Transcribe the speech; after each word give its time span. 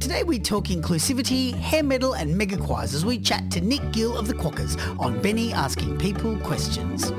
Today 0.00 0.22
we 0.22 0.38
talk 0.38 0.66
inclusivity, 0.66 1.52
hair 1.54 1.82
metal 1.82 2.14
and 2.14 2.36
mega 2.38 2.56
choirs 2.56 2.94
as 2.94 3.04
we 3.04 3.18
chat 3.18 3.50
to 3.50 3.60
Nick 3.60 3.90
Gill 3.90 4.16
of 4.16 4.28
the 4.28 4.32
Quokkas 4.32 4.78
on 4.98 5.20
Benny 5.20 5.52
Asking 5.52 5.98
People 5.98 6.38
Questions. 6.38 7.10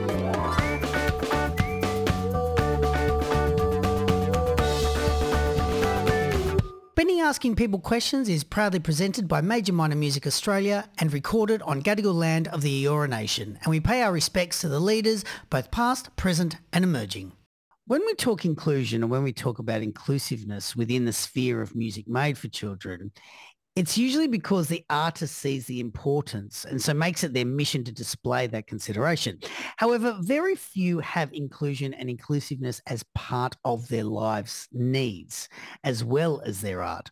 Benny 6.96 7.20
Asking 7.20 7.56
People 7.56 7.80
Questions 7.80 8.30
is 8.30 8.46
proudly 8.46 8.80
presented 8.80 9.28
by 9.28 9.42
Major 9.42 9.74
Minor 9.74 9.96
Music 9.98 10.26
Australia 10.26 10.90
and 10.98 11.12
recorded 11.12 11.62
on 11.64 11.84
Gadigal 11.84 12.16
land 12.16 12.48
of 12.48 12.62
the 12.62 12.86
Eora 12.86 13.10
Nation, 13.10 13.60
and 13.62 13.70
we 13.70 13.82
pay 13.82 14.02
our 14.02 14.14
respects 14.14 14.62
to 14.62 14.70
the 14.70 14.80
leaders, 14.80 15.26
both 15.50 15.70
past, 15.70 16.16
present 16.16 16.56
and 16.72 16.86
emerging. 16.86 17.34
When 17.90 18.06
we 18.06 18.14
talk 18.14 18.46
inclusion 18.46 19.02
and 19.02 19.10
when 19.10 19.24
we 19.24 19.34
talk 19.34 19.58
about 19.58 19.82
inclusiveness 19.82 20.76
within 20.76 21.06
the 21.06 21.12
sphere 21.12 21.60
of 21.60 21.76
music 21.76 22.08
made 22.08 22.38
for 22.38 22.48
children, 22.48 23.12
it's 23.76 23.98
usually 23.98 24.28
because 24.28 24.68
the 24.68 24.86
artist 24.92 25.38
sees 25.38 25.66
the 25.66 25.80
importance 25.80 26.66
and 26.66 26.80
so 26.80 26.94
makes 26.94 27.24
it 27.24 27.34
their 27.34 27.46
mission 27.46 27.84
to 27.86 27.92
display 27.92 28.46
that 28.46 28.68
consideration. 28.68 29.40
However, 29.78 30.18
very 30.22 30.56
few 30.56 31.00
have 31.00 31.34
inclusion 31.34 31.96
and 31.96 32.12
inclusiveness 32.12 32.80
as 32.86 33.04
part 33.16 33.56
of 33.66 33.88
their 33.88 34.04
lives' 34.04 34.68
needs 34.72 35.50
as 35.84 36.04
well 36.04 36.42
as 36.46 36.62
their 36.62 36.84
art. 36.84 37.10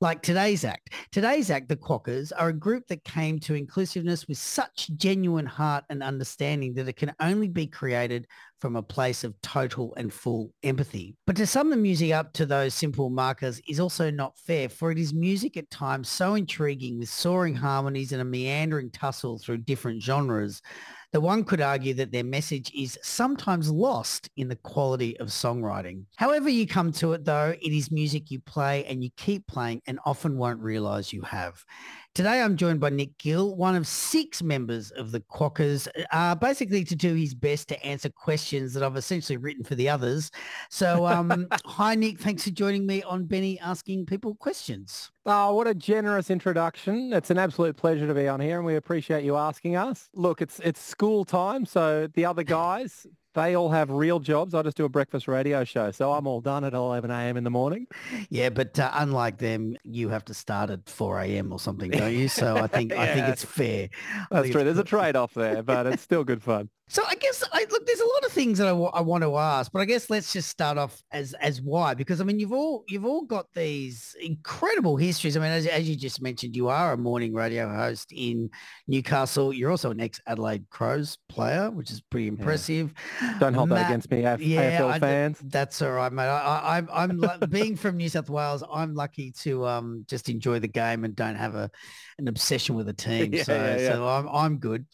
Like 0.00 0.22
today's 0.22 0.64
act. 0.64 0.90
Today's 1.10 1.50
act, 1.50 1.68
the 1.68 1.76
Quokkas, 1.76 2.30
are 2.38 2.50
a 2.50 2.52
group 2.52 2.86
that 2.86 3.02
came 3.02 3.40
to 3.40 3.54
inclusiveness 3.54 4.28
with 4.28 4.38
such 4.38 4.90
genuine 4.96 5.46
heart 5.46 5.82
and 5.90 6.04
understanding 6.04 6.74
that 6.74 6.86
it 6.86 6.96
can 6.96 7.14
only 7.18 7.48
be 7.48 7.66
created 7.66 8.28
from 8.60 8.76
a 8.76 8.82
place 8.82 9.24
of 9.24 9.40
total 9.42 9.94
and 9.96 10.12
full 10.12 10.52
empathy. 10.62 11.16
But 11.26 11.36
to 11.36 11.46
sum 11.46 11.70
the 11.70 11.76
music 11.76 12.12
up 12.12 12.32
to 12.34 12.46
those 12.46 12.74
simple 12.74 13.10
markers 13.10 13.60
is 13.68 13.80
also 13.80 14.10
not 14.10 14.38
fair, 14.38 14.68
for 14.68 14.90
it 14.90 14.98
is 14.98 15.14
music 15.14 15.56
at 15.56 15.70
times 15.70 16.08
so 16.08 16.34
intriguing 16.34 16.98
with 16.98 17.08
soaring 17.08 17.54
harmonies 17.54 18.12
and 18.12 18.20
a 18.20 18.24
meandering 18.24 18.90
tussle 18.90 19.38
through 19.38 19.58
different 19.58 20.02
genres 20.02 20.60
that 21.12 21.20
one 21.20 21.42
could 21.44 21.60
argue 21.60 21.94
that 21.94 22.12
their 22.12 22.24
message 22.24 22.70
is 22.72 22.98
sometimes 23.02 23.70
lost 23.70 24.30
in 24.36 24.48
the 24.48 24.56
quality 24.56 25.18
of 25.18 25.28
songwriting. 25.28 26.04
However 26.16 26.48
you 26.48 26.66
come 26.66 26.92
to 26.92 27.14
it 27.14 27.24
though, 27.24 27.54
it 27.60 27.72
is 27.72 27.90
music 27.90 28.30
you 28.30 28.40
play 28.40 28.84
and 28.84 29.02
you 29.02 29.10
keep 29.16 29.46
playing 29.48 29.82
and 29.86 29.98
often 30.04 30.38
won't 30.38 30.60
realize 30.60 31.12
you 31.12 31.22
have. 31.22 31.64
Today 32.12 32.42
I'm 32.42 32.56
joined 32.56 32.80
by 32.80 32.90
Nick 32.90 33.16
Gill, 33.18 33.54
one 33.54 33.76
of 33.76 33.86
six 33.86 34.42
members 34.42 34.90
of 34.90 35.12
the 35.12 35.20
Quokkas, 35.20 35.86
uh, 36.10 36.34
basically 36.34 36.82
to 36.82 36.96
do 36.96 37.14
his 37.14 37.34
best 37.34 37.68
to 37.68 37.80
answer 37.86 38.08
questions 38.08 38.74
that 38.74 38.82
I've 38.82 38.96
essentially 38.96 39.36
written 39.36 39.62
for 39.62 39.76
the 39.76 39.88
others. 39.88 40.32
So 40.70 41.06
um, 41.06 41.46
hi 41.64 41.94
Nick, 41.94 42.18
thanks 42.18 42.42
for 42.42 42.50
joining 42.50 42.84
me 42.84 43.04
on 43.04 43.26
Benny 43.26 43.60
Asking 43.60 44.06
People 44.06 44.34
Questions. 44.34 45.12
Oh, 45.24 45.54
what 45.54 45.68
a 45.68 45.74
generous 45.74 46.30
introduction. 46.30 47.12
It's 47.12 47.30
an 47.30 47.38
absolute 47.38 47.76
pleasure 47.76 48.08
to 48.08 48.14
be 48.14 48.26
on 48.26 48.40
here 48.40 48.56
and 48.56 48.66
we 48.66 48.74
appreciate 48.74 49.22
you 49.22 49.36
asking 49.36 49.76
us. 49.76 50.08
Look, 50.12 50.42
it's 50.42 50.58
it's 50.64 50.80
school 50.80 51.24
time, 51.24 51.64
so 51.64 52.08
the 52.14 52.24
other 52.24 52.42
guys, 52.58 53.06
they 53.34 53.56
all 53.56 53.68
have 53.70 53.90
real 53.90 54.18
jobs. 54.20 54.54
I 54.54 54.62
just 54.62 54.76
do 54.76 54.84
a 54.84 54.88
breakfast 54.88 55.28
radio 55.28 55.64
show, 55.64 55.90
so 55.90 56.12
I'm 56.12 56.26
all 56.26 56.40
done 56.40 56.64
at 56.64 56.74
11 56.74 57.10
a.m. 57.10 57.36
in 57.36 57.44
the 57.44 57.50
morning. 57.50 57.86
Yeah, 58.28 58.50
but 58.50 58.78
uh, 58.78 58.90
unlike 58.94 59.38
them, 59.38 59.76
you 59.84 60.08
have 60.08 60.24
to 60.26 60.34
start 60.34 60.70
at 60.70 60.88
4 60.88 61.20
a.m. 61.20 61.52
or 61.52 61.58
something, 61.60 61.90
don't 61.90 62.14
you? 62.14 62.28
So 62.28 62.56
I 62.56 62.66
think 62.66 62.92
yeah. 62.92 63.02
I 63.02 63.06
think 63.08 63.28
it's 63.28 63.44
fair. 63.44 63.88
That's 64.30 64.50
true. 64.50 64.64
There's 64.64 64.78
a 64.78 64.84
trade-off 64.84 65.34
there, 65.34 65.62
but 65.62 65.86
it's 65.86 66.02
still 66.02 66.24
good 66.24 66.42
fun. 66.42 66.70
So 66.90 67.04
I 67.06 67.14
guess 67.14 67.44
I, 67.52 67.66
look, 67.70 67.86
there's 67.86 68.00
a 68.00 68.04
lot 68.04 68.24
of 68.26 68.32
things 68.32 68.58
that 68.58 68.66
I, 68.66 68.70
w- 68.70 68.90
I 68.92 69.00
want 69.00 69.22
to 69.22 69.36
ask, 69.36 69.70
but 69.70 69.78
I 69.78 69.84
guess 69.84 70.10
let's 70.10 70.32
just 70.32 70.48
start 70.48 70.76
off 70.76 71.00
as 71.12 71.34
as 71.34 71.62
why 71.62 71.94
because 71.94 72.20
I 72.20 72.24
mean 72.24 72.40
you've 72.40 72.52
all 72.52 72.82
you've 72.88 73.04
all 73.04 73.22
got 73.22 73.46
these 73.54 74.16
incredible 74.20 74.96
histories. 74.96 75.36
I 75.36 75.40
mean, 75.40 75.52
as, 75.52 75.66
as 75.66 75.88
you 75.88 75.94
just 75.94 76.20
mentioned, 76.20 76.56
you 76.56 76.66
are 76.66 76.92
a 76.92 76.96
morning 76.96 77.32
radio 77.32 77.72
host 77.72 78.10
in 78.10 78.50
Newcastle. 78.88 79.52
You're 79.52 79.70
also 79.70 79.92
an 79.92 80.00
ex 80.00 80.20
Adelaide 80.26 80.68
Crows 80.68 81.16
player, 81.28 81.70
which 81.70 81.92
is 81.92 82.00
pretty 82.00 82.26
impressive. 82.26 82.92
Yeah. 83.22 83.38
Don't 83.38 83.54
hold 83.54 83.68
Matt, 83.68 83.78
that 83.78 83.86
against 83.86 84.10
me, 84.10 84.24
AF- 84.24 84.40
yeah, 84.40 84.80
AFL 84.80 84.98
fans. 84.98 85.38
I, 85.40 85.44
that's 85.46 85.80
all 85.82 85.92
right, 85.92 86.12
mate. 86.12 86.24
I, 86.24 86.80
I, 86.80 87.04
I'm 87.04 87.20
being 87.50 87.76
from 87.76 87.98
New 87.98 88.08
South 88.08 88.28
Wales. 88.28 88.64
I'm 88.68 88.94
lucky 88.94 89.30
to 89.42 89.64
um 89.64 90.04
just 90.08 90.28
enjoy 90.28 90.58
the 90.58 90.66
game 90.66 91.04
and 91.04 91.14
don't 91.14 91.36
have 91.36 91.54
a 91.54 91.70
an 92.18 92.26
obsession 92.26 92.74
with 92.74 92.88
a 92.88 92.92
team. 92.92 93.32
Yeah, 93.40 93.44
so 93.44 93.76
so 93.78 94.08
I'm 94.08 94.28
I'm 94.28 94.58
good. 94.58 94.86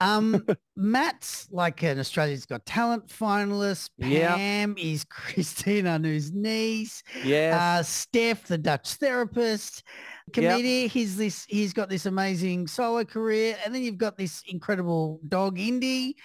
Um, 0.00 0.46
Matt's 0.76 1.39
like 1.50 1.82
an 1.82 1.98
Australia's 1.98 2.46
Got 2.46 2.64
Talent 2.66 3.08
finalist. 3.08 3.90
Pam 4.00 4.74
yep. 4.76 4.84
is 4.84 5.04
Christine 5.10 5.86
Anu's 5.86 6.32
niece. 6.32 7.02
Yeah. 7.24 7.78
Uh, 7.78 7.82
Steph, 7.82 8.46
the 8.46 8.58
Dutch 8.58 8.94
therapist. 8.94 9.82
Comedian, 10.32 10.82
yep. 10.82 10.90
he's 10.92 11.16
this 11.16 11.44
he's 11.48 11.72
got 11.72 11.88
this 11.88 12.06
amazing 12.06 12.68
solo 12.68 13.04
career. 13.04 13.56
And 13.64 13.74
then 13.74 13.82
you've 13.82 13.98
got 13.98 14.16
this 14.16 14.42
incredible 14.48 15.20
dog 15.26 15.58
Indy. 15.58 16.16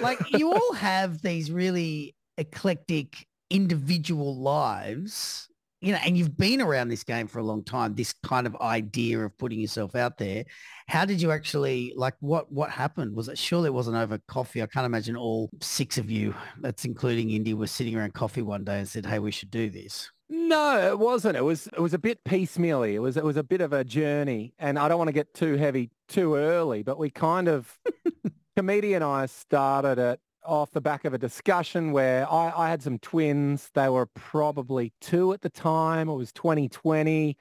Like 0.00 0.18
you 0.30 0.52
all 0.54 0.72
have 0.72 1.20
these 1.20 1.50
really 1.50 2.14
eclectic 2.38 3.26
individual 3.50 4.36
lives 4.40 5.49
you 5.80 5.92
know, 5.92 5.98
and 6.04 6.16
you've 6.16 6.36
been 6.36 6.60
around 6.60 6.88
this 6.88 7.04
game 7.04 7.26
for 7.26 7.38
a 7.38 7.42
long 7.42 7.64
time, 7.64 7.94
this 7.94 8.12
kind 8.22 8.46
of 8.46 8.54
idea 8.56 9.18
of 9.20 9.36
putting 9.38 9.60
yourself 9.60 9.94
out 9.94 10.18
there. 10.18 10.44
How 10.88 11.04
did 11.04 11.22
you 11.22 11.30
actually 11.30 11.92
like 11.96 12.14
what 12.20 12.52
what 12.52 12.70
happened? 12.70 13.14
Was 13.14 13.28
it 13.28 13.38
surely 13.38 13.68
it 13.68 13.74
wasn't 13.74 13.96
over 13.96 14.18
coffee? 14.28 14.62
I 14.62 14.66
can't 14.66 14.86
imagine 14.86 15.16
all 15.16 15.50
six 15.60 15.96
of 15.96 16.10
you, 16.10 16.34
that's 16.60 16.84
including 16.84 17.30
Indy, 17.30 17.54
were 17.54 17.66
sitting 17.66 17.96
around 17.96 18.12
coffee 18.12 18.42
one 18.42 18.64
day 18.64 18.78
and 18.78 18.88
said, 18.88 19.06
Hey, 19.06 19.18
we 19.18 19.30
should 19.30 19.50
do 19.50 19.70
this. 19.70 20.10
No, 20.28 20.88
it 20.88 20.98
wasn't. 20.98 21.36
It 21.36 21.44
was 21.44 21.66
it 21.68 21.80
was 21.80 21.94
a 21.94 21.98
bit 21.98 22.22
piecemeally. 22.24 22.94
It 22.94 23.00
was 23.00 23.16
it 23.16 23.24
was 23.24 23.36
a 23.36 23.42
bit 23.42 23.60
of 23.60 23.72
a 23.72 23.82
journey. 23.82 24.54
And 24.58 24.78
I 24.78 24.88
don't 24.88 24.98
want 24.98 25.08
to 25.08 25.12
get 25.12 25.32
too 25.32 25.56
heavy 25.56 25.90
too 26.08 26.34
early, 26.34 26.82
but 26.82 26.98
we 26.98 27.10
kind 27.10 27.48
of 27.48 27.78
comedian 28.56 29.02
and 29.02 29.10
I 29.10 29.26
started 29.26 29.98
it 29.98 30.20
off 30.44 30.70
the 30.70 30.80
back 30.80 31.04
of 31.04 31.14
a 31.14 31.18
discussion 31.18 31.92
where 31.92 32.30
I, 32.30 32.52
I, 32.56 32.70
had 32.70 32.82
some 32.82 32.98
twins. 32.98 33.70
They 33.74 33.88
were 33.88 34.06
probably 34.06 34.92
two 35.00 35.32
at 35.32 35.42
the 35.42 35.50
time. 35.50 36.08
It 36.08 36.14
was 36.14 36.32
2020. 36.32 37.36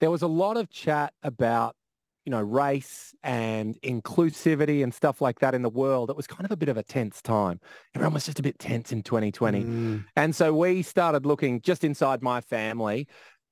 There 0.00 0.10
was 0.10 0.22
a 0.22 0.26
lot 0.26 0.56
of 0.56 0.70
chat 0.70 1.12
about, 1.22 1.76
you 2.24 2.30
know, 2.30 2.40
race 2.40 3.14
and 3.22 3.80
inclusivity 3.82 4.82
and 4.82 4.92
stuff 4.92 5.20
like 5.20 5.40
that 5.40 5.54
in 5.54 5.62
the 5.62 5.70
world. 5.70 6.10
It 6.10 6.16
was 6.16 6.26
kind 6.26 6.44
of 6.44 6.50
a 6.50 6.56
bit 6.56 6.68
of 6.68 6.76
a 6.76 6.82
tense 6.82 7.22
time. 7.22 7.60
Everyone 7.94 8.14
was 8.14 8.26
just 8.26 8.38
a 8.38 8.42
bit 8.42 8.58
tense 8.58 8.92
in 8.92 9.02
2020. 9.02 9.62
Mm. 9.62 10.04
And 10.16 10.34
so 10.34 10.52
we 10.52 10.82
started 10.82 11.26
looking 11.26 11.60
just 11.60 11.84
inside 11.84 12.22
my 12.22 12.40
family 12.40 13.08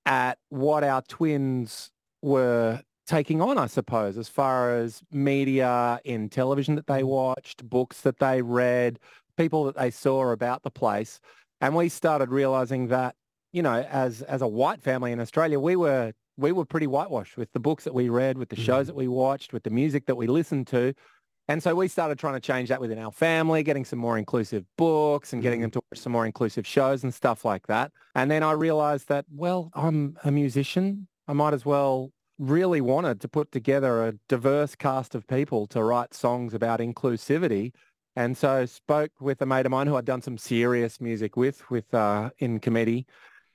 at 0.06 0.38
what 0.48 0.84
our 0.84 1.02
twins 1.02 1.90
were 2.22 2.80
taking 3.10 3.42
on, 3.42 3.58
I 3.58 3.66
suppose, 3.66 4.16
as 4.16 4.28
far 4.28 4.76
as 4.76 5.02
media 5.10 6.00
in 6.04 6.28
television 6.28 6.76
that 6.76 6.86
they 6.86 7.02
mm. 7.02 7.08
watched, 7.08 7.68
books 7.68 8.02
that 8.02 8.20
they 8.20 8.40
read, 8.40 9.00
people 9.36 9.64
that 9.64 9.76
they 9.76 9.90
saw 9.90 10.30
about 10.30 10.62
the 10.62 10.70
place. 10.70 11.18
And 11.60 11.74
we 11.74 11.88
started 11.88 12.30
realizing 12.30 12.86
that, 12.86 13.16
you 13.52 13.62
know, 13.62 13.82
as 13.90 14.22
as 14.22 14.42
a 14.42 14.46
white 14.46 14.80
family 14.80 15.10
in 15.10 15.18
Australia, 15.18 15.58
we 15.58 15.74
were 15.74 16.12
we 16.36 16.52
were 16.52 16.64
pretty 16.64 16.86
whitewashed 16.86 17.36
with 17.36 17.50
the 17.52 17.58
books 17.58 17.82
that 17.82 17.92
we 17.92 18.08
read, 18.08 18.38
with 18.38 18.48
the 18.48 18.56
shows 18.56 18.84
mm. 18.84 18.88
that 18.88 18.96
we 18.96 19.08
watched, 19.08 19.52
with 19.52 19.64
the 19.64 19.70
music 19.70 20.06
that 20.06 20.14
we 20.14 20.28
listened 20.28 20.68
to. 20.68 20.94
And 21.48 21.60
so 21.60 21.74
we 21.74 21.88
started 21.88 22.16
trying 22.16 22.34
to 22.34 22.40
change 22.40 22.68
that 22.68 22.80
within 22.80 23.00
our 23.00 23.10
family, 23.10 23.64
getting 23.64 23.84
some 23.84 23.98
more 23.98 24.16
inclusive 24.16 24.64
books 24.78 25.32
and 25.32 25.42
getting 25.42 25.58
mm. 25.58 25.62
them 25.64 25.70
to 25.72 25.82
watch 25.90 25.98
some 25.98 26.12
more 26.12 26.26
inclusive 26.26 26.64
shows 26.64 27.02
and 27.02 27.12
stuff 27.12 27.44
like 27.44 27.66
that. 27.66 27.90
And 28.14 28.30
then 28.30 28.44
I 28.44 28.52
realized 28.52 29.08
that, 29.08 29.24
well, 29.34 29.72
I'm 29.74 30.16
a 30.22 30.30
musician. 30.30 31.08
I 31.26 31.32
might 31.32 31.54
as 31.54 31.66
well 31.66 32.12
really 32.40 32.80
wanted 32.80 33.20
to 33.20 33.28
put 33.28 33.52
together 33.52 34.06
a 34.06 34.14
diverse 34.26 34.74
cast 34.74 35.14
of 35.14 35.26
people 35.26 35.66
to 35.66 35.84
write 35.84 36.14
songs 36.14 36.54
about 36.54 36.80
inclusivity. 36.80 37.72
And 38.16 38.36
so 38.36 38.64
spoke 38.64 39.12
with 39.20 39.42
a 39.42 39.46
mate 39.46 39.66
of 39.66 39.70
mine 39.70 39.86
who 39.86 39.96
I'd 39.96 40.06
done 40.06 40.22
some 40.22 40.38
serious 40.38 41.00
music 41.00 41.36
with, 41.36 41.70
with 41.70 41.92
uh, 41.92 42.30
in 42.38 42.58
committee. 42.58 43.06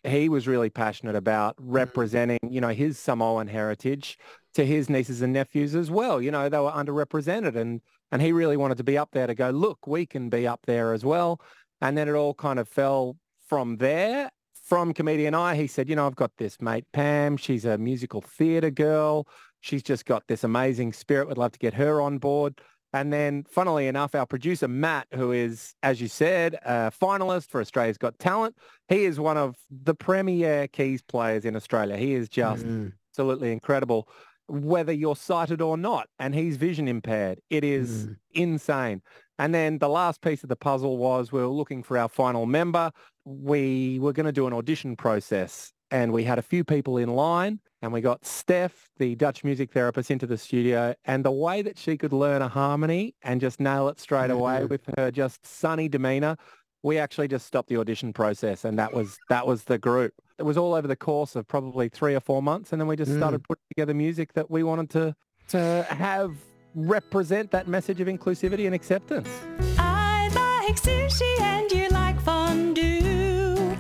He 0.04 0.30
was 0.30 0.48
really 0.48 0.70
passionate 0.70 1.16
about 1.16 1.58
mm. 1.58 1.64
representing, 1.66 2.40
you 2.48 2.62
know, 2.62 2.70
his 2.70 3.00
Samoan 3.00 3.48
heritage 3.48 4.20
to 4.54 4.64
his 4.64 4.88
nieces 4.88 5.24
and 5.24 5.34
nephews 5.34 5.74
as 5.74 5.90
well. 5.90 6.22
You 6.22 6.30
know, 6.30 6.48
they 6.48 6.60
were 6.60 6.72
underrepresented 6.72 7.56
and, 7.56 7.82
and 8.12 8.22
he 8.22 8.32
really 8.32 8.56
wanted 8.56 8.78
to 8.78 8.84
be 8.84 9.00
up 9.00 9.10
there 9.14 9.26
to 9.26 9.34
go, 9.34 9.50
look, 9.50 9.88
we 9.88 10.06
can 10.06 10.30
be 10.30 10.48
up 10.48 10.62
there 10.68 10.94
as 10.94 11.04
well. 11.04 11.42
And 11.82 11.98
then 11.98 12.08
it 12.08 12.14
all 12.14 12.36
kind 12.36 12.60
of 12.60 12.70
fell 12.70 13.18
from 13.48 13.78
there 13.78 14.30
from 14.66 14.94
Comedian 14.94 15.36
I, 15.36 15.56
he 15.56 15.68
said, 15.68 15.88
you 15.88 15.96
know, 15.96 16.08
I've 16.08 16.16
got 16.16 16.32
this 16.38 16.60
mate, 16.60 16.86
Pam. 16.92 17.38
She's 17.38 17.66
a 17.66 17.78
musical 17.78 18.22
theatre 18.22 18.72
girl. 18.72 19.28
She's 19.62 19.84
just 19.84 20.06
got 20.06 20.24
this 20.28 20.44
amazing 20.44 20.94
spirit. 20.94 21.28
Would 21.28 21.38
love 21.38 21.52
to 21.52 21.60
get 21.60 21.76
her 21.76 22.02
on 22.02 22.18
board. 22.18 22.60
And 22.92 23.12
then, 23.12 23.44
funnily 23.50 23.88
enough, 23.88 24.16
our 24.16 24.26
producer, 24.26 24.68
Matt, 24.68 25.08
who 25.14 25.32
is, 25.34 25.76
as 25.84 26.00
you 26.00 26.08
said, 26.08 26.56
a 26.66 26.92
finalist 26.92 27.50
for 27.50 27.60
Australia's 27.60 27.98
Got 27.98 28.18
Talent, 28.20 28.56
he 28.88 29.04
is 29.04 29.20
one 29.20 29.38
of 29.38 29.58
the 29.70 29.94
premier 29.94 30.68
keys 30.70 31.02
players 31.02 31.44
in 31.44 31.56
Australia. 31.56 31.98
He 31.98 32.14
is 32.14 32.30
just 32.30 32.66
mm. 32.66 32.94
absolutely 33.12 33.52
incredible, 33.52 34.08
whether 34.48 34.92
you're 34.94 35.16
sighted 35.16 35.62
or 35.62 35.78
not. 35.78 36.08
And 36.20 36.36
he's 36.36 36.58
vision 36.58 36.88
impaired. 36.88 37.40
It 37.50 37.64
is 37.64 38.08
mm. 38.08 38.18
insane. 38.34 39.02
And 39.38 39.54
then 39.54 39.80
the 39.80 39.90
last 39.90 40.22
piece 40.22 40.44
of 40.44 40.50
the 40.50 40.56
puzzle 40.56 40.98
was 40.98 41.32
we 41.32 41.42
were 41.42 41.48
looking 41.48 41.84
for 41.84 41.98
our 41.98 42.08
final 42.08 42.46
member. 42.46 42.92
We 43.26 44.00
were 44.00 44.14
going 44.14 44.26
to 44.26 44.32
do 44.32 44.48
an 44.48 44.54
audition 44.54 44.96
process 44.96 45.74
and 45.92 46.12
we 46.12 46.24
had 46.24 46.40
a 46.40 46.42
few 46.42 46.64
people 46.64 46.98
in 46.98 47.10
line 47.10 47.60
and 47.82 47.92
we 47.94 48.02
got 48.02 48.26
Steph, 48.26 48.90
the 48.98 49.16
Dutch 49.16 49.44
music 49.44 49.72
therapist, 49.72 50.10
into 50.10 50.26
the 50.26 50.38
studio. 50.38 50.96
And 51.06 51.24
the 51.24 51.32
way 51.32 51.62
that 51.62 51.78
she 51.78 51.98
could 51.98 52.14
learn 52.14 52.42
a 52.42 52.48
harmony 52.48 53.14
and 53.22 53.40
just 53.40 53.60
nail 53.60 53.90
it 53.90 54.00
straight 54.00 54.32
away 54.32 54.66
with 54.70 54.82
her 54.98 55.12
just 55.12 55.46
sunny 55.46 55.88
demeanor, 55.88 56.38
we 56.82 56.98
actually 56.98 57.28
just 57.28 57.46
stopped 57.46 57.70
the 57.70 57.78
audition 57.78 58.14
process. 58.14 58.66
And 58.66 58.80
that 58.80 58.94
was 58.94 59.18
that 59.30 59.46
was 59.46 59.66
the 59.66 59.78
group. 59.78 60.14
It 60.38 60.44
was 60.44 60.58
all 60.58 60.74
over 60.74 60.88
the 60.88 60.96
course 60.98 61.36
of 61.36 61.48
probably 61.48 61.88
three 61.90 62.14
or 62.14 62.20
four 62.20 62.42
months. 62.44 62.72
And 62.74 62.82
then 62.82 62.88
we 62.88 62.96
just 62.96 63.12
Mm. 63.12 63.18
started 63.18 63.44
putting 63.44 63.64
together 63.70 63.94
music 63.94 64.34
that 64.34 64.52
we 64.52 64.64
wanted 64.64 64.90
to 64.92 65.16
to 65.50 65.86
have 65.90 66.36
represent 66.74 67.52
that 67.52 67.68
message 67.68 68.02
of 68.02 68.08
inclusivity 68.08 68.66
and 68.66 68.74
acceptance. 68.76 69.30
I 69.78 70.28
like 70.34 70.76
sushi 70.82 71.40
and 71.40 71.72
you 71.72 71.88
like 71.90 72.20
fondue. 72.22 73.78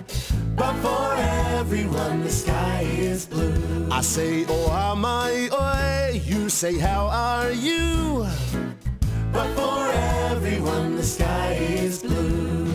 But 0.55 0.73
for 0.75 1.15
everyone, 1.59 2.21
the 2.21 2.29
sky 2.29 2.81
is 2.97 3.25
blue. 3.25 3.89
I 3.91 4.01
say, 4.01 4.45
oh, 4.47 4.71
am 4.71 5.03
I, 5.03 5.49
oh, 5.51 6.11
you 6.23 6.47
say, 6.49 6.77
how 6.77 7.07
are 7.07 7.51
you? 7.51 8.25
But 9.33 9.47
for 9.55 9.91
everyone, 10.31 10.95
the 10.95 11.03
sky 11.03 11.53
is 11.53 12.03
blue. 12.03 12.67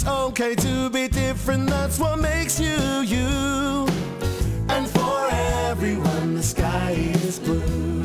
It's 0.00 0.06
okay 0.06 0.54
to 0.54 0.88
be 0.90 1.08
different, 1.08 1.68
that's 1.68 1.98
what 1.98 2.20
makes 2.20 2.60
you 2.60 3.00
you. 3.00 3.88
And 4.68 4.86
for 4.88 5.28
everyone, 5.68 6.36
the 6.36 6.42
sky 6.44 6.92
is 6.92 7.40
blue. 7.40 8.04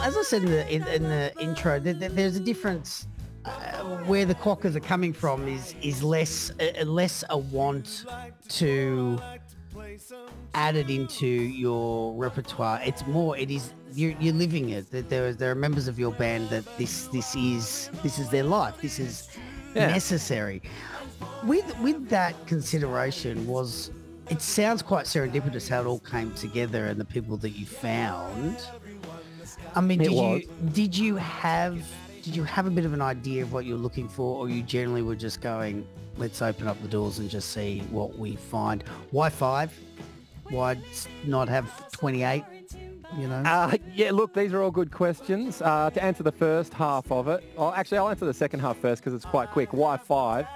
As 0.00 0.16
I 0.16 0.22
said 0.22 0.42
in 0.44 0.50
the 0.50 0.72
in, 0.74 0.86
in 0.88 1.02
the 1.02 1.32
intro, 1.38 1.78
there, 1.78 1.92
there- 1.92 2.08
there's 2.08 2.36
a 2.36 2.40
difference. 2.40 3.06
Uh, 3.44 3.50
where 4.06 4.24
the 4.24 4.34
quokkas 4.34 4.74
are 4.74 4.80
coming 4.80 5.12
from 5.12 5.46
is 5.48 5.74
is 5.82 6.02
less 6.02 6.50
uh, 6.60 6.84
less 6.84 7.24
a 7.30 7.36
want 7.38 8.04
to 8.48 9.18
add 10.54 10.76
it 10.76 10.90
into 10.90 11.26
your 11.26 12.14
repertoire. 12.14 12.80
It's 12.84 13.06
more 13.06 13.36
it 13.36 13.50
is 13.50 13.72
you're, 13.94 14.12
you're 14.20 14.34
living 14.34 14.70
it. 14.70 14.90
That 14.90 15.08
there 15.08 15.32
there 15.32 15.50
are 15.50 15.54
members 15.54 15.88
of 15.88 15.98
your 15.98 16.12
band 16.12 16.48
that 16.50 16.64
this 16.78 17.06
this 17.08 17.34
is 17.36 17.90
this 18.02 18.18
is 18.18 18.28
their 18.30 18.44
life. 18.44 18.80
This 18.80 18.98
is 18.98 19.28
Yeah. 19.74 19.88
necessary. 19.88 20.62
With 21.44 21.66
with 21.80 22.08
that 22.10 22.34
consideration 22.46 23.46
was 23.46 23.90
it 24.30 24.42
sounds 24.42 24.82
quite 24.82 25.06
serendipitous 25.06 25.68
how 25.68 25.80
it 25.80 25.86
all 25.86 26.00
came 26.00 26.32
together 26.34 26.86
and 26.86 27.00
the 27.00 27.04
people 27.04 27.36
that 27.38 27.50
you 27.50 27.64
found. 27.66 28.56
I 29.74 29.80
mean, 29.80 30.00
It 30.00 30.04
did 30.08 30.12
was. 30.12 30.42
you 30.42 30.48
did 30.72 30.96
you 30.96 31.16
have 31.16 31.82
did 32.22 32.36
you 32.36 32.44
have 32.44 32.66
a 32.66 32.70
bit 32.70 32.84
of 32.84 32.92
an 32.92 33.00
idea 33.02 33.42
of 33.42 33.52
what 33.52 33.64
you're 33.64 33.78
looking 33.78 34.08
for, 34.08 34.36
or 34.38 34.48
you 34.50 34.62
generally 34.62 35.02
were 35.02 35.16
just 35.16 35.40
going, 35.40 35.86
let's 36.18 36.42
open 36.42 36.66
up 36.66 36.80
the 36.82 36.88
doors 36.88 37.18
and 37.20 37.30
just 37.30 37.50
see 37.52 37.80
what 37.90 38.18
we 38.18 38.36
find? 38.36 38.82
Why 39.12 39.30
five? 39.30 39.72
Why 40.50 40.76
not 41.24 41.48
have 41.48 41.90
28? 41.92 42.42
You 43.16 43.26
know, 43.28 43.42
Uh, 43.44 43.76
yeah, 43.94 44.10
look, 44.10 44.34
these 44.34 44.52
are 44.52 44.62
all 44.62 44.70
good 44.70 44.90
questions. 44.90 45.62
Uh, 45.62 45.90
to 45.90 46.02
answer 46.02 46.22
the 46.22 46.32
first 46.32 46.74
half 46.74 47.10
of 47.10 47.28
it, 47.28 47.42
oh, 47.56 47.72
actually, 47.72 47.98
I'll 47.98 48.08
answer 48.10 48.26
the 48.26 48.34
second 48.34 48.60
half 48.60 48.76
first 48.76 49.02
because 49.02 49.14
it's 49.14 49.24
quite 49.24 49.50
quick. 49.50 49.72
Why 49.72 49.96
five? 49.96 50.46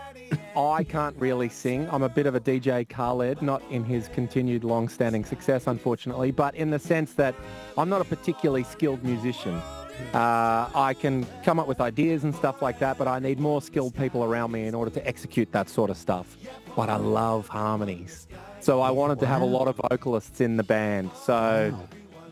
I 0.57 0.85
can't 0.85 1.17
really 1.19 1.49
sing. 1.49 1.89
I'm 1.91 2.03
a 2.03 2.09
bit 2.09 2.27
of 2.27 2.35
a 2.35 2.41
DJ 2.41 2.89
Khaled, 2.89 3.41
not 3.43 3.63
in 3.71 3.85
his 3.85 4.09
continued 4.09 4.65
long-standing 4.65 5.25
success, 5.25 5.67
unfortunately, 5.67 6.31
but 6.31 6.55
in 6.55 6.71
the 6.71 6.79
sense 6.79 7.15
that 7.15 7.35
I'm 7.77 7.89
not 7.89 8.01
a 8.01 8.05
particularly 8.05 8.65
skilled 8.65 9.03
musician. 9.03 9.61
Uh, 10.15 10.69
I 10.75 10.95
can 10.99 11.27
come 11.45 11.59
up 11.59 11.69
with 11.69 11.81
ideas 11.81 12.25
and 12.25 12.35
stuff 12.35 12.61
like 12.61 12.79
that, 12.81 12.99
but 12.99 13.09
I 13.09 13.19
need 13.19 13.39
more 13.41 13.63
skilled 13.63 13.95
people 13.95 14.25
around 14.25 14.53
me 14.53 14.67
in 14.67 14.75
order 14.75 14.91
to 14.91 15.07
execute 15.07 15.53
that 15.53 15.69
sort 15.69 15.91
of 15.91 15.97
stuff. 15.97 16.37
But 16.77 16.89
I 16.89 16.97
love 16.97 17.49
harmonies. 17.49 18.27
So 18.61 18.81
I 18.81 18.91
wanted 18.91 19.21
to 19.21 19.27
have 19.27 19.43
a 19.43 19.47
lot 19.47 19.69
of 19.69 19.77
vocalists 19.91 20.41
in 20.41 20.57
the 20.57 20.63
band. 20.63 21.11
So 21.15 21.77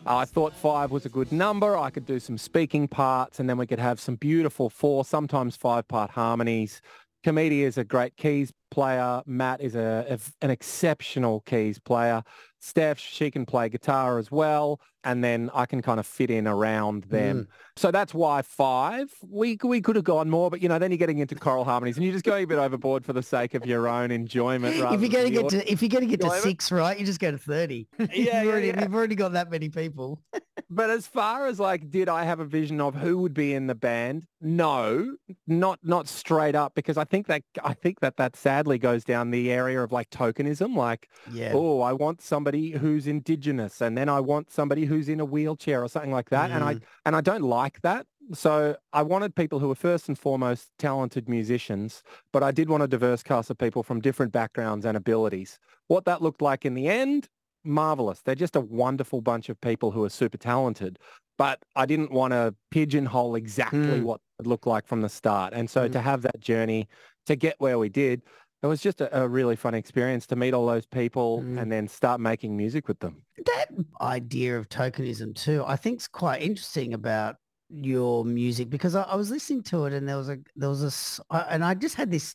Uh, 0.06 0.16
I 0.18 0.24
thought 0.24 0.54
five 0.54 0.90
was 0.90 1.04
a 1.04 1.10
good 1.10 1.30
number. 1.30 1.76
I 1.76 1.90
could 1.90 2.06
do 2.06 2.18
some 2.18 2.38
speaking 2.38 2.88
parts 2.88 3.38
and 3.38 3.48
then 3.48 3.58
we 3.58 3.66
could 3.66 3.78
have 3.78 4.00
some 4.00 4.16
beautiful 4.16 4.70
four, 4.70 5.04
sometimes 5.04 5.56
five-part 5.56 6.10
harmonies. 6.10 6.80
Comedy 7.22 7.64
is 7.64 7.76
a 7.76 7.84
great 7.84 8.16
keys 8.16 8.50
player. 8.70 9.20
Matt 9.26 9.60
is 9.60 9.74
a, 9.74 10.06
a- 10.08 10.44
an 10.44 10.50
exceptional 10.50 11.40
keys 11.40 11.78
player. 11.78 12.22
Steph, 12.60 12.98
she 12.98 13.30
can 13.30 13.44
play 13.44 13.68
guitar 13.68 14.18
as 14.18 14.30
well. 14.30 14.80
And 15.02 15.24
then 15.24 15.50
I 15.54 15.66
can 15.66 15.80
kind 15.80 15.98
of 15.98 16.06
fit 16.06 16.30
in 16.30 16.46
around 16.46 17.04
them. 17.04 17.44
Mm. 17.44 17.46
So 17.76 17.90
that's 17.90 18.12
why 18.12 18.42
five. 18.42 19.10
We, 19.26 19.58
we 19.62 19.80
could 19.80 19.96
have 19.96 20.04
gone 20.04 20.28
more, 20.28 20.50
but 20.50 20.60
you 20.60 20.68
know, 20.68 20.78
then 20.78 20.90
you're 20.90 20.98
getting 20.98 21.18
into 21.18 21.34
choral 21.34 21.64
harmonies 21.64 21.96
and 21.96 22.04
you're 22.04 22.12
just 22.12 22.24
going 22.24 22.44
a 22.44 22.46
bit 22.46 22.58
overboard 22.58 23.04
for 23.06 23.12
the 23.12 23.22
sake 23.22 23.54
of 23.54 23.64
your 23.64 23.88
own 23.88 24.10
enjoyment. 24.10 24.76
if 24.76 25.00
you're 25.00 25.08
going 25.10 25.24
to 25.24 25.30
get 25.30 25.48
to 25.48 25.70
if 25.72 25.80
you're 25.80 25.88
going 25.88 26.08
to 26.08 26.16
get 26.16 26.20
to 26.20 26.30
six, 26.40 26.70
right, 26.70 26.98
you 26.98 27.06
just 27.06 27.20
go 27.20 27.30
to 27.30 27.38
30. 27.38 27.88
Yeah, 27.98 28.06
you've, 28.14 28.26
yeah, 28.26 28.42
already, 28.44 28.66
yeah. 28.68 28.82
you've 28.82 28.94
already 28.94 29.14
got 29.14 29.32
that 29.32 29.50
many 29.50 29.68
people. 29.68 30.22
But 30.68 30.90
as 30.90 31.06
far 31.06 31.46
as 31.46 31.58
like, 31.58 31.90
did 31.90 32.08
I 32.08 32.24
have 32.24 32.38
a 32.38 32.44
vision 32.44 32.80
of 32.80 32.94
who 32.94 33.18
would 33.18 33.34
be 33.34 33.54
in 33.54 33.66
the 33.66 33.74
band? 33.74 34.26
No, 34.40 35.16
not 35.46 35.80
not 35.82 36.08
straight 36.08 36.54
up 36.54 36.74
because 36.74 36.96
I 36.96 37.04
think 37.04 37.26
that 37.26 37.42
I 37.62 37.74
think 37.74 38.00
that 38.00 38.16
that 38.18 38.36
sadly 38.36 38.78
goes 38.78 39.04
down 39.04 39.30
the 39.30 39.50
area 39.50 39.82
of 39.82 39.90
like 39.92 40.10
tokenism. 40.10 40.76
Like, 40.76 41.08
Yeah. 41.32 41.52
oh, 41.54 41.80
I 41.80 41.92
want 41.92 42.22
somebody 42.22 42.70
who's 42.70 43.06
indigenous, 43.06 43.80
and 43.80 43.98
then 43.98 44.08
I 44.08 44.20
want 44.20 44.50
somebody 44.52 44.84
who's 44.90 45.08
in 45.08 45.20
a 45.20 45.24
wheelchair 45.34 45.82
or 45.84 45.88
something 45.88 46.12
like 46.18 46.30
that, 46.30 46.50
and 46.50 46.62
I 46.70 46.74
Mm. 46.74 46.82
and 47.06 47.16
I 47.16 47.22
don't 47.30 47.46
like 47.60 47.80
that. 47.88 48.06
So 48.32 48.76
I 48.92 49.02
wanted 49.12 49.34
people 49.34 49.58
who 49.60 49.68
were 49.68 49.74
first 49.88 50.08
and 50.08 50.18
foremost 50.18 50.70
talented 50.78 51.28
musicians, 51.28 52.02
but 52.32 52.42
I 52.42 52.52
did 52.52 52.68
want 52.68 52.82
a 52.82 52.88
diverse 52.88 53.22
cast 53.22 53.50
of 53.50 53.58
people 53.58 53.82
from 53.82 54.00
different 54.00 54.32
backgrounds 54.32 54.84
and 54.86 54.96
abilities. 54.96 55.58
What 55.88 56.04
that 56.04 56.22
looked 56.22 56.42
like 56.42 56.64
in 56.68 56.74
the 56.74 56.88
end, 56.88 57.28
marvelous. 57.64 58.20
They're 58.22 58.34
just 58.46 58.56
a 58.56 58.60
wonderful 58.60 59.20
bunch 59.20 59.48
of 59.48 59.56
people 59.60 59.90
who 59.90 60.02
are 60.04 60.10
super 60.10 60.38
talented. 60.38 60.98
But 61.38 61.58
I 61.74 61.86
didn't 61.86 62.10
want 62.12 62.32
to 62.32 62.54
pigeonhole 62.70 63.34
exactly 63.34 64.00
Mm. 64.00 64.04
what 64.08 64.20
it 64.38 64.46
looked 64.46 64.66
like 64.66 64.86
from 64.86 65.00
the 65.00 65.08
start. 65.08 65.52
And 65.54 65.68
so 65.70 65.88
Mm. 65.88 65.92
to 65.92 66.00
have 66.00 66.22
that 66.22 66.40
journey 66.40 66.86
to 67.26 67.34
get 67.36 67.56
where 67.58 67.78
we 67.78 67.88
did, 67.88 68.22
it 68.62 68.66
was 68.66 68.80
just 68.80 69.00
a, 69.00 69.22
a 69.22 69.26
really 69.28 69.56
fun 69.56 69.74
experience 69.74 70.26
to 70.28 70.36
meet 70.36 70.52
all 70.54 70.66
those 70.66 70.86
people 70.86 71.40
Mm. 71.42 71.60
and 71.60 71.72
then 71.72 71.88
start 71.88 72.20
making 72.20 72.56
music 72.56 72.88
with 72.88 72.98
them. 73.00 73.22
that 73.46 73.66
idea 74.00 74.58
of 74.58 74.68
tokenism 74.68 75.34
too, 75.34 75.64
I 75.66 75.76
think 75.76 76.00
is 76.00 76.08
quite 76.08 76.42
interesting 76.42 76.92
about 76.94 77.36
your 77.70 78.24
music 78.24 78.68
because 78.68 78.94
I, 78.96 79.02
I 79.02 79.14
was 79.16 79.30
listening 79.30 79.62
to 79.64 79.84
it 79.86 79.92
and 79.92 80.08
there 80.08 80.16
was 80.16 80.28
a 80.28 80.38
there 80.56 80.68
was 80.68 80.82
a 81.30 81.52
and 81.52 81.64
I 81.64 81.74
just 81.74 81.94
had 81.94 82.10
this. 82.10 82.34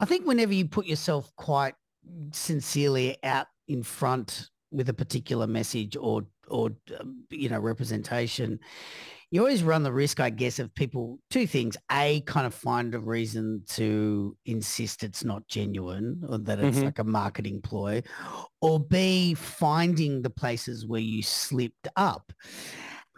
I 0.00 0.04
think 0.04 0.26
whenever 0.26 0.52
you 0.52 0.66
put 0.66 0.86
yourself 0.86 1.30
quite 1.36 1.74
sincerely 2.32 3.16
out 3.22 3.46
in 3.68 3.82
front 3.82 4.50
with 4.70 4.88
a 4.88 4.94
particular 4.94 5.46
message 5.46 5.96
or 5.96 6.24
or 6.48 6.70
um, 6.98 7.24
you 7.30 7.48
know 7.48 7.60
representation, 7.60 8.58
you 9.32 9.40
always 9.40 9.64
run 9.64 9.82
the 9.82 9.92
risk, 9.92 10.20
I 10.20 10.30
guess, 10.30 10.60
of 10.60 10.72
people 10.74 11.18
two 11.30 11.46
things: 11.48 11.76
a 11.90 12.20
kind 12.26 12.46
of 12.46 12.54
find 12.54 12.94
a 12.94 13.00
reason 13.00 13.64
to 13.70 14.36
insist 14.46 15.02
it's 15.02 15.24
not 15.24 15.48
genuine 15.48 16.22
or 16.28 16.38
that 16.38 16.60
it's 16.60 16.78
Mhm. 16.78 16.84
like 16.84 16.98
a 17.00 17.04
marketing 17.04 17.60
ploy, 17.62 18.02
or 18.60 18.78
b 18.78 19.34
finding 19.34 20.22
the 20.22 20.30
places 20.30 20.86
where 20.86 21.00
you 21.00 21.22
slipped 21.22 21.88
up. 21.96 22.32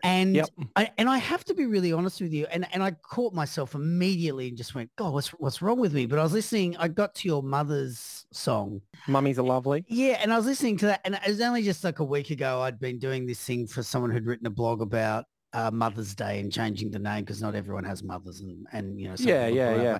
And 0.04 0.37
Yep. 0.37 0.50
I, 0.76 0.90
and 0.99 1.09
I 1.09 1.16
have 1.16 1.44
to 1.47 1.54
be 1.54 1.64
really 1.64 1.90
honest 1.90 2.21
with 2.21 2.30
you. 2.30 2.44
And, 2.50 2.66
and 2.75 2.83
I 2.83 2.90
caught 2.90 3.33
myself 3.33 3.75
immediately 3.75 4.49
and 4.49 4.56
just 4.56 4.75
went, 4.75 4.90
God, 4.97 5.14
what's, 5.14 5.28
what's 5.28 5.62
wrong 5.62 5.78
with 5.78 5.94
me? 5.94 6.04
But 6.04 6.18
I 6.18 6.23
was 6.23 6.35
listening, 6.35 6.76
I 6.76 6.88
got 6.88 7.14
to 7.16 7.28
your 7.28 7.42
mother's 7.42 8.26
song. 8.30 8.83
Mummies 9.09 9.38
are 9.38 9.42
lovely. 9.44 9.83
Yeah. 9.88 10.18
And 10.21 10.30
I 10.30 10.37
was 10.37 10.44
listening 10.44 10.76
to 10.78 10.87
that. 10.87 11.00
And 11.06 11.14
it 11.14 11.26
was 11.26 11.40
only 11.40 11.62
just 11.62 11.85
like 11.85 12.00
a 12.00 12.04
week 12.04 12.28
ago, 12.28 12.61
I'd 12.61 12.78
been 12.78 12.99
doing 12.99 13.25
this 13.25 13.42
thing 13.42 13.66
for 13.66 13.83
someone 13.83 14.11
who'd 14.11 14.26
written 14.26 14.47
a 14.47 14.50
blog 14.50 14.83
about 14.83 15.25
uh, 15.54 15.70
Mother's 15.70 16.14
Day 16.14 16.40
and 16.40 16.52
changing 16.52 16.90
the 16.90 16.99
name 16.99 17.25
because 17.25 17.40
not 17.40 17.54
everyone 17.54 17.84
has 17.84 18.02
mothers 18.02 18.40
and, 18.40 18.66
and 18.73 19.00
you 19.00 19.08
know, 19.08 19.14
Yeah, 19.18 19.46
yeah, 19.46 19.99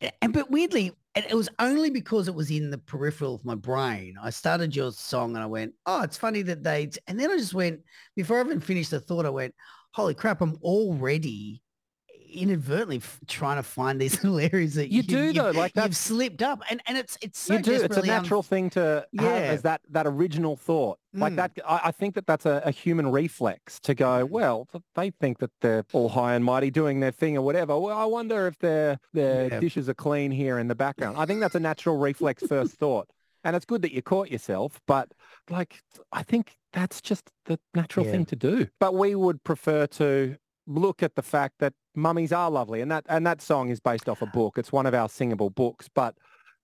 yeah. 0.00 0.10
And 0.22 0.32
but 0.32 0.50
weirdly, 0.50 0.92
it 1.14 1.34
was 1.34 1.48
only 1.58 1.90
because 1.90 2.28
it 2.28 2.34
was 2.34 2.50
in 2.50 2.70
the 2.70 2.78
peripheral 2.78 3.34
of 3.34 3.44
my 3.44 3.54
brain. 3.54 4.16
I 4.22 4.30
started 4.30 4.74
your 4.74 4.92
song 4.92 5.34
and 5.34 5.42
I 5.42 5.46
went, 5.46 5.74
oh, 5.86 6.02
it's 6.02 6.16
funny 6.16 6.42
that 6.42 6.62
they, 6.62 6.90
and 7.06 7.18
then 7.18 7.30
I 7.30 7.36
just 7.36 7.54
went, 7.54 7.80
before 8.16 8.38
I 8.38 8.44
even 8.44 8.60
finished 8.60 8.90
the 8.90 9.00
thought, 9.00 9.26
I 9.26 9.30
went, 9.30 9.54
holy 9.92 10.14
crap, 10.14 10.40
I'm 10.40 10.56
already 10.62 11.62
inadvertently 12.34 12.96
f- 12.98 13.18
trying 13.26 13.56
to 13.56 13.62
find 13.62 14.00
these 14.00 14.14
little 14.24 14.38
areas 14.40 14.74
that 14.74 14.90
You 14.92 15.02
do, 15.02 15.24
you've- 15.26 15.38
though, 15.38 15.50
like 15.50 15.70
you've 15.74 15.84
that's- 15.84 15.98
slipped 15.98 16.42
up, 16.42 16.60
and 16.70 16.80
and 16.86 16.98
it's 16.98 17.16
it's 17.22 17.38
so 17.38 17.54
you 17.54 17.60
do. 17.62 17.72
It's 17.72 17.96
a 17.96 18.00
un- 18.00 18.06
natural 18.06 18.42
thing 18.42 18.70
to 18.70 19.06
have 19.18 19.24
Yeah. 19.24 19.52
as 19.52 19.62
that, 19.62 19.80
that 19.90 20.06
original 20.06 20.56
thought. 20.56 20.98
Like 21.12 21.34
Mm. 21.34 21.36
that, 21.36 21.52
I, 21.66 21.80
I 21.84 21.90
think 21.92 22.14
that 22.16 22.26
that's 22.26 22.44
a, 22.44 22.60
a 22.64 22.70
human 22.72 23.10
reflex 23.12 23.78
to 23.80 23.94
go, 23.94 24.24
well, 24.24 24.68
they 24.96 25.10
think 25.10 25.38
that 25.38 25.50
they're 25.60 25.84
all 25.92 26.08
high 26.08 26.34
and 26.34 26.44
mighty 26.44 26.70
doing 26.70 27.00
their 27.00 27.12
thing 27.12 27.36
or 27.36 27.42
whatever. 27.42 27.78
Well, 27.78 27.96
I 27.96 28.04
wonder 28.04 28.46
if 28.48 28.58
their, 28.58 28.98
their 29.12 29.48
Yeah. 29.48 29.60
dishes 29.60 29.88
are 29.88 29.94
clean 29.94 30.32
here 30.32 30.58
in 30.58 30.66
the 30.68 30.74
background. 30.74 31.16
I 31.16 31.24
think 31.26 31.38
that's 31.40 31.54
a 31.54 31.60
natural 31.60 31.98
reflex 31.98 32.42
first 32.48 32.72
thought. 32.74 33.08
And 33.44 33.54
it's 33.54 33.64
good 33.66 33.82
that 33.82 33.92
you 33.92 34.00
caught 34.02 34.30
yourself, 34.30 34.80
but 34.86 35.12
like, 35.50 35.82
I 36.10 36.22
think 36.22 36.56
that's 36.72 37.00
just 37.02 37.30
the 37.44 37.60
natural 37.74 38.06
Yeah. 38.06 38.12
thing 38.12 38.24
to 38.26 38.36
do. 38.36 38.68
But 38.80 38.94
we 38.94 39.14
would 39.14 39.44
prefer 39.44 39.86
to 39.86 40.36
look 40.66 41.02
at 41.02 41.14
the 41.14 41.22
fact 41.22 41.56
that 41.58 41.74
mummies 41.94 42.32
are 42.32 42.50
lovely, 42.50 42.80
and 42.80 42.90
that 42.90 43.04
and 43.08 43.26
that 43.26 43.40
song 43.42 43.70
is 43.70 43.80
based 43.80 44.08
off 44.08 44.22
a 44.22 44.26
book. 44.26 44.58
It's 44.58 44.72
one 44.72 44.86
of 44.86 44.94
our 44.94 45.08
singable 45.08 45.50
books, 45.50 45.88
but 45.92 46.16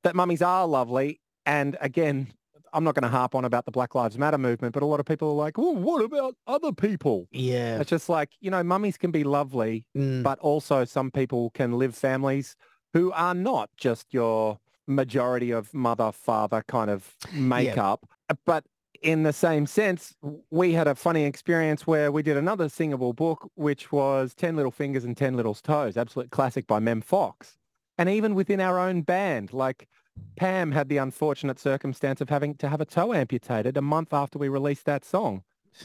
that 0.03 0.15
mummies 0.17 0.43
are 0.43 0.67
lovely. 0.67 1.21
And 1.47 1.77
again, 1.81 2.29
I'm 2.73 2.85
not 2.85 2.95
going 2.95 3.03
to 3.03 3.09
harp 3.09 3.35
on 3.35 3.45
about 3.45 3.65
the 3.65 3.71
Black 3.73 3.95
Lives 3.95 4.17
Matter 4.17 4.39
movement, 4.39 4.75
but 4.75 4.83
a 4.83 4.87
lot 4.87 5.01
of 5.01 5.07
people 5.07 5.29
are 5.31 5.35
like, 5.35 5.59
well, 5.59 5.75
what 5.75 6.05
about 6.05 6.37
other 6.47 6.73
people? 6.73 7.27
Yeah. 7.33 7.81
It's 7.81 7.91
just 7.91 8.09
like, 8.09 8.31
you 8.41 8.51
know, 8.51 8.63
mummies 8.63 8.97
can 8.97 9.11
be 9.11 9.25
lovely, 9.25 9.85
Mm. 9.97 10.23
but 10.23 10.39
also 10.39 10.85
some 10.85 11.11
people 11.11 11.51
can 11.51 11.73
live 11.79 11.95
families 11.95 12.57
who 12.93 13.11
are 13.13 13.35
not 13.35 13.71
just 13.77 14.13
your 14.15 14.59
majority 14.87 15.51
of 15.51 15.73
mother, 15.75 16.13
father 16.13 16.63
kind 16.69 16.91
of 16.91 17.17
makeup. 17.33 18.07
But 18.47 18.65
in 19.03 19.23
the 19.23 19.33
same 19.33 19.67
sense, 19.67 20.15
we 20.51 20.73
had 20.73 20.87
a 20.87 20.95
funny 20.95 21.25
experience 21.25 21.87
where 21.87 22.13
we 22.13 22.23
did 22.23 22.37
another 22.37 22.69
singable 22.69 23.13
book, 23.13 23.51
which 23.55 23.91
was 23.91 24.35
10 24.35 24.57
Little 24.57 24.71
Fingers 24.71 25.05
and 25.05 25.17
10 25.17 25.37
Little 25.37 25.55
Toes, 25.55 25.97
absolute 25.97 26.31
classic 26.31 26.67
by 26.67 26.79
Mem 26.79 27.01
Fox. 27.01 27.57
And 27.99 28.09
even 28.09 28.35
within 28.35 28.61
our 28.61 28.79
own 28.79 29.03
band, 29.03 29.53
like 29.53 29.89
Pam 30.37 30.73
had 30.73 30.89
the 30.89 30.99
unfortunate 30.99 31.59
circumstance 31.59 32.21
of 32.21 32.29
having 32.29 32.55
to 32.57 32.69
have 32.69 32.81
a 32.81 32.85
toe 32.85 33.13
amputated 33.13 33.77
a 33.77 33.83
month 33.83 34.13
after 34.13 34.39
we 34.39 34.49
released 34.49 34.87
that 34.87 35.05
song. 35.05 35.43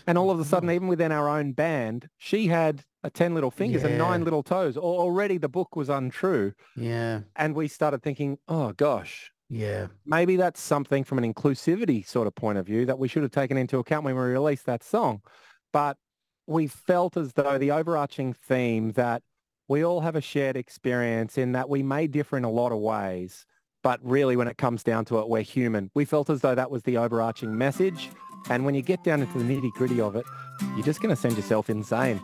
And 0.08 0.18
all 0.18 0.32
of 0.32 0.40
a 0.40 0.42
mm-hmm. 0.42 0.50
sudden, 0.50 0.72
even 0.72 0.88
within 0.88 1.12
our 1.12 1.30
own 1.30 1.54
band, 1.54 2.10
she 2.18 2.48
had 2.48 2.84
a 3.04 3.10
10 3.10 3.34
little 3.36 3.52
fingers 3.52 3.84
and 3.84 3.98
nine 3.98 4.24
little 4.24 4.44
toes. 4.44 4.78
Al- 4.78 4.84
Already 4.84 5.38
the 5.38 5.48
book 5.48 5.76
was 5.76 5.90
untrue. 5.90 6.54
Yeah. 6.76 7.22
And 7.36 7.56
we 7.56 7.68
started 7.68 8.02
thinking, 8.02 8.40
oh 8.48 8.74
gosh, 8.74 9.32
Yeah. 9.50 9.88
maybe 10.06 10.38
that's 10.38 10.60
something 10.60 11.04
from 11.04 11.20
an 11.20 11.34
inclusivity 11.34 12.06
sort 12.06 12.26
of 12.28 12.34
point 12.34 12.58
of 12.58 12.66
view 12.66 12.86
that 12.88 12.98
we 12.98 13.08
should 13.08 13.22
have 13.22 13.32
taken 13.32 13.58
into 13.58 13.78
account 13.78 14.04
when 14.04 14.16
we 14.16 14.22
released 14.22 14.66
that 14.66 14.84
song. 14.84 15.22
But 15.72 15.98
we 16.48 16.68
felt 16.68 17.16
as 17.18 17.34
though 17.34 17.58
the 17.58 17.72
overarching 17.72 18.34
theme 18.34 18.92
that 18.94 19.22
we 19.68 19.84
all 19.84 20.02
have 20.02 20.16
a 20.16 20.22
shared 20.22 20.56
experience 20.56 21.38
in 21.38 21.54
that 21.54 21.70
we 21.70 21.84
may 21.84 22.08
differ 22.08 22.38
in 22.38 22.44
a 22.44 22.50
lot 22.50 22.72
of 22.72 22.80
ways, 22.80 23.46
but 23.84 24.00
really 24.04 24.36
when 24.36 24.48
it 24.48 24.58
comes 24.58 24.84
down 24.84 25.06
to 25.06 25.20
it, 25.20 25.28
we're 25.28 25.42
human. 25.42 25.90
We 25.96 26.06
felt 26.06 26.30
as 26.30 26.42
though 26.42 26.56
that 26.56 26.70
was 26.72 26.84
the 26.84 26.98
overarching 26.98 27.58
message. 27.58 28.10
And 28.50 28.64
when 28.64 28.76
you 28.76 28.84
get 28.84 29.04
down 29.04 29.22
into 29.22 29.40
the 29.40 29.44
nitty 29.44 29.72
gritty 29.72 30.00
of 30.00 30.16
it, 30.16 30.26
you're 30.76 30.86
just 30.86 31.02
going 31.02 31.14
to 31.14 31.20
send 31.20 31.36
yourself 31.36 31.70
insane. 31.70 32.22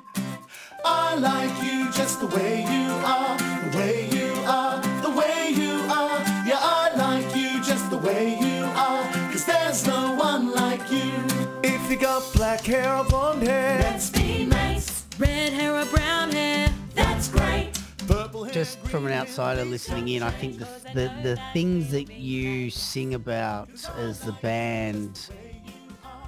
I 0.85 1.15
like 1.15 1.63
you 1.63 1.91
just 1.91 2.19
the 2.19 2.27
way 2.27 2.61
you 2.61 2.90
black 12.51 12.65
hair 12.65 12.97
or 12.97 13.05
blonde 13.05 13.43
hair, 13.43 13.79
Let's 13.79 14.09
be 14.09 14.45
mates. 14.45 15.05
Red 15.17 15.53
hair 15.53 15.73
or 15.73 15.85
brown 15.85 16.31
hair, 16.31 16.69
that's 16.93 17.29
great. 17.29 17.71
purple 18.09 18.43
hair. 18.43 18.53
Just 18.53 18.77
from 18.79 19.07
an 19.07 19.13
outsider 19.13 19.63
listening 19.63 20.09
in, 20.09 20.21
I 20.21 20.31
think 20.31 20.59
the, 20.59 20.67
the, 20.93 21.13
the 21.23 21.41
things 21.53 21.91
that 21.91 22.11
you 22.11 22.69
sing 22.69 23.13
about 23.13 23.69
as 23.97 24.19
the 24.19 24.33
band, 24.33 25.29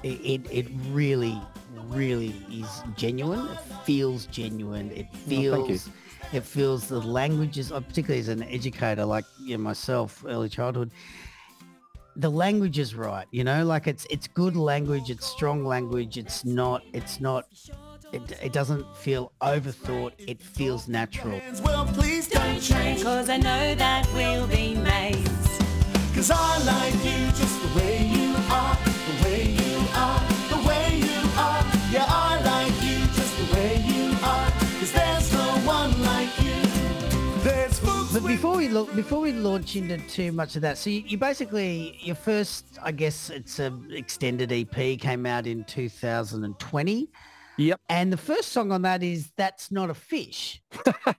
it, 0.03 0.07
it, 0.07 0.41
it 0.49 0.67
really, 0.91 1.41
really 1.87 2.33
is 2.49 2.83
genuine. 2.95 3.45
It 3.47 3.59
feels 3.83 4.25
genuine. 4.27 4.91
It 4.91 5.07
thank 5.11 5.41
you. 5.41 5.65
feels, 5.65 5.89
it 6.31 6.43
feels 6.45 6.87
the 6.87 7.01
languages, 7.01 7.69
uh, 7.73 7.81
particularly 7.81 8.21
as 8.21 8.29
an 8.29 8.43
educator 8.43 9.03
like 9.03 9.25
you 9.41 9.57
know, 9.57 9.63
myself, 9.63 10.23
early 10.25 10.47
childhood, 10.47 10.89
the 12.15 12.29
language 12.29 12.79
is 12.79 12.95
right. 12.95 13.25
You 13.31 13.43
know, 13.43 13.65
like 13.65 13.87
it's 13.87 14.05
it's 14.09 14.27
good 14.27 14.55
language. 14.55 15.09
It's 15.09 15.25
strong 15.25 15.65
language. 15.65 16.17
It's 16.17 16.45
not. 16.45 16.83
It's 16.93 17.19
not. 17.19 17.47
It, 18.11 18.21
it 18.43 18.53
doesn't 18.53 18.85
feel 18.95 19.31
overthought. 19.41 20.11
It 20.19 20.39
feels 20.41 20.87
natural. 20.87 21.41
Well, 21.63 21.85
please 21.85 22.27
don't 22.27 22.59
change, 22.59 23.01
Cause 23.03 23.27
I 23.27 23.37
know 23.37 23.73
that 23.73 24.07
we'll 24.13 24.45
be 24.45 24.75
mates. 24.75 25.57
cause 26.13 26.29
I 26.29 26.59
like 26.63 26.93
you 27.03 27.25
just 27.33 27.59
the 27.63 27.79
way 27.79 28.02
before 38.33 38.57
we 38.57 38.67
look, 38.67 38.95
before 38.95 39.19
we 39.19 39.31
launch 39.31 39.75
into 39.75 39.95
too 40.07 40.31
much 40.31 40.55
of 40.55 40.63
that, 40.63 40.75
so 40.75 40.89
you, 40.89 41.03
you 41.05 41.19
basically 41.19 41.95
your 42.01 42.15
first, 42.15 42.65
I 42.81 42.91
guess 42.91 43.29
it's 43.29 43.59
a 43.59 43.71
extended 43.91 44.51
EP 44.51 44.99
came 44.99 45.27
out 45.27 45.45
in 45.45 45.63
2020, 45.65 47.09
Yep. 47.57 47.81
and 47.89 48.11
the 48.11 48.17
first 48.17 48.49
song 48.49 48.71
on 48.71 48.81
that 48.83 49.03
is 49.03 49.31
"That's 49.37 49.71
Not 49.71 49.89
a 49.89 49.93
Fish." 49.93 50.61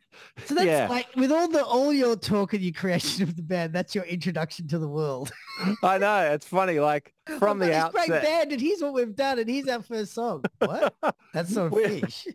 So 0.47 0.55
that's 0.55 0.67
Yeah. 0.67 0.89
like 0.89 1.09
with 1.17 1.33
all 1.33 1.49
the 1.49 1.65
all 1.65 1.93
your 1.93 2.17
talk 2.17 2.55
and 2.55 2.63
your 2.63 2.73
creation 2.73 3.23
of 3.23 3.37
the 3.37 3.43
band, 3.43 3.73
that's 3.73 3.95
your 3.95 4.05
introduction 4.05 4.67
to 4.69 4.79
the 4.79 4.89
world. 4.89 5.33
I 5.83 5.99
know. 5.99 6.33
It's 6.33 6.47
funny. 6.47 6.81
Like 6.81 7.13
from 7.39 7.59
the 7.59 7.67
this 7.67 7.85
great 7.91 8.11
outset, 8.11 8.23
band, 8.23 8.53
and 8.53 8.61
here's 8.61 8.81
what 8.81 8.95
we've 8.95 9.15
done, 9.15 9.39
and 9.39 9.49
here's 9.49 9.69
our 9.69 9.83
first 9.83 10.15
song. 10.15 10.45
What? 10.59 10.95
That's 11.33 11.53
not 11.53 11.73
a 11.73 12.01
fish. 12.01 12.29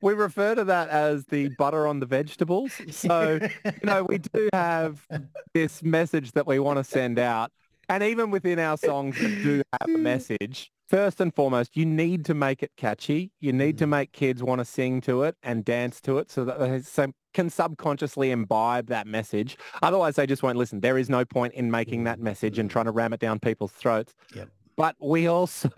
we 0.00 0.14
refer 0.14 0.54
to 0.54 0.64
that 0.64 0.88
as 0.88 1.24
the 1.26 1.48
butter 1.58 1.86
on 1.86 2.00
the 2.00 2.06
vegetables. 2.06 2.72
So, 2.90 3.40
you 3.64 3.72
know, 3.82 4.04
we 4.04 4.18
do 4.18 4.48
have 4.52 5.06
this 5.54 5.82
message 5.82 6.32
that 6.32 6.46
we 6.46 6.58
want 6.58 6.78
to 6.78 6.84
send 6.84 7.18
out. 7.18 7.52
And 7.88 8.02
even 8.02 8.30
within 8.30 8.58
our 8.58 8.76
songs 8.76 9.16
that 9.20 9.42
do 9.42 9.62
have 9.80 9.88
a 9.88 9.92
hmm. 9.92 10.02
message, 10.02 10.72
first 10.88 11.20
and 11.20 11.34
foremost, 11.34 11.76
you 11.76 11.84
need 11.86 12.24
to 12.26 12.34
make 12.34 12.62
it 12.62 12.72
catchy. 12.76 13.32
You 13.40 13.52
need 13.52 13.78
to 13.78 13.84
mm-hmm. 13.84 13.90
make 13.90 14.12
kids 14.12 14.42
want 14.42 14.60
to 14.60 14.64
sing 14.64 15.00
to 15.02 15.22
it 15.22 15.36
and 15.42 15.64
dance 15.64 16.00
to 16.02 16.18
it 16.18 16.30
so 16.30 16.44
that 16.44 16.58
they 16.58 17.12
can 17.34 17.50
subconsciously 17.50 18.30
imbibe 18.30 18.88
that 18.88 19.06
message. 19.06 19.56
Otherwise, 19.82 20.16
they 20.16 20.26
just 20.26 20.42
won't 20.42 20.56
listen. 20.56 20.80
There 20.80 20.98
is 20.98 21.10
no 21.10 21.24
point 21.24 21.54
in 21.54 21.70
making 21.70 22.04
that 22.04 22.16
mm-hmm. 22.16 22.24
message 22.24 22.58
and 22.58 22.68
mm-hmm. 22.68 22.72
trying 22.72 22.84
to 22.86 22.92
ram 22.92 23.12
it 23.12 23.20
down 23.20 23.38
people's 23.38 23.72
throats. 23.72 24.14
Yep. 24.34 24.48
But 24.76 24.96
we 25.00 25.26
also 25.26 25.70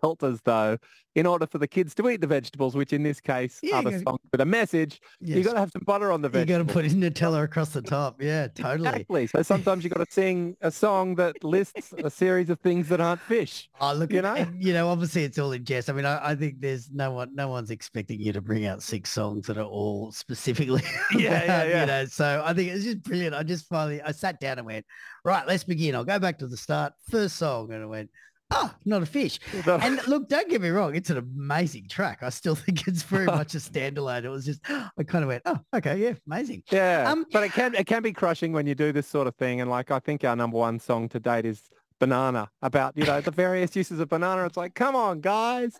felt 0.00 0.22
as 0.22 0.40
though 0.42 0.78
in 1.14 1.26
order 1.26 1.46
for 1.46 1.58
the 1.58 1.68
kids 1.68 1.94
to 1.94 2.08
eat 2.08 2.22
the 2.22 2.26
vegetables, 2.26 2.74
which 2.74 2.94
in 2.94 3.02
this 3.02 3.20
case 3.20 3.58
Yeah, 3.62 3.76
are 3.76 3.82
the 3.82 3.90
you- 3.90 3.98
songs 3.98 4.20
with 4.30 4.40
a 4.40 4.46
message, 4.46 4.98
you 5.20 5.36
Yes. 5.36 5.44
got 5.46 5.52
to 5.52 5.58
have 5.58 5.70
some 5.70 5.82
butter 5.84 6.10
on 6.10 6.22
the 6.22 6.28
vegetables. 6.30 6.48
You 6.58 6.64
got 6.64 6.68
to 6.68 6.72
put 6.72 6.84
in 6.86 7.00
Nutella 7.00 7.44
across 7.44 7.68
the 7.70 7.82
top. 7.82 8.22
Yeah, 8.22 8.48
totally. 8.48 8.88
Exactly. 8.88 9.26
So 9.26 9.42
sometimes 9.42 9.84
you've 9.84 9.92
got 9.92 10.06
to 10.06 10.10
sing 10.10 10.56
a 10.62 10.70
song 10.70 11.14
that 11.16 11.44
lists 11.44 11.92
a 11.98 12.08
series 12.08 12.48
of 12.48 12.60
things 12.60 12.88
that 12.88 13.00
aren't 13.02 13.20
fish. 13.20 13.68
Oh, 13.78 13.92
look, 13.92 14.10
You 14.10 14.16
you 14.16 14.22
know? 14.22 14.34
know, 14.36 14.46
you 14.58 14.72
know, 14.72 14.88
obviously 14.88 15.24
it's 15.24 15.38
all 15.38 15.52
in 15.52 15.64
jest. 15.66 15.90
I 15.90 15.92
mean, 15.92 16.06
I, 16.06 16.30
I 16.30 16.34
think 16.34 16.60
there's 16.60 16.90
no 16.90 17.10
one, 17.12 17.34
no 17.34 17.48
one's 17.48 17.70
expecting 17.70 18.18
you 18.18 18.32
to 18.32 18.40
bring 18.40 18.64
out 18.64 18.82
six 18.82 19.10
songs 19.10 19.46
that 19.48 19.58
are 19.58 19.64
all 19.64 20.12
specifically, 20.12 20.82
Yeah, 21.14 21.44
yeah, 21.44 21.64
yeah. 21.64 21.80
You 21.82 21.86
know, 21.86 22.04
so 22.06 22.42
I 22.42 22.54
think 22.54 22.70
it's 22.70 22.84
just 22.84 23.02
brilliant. 23.02 23.34
I 23.34 23.42
just 23.42 23.68
finally, 23.68 24.00
I 24.00 24.12
sat 24.12 24.40
down 24.40 24.56
and 24.56 24.66
went, 24.66 24.86
right, 25.26 25.46
let's 25.46 25.64
begin. 25.64 25.94
I'll 25.94 26.04
go 26.04 26.18
back 26.18 26.38
to 26.38 26.46
the 26.46 26.56
start, 26.56 26.94
first 27.10 27.36
song, 27.36 27.70
and 27.72 27.82
I 27.82 27.86
went, 27.86 28.08
ah, 28.52 28.74
not 28.84 29.02
a 29.02 29.06
fish. 29.06 29.38
And 29.66 30.06
look, 30.06 30.28
don't 30.28 30.48
get 30.48 30.60
me 30.60 30.68
wrong, 30.68 30.94
it's 30.94 31.10
an 31.10 31.16
amazing 31.18 31.88
track. 31.88 32.18
I 32.22 32.28
still 32.30 32.54
think 32.62 32.86
it's 32.86 33.02
very 33.02 33.26
much 33.40 33.54
a 33.54 33.58
standalone. 33.58 34.24
It 34.24 34.28
was 34.28 34.44
just, 34.44 34.60
I 34.68 35.02
kind 35.06 35.24
of 35.24 35.28
went, 35.28 35.42
oh, 35.46 35.58
okay, 35.74 35.96
yeah, 35.98 36.12
amazing. 36.26 36.62
Yeah, 36.70 37.10
Um, 37.10 37.24
but 37.32 37.42
it 37.42 37.52
can 37.52 37.74
it 37.74 37.86
can 37.86 38.02
be 38.02 38.12
crushing 38.12 38.52
when 38.52 38.66
you 38.66 38.74
do 38.74 38.92
this 38.92 39.06
sort 39.06 39.26
of 39.26 39.34
thing. 39.36 39.60
And 39.60 39.70
like 39.70 39.90
I 39.90 39.98
think 39.98 40.24
our 40.24 40.36
number 40.36 40.58
one 40.58 40.78
song 40.78 41.08
to 41.10 41.18
date 41.20 41.46
is 41.46 41.62
"Banana" 41.98 42.50
about 42.62 42.96
you 42.96 43.04
know 43.04 43.20
the 43.20 43.30
various 43.30 43.74
uses 43.76 43.98
of 44.00 44.08
banana. 44.08 44.44
It's 44.46 44.56
like, 44.56 44.74
come 44.74 44.94
on, 44.96 45.20
guys, 45.20 45.78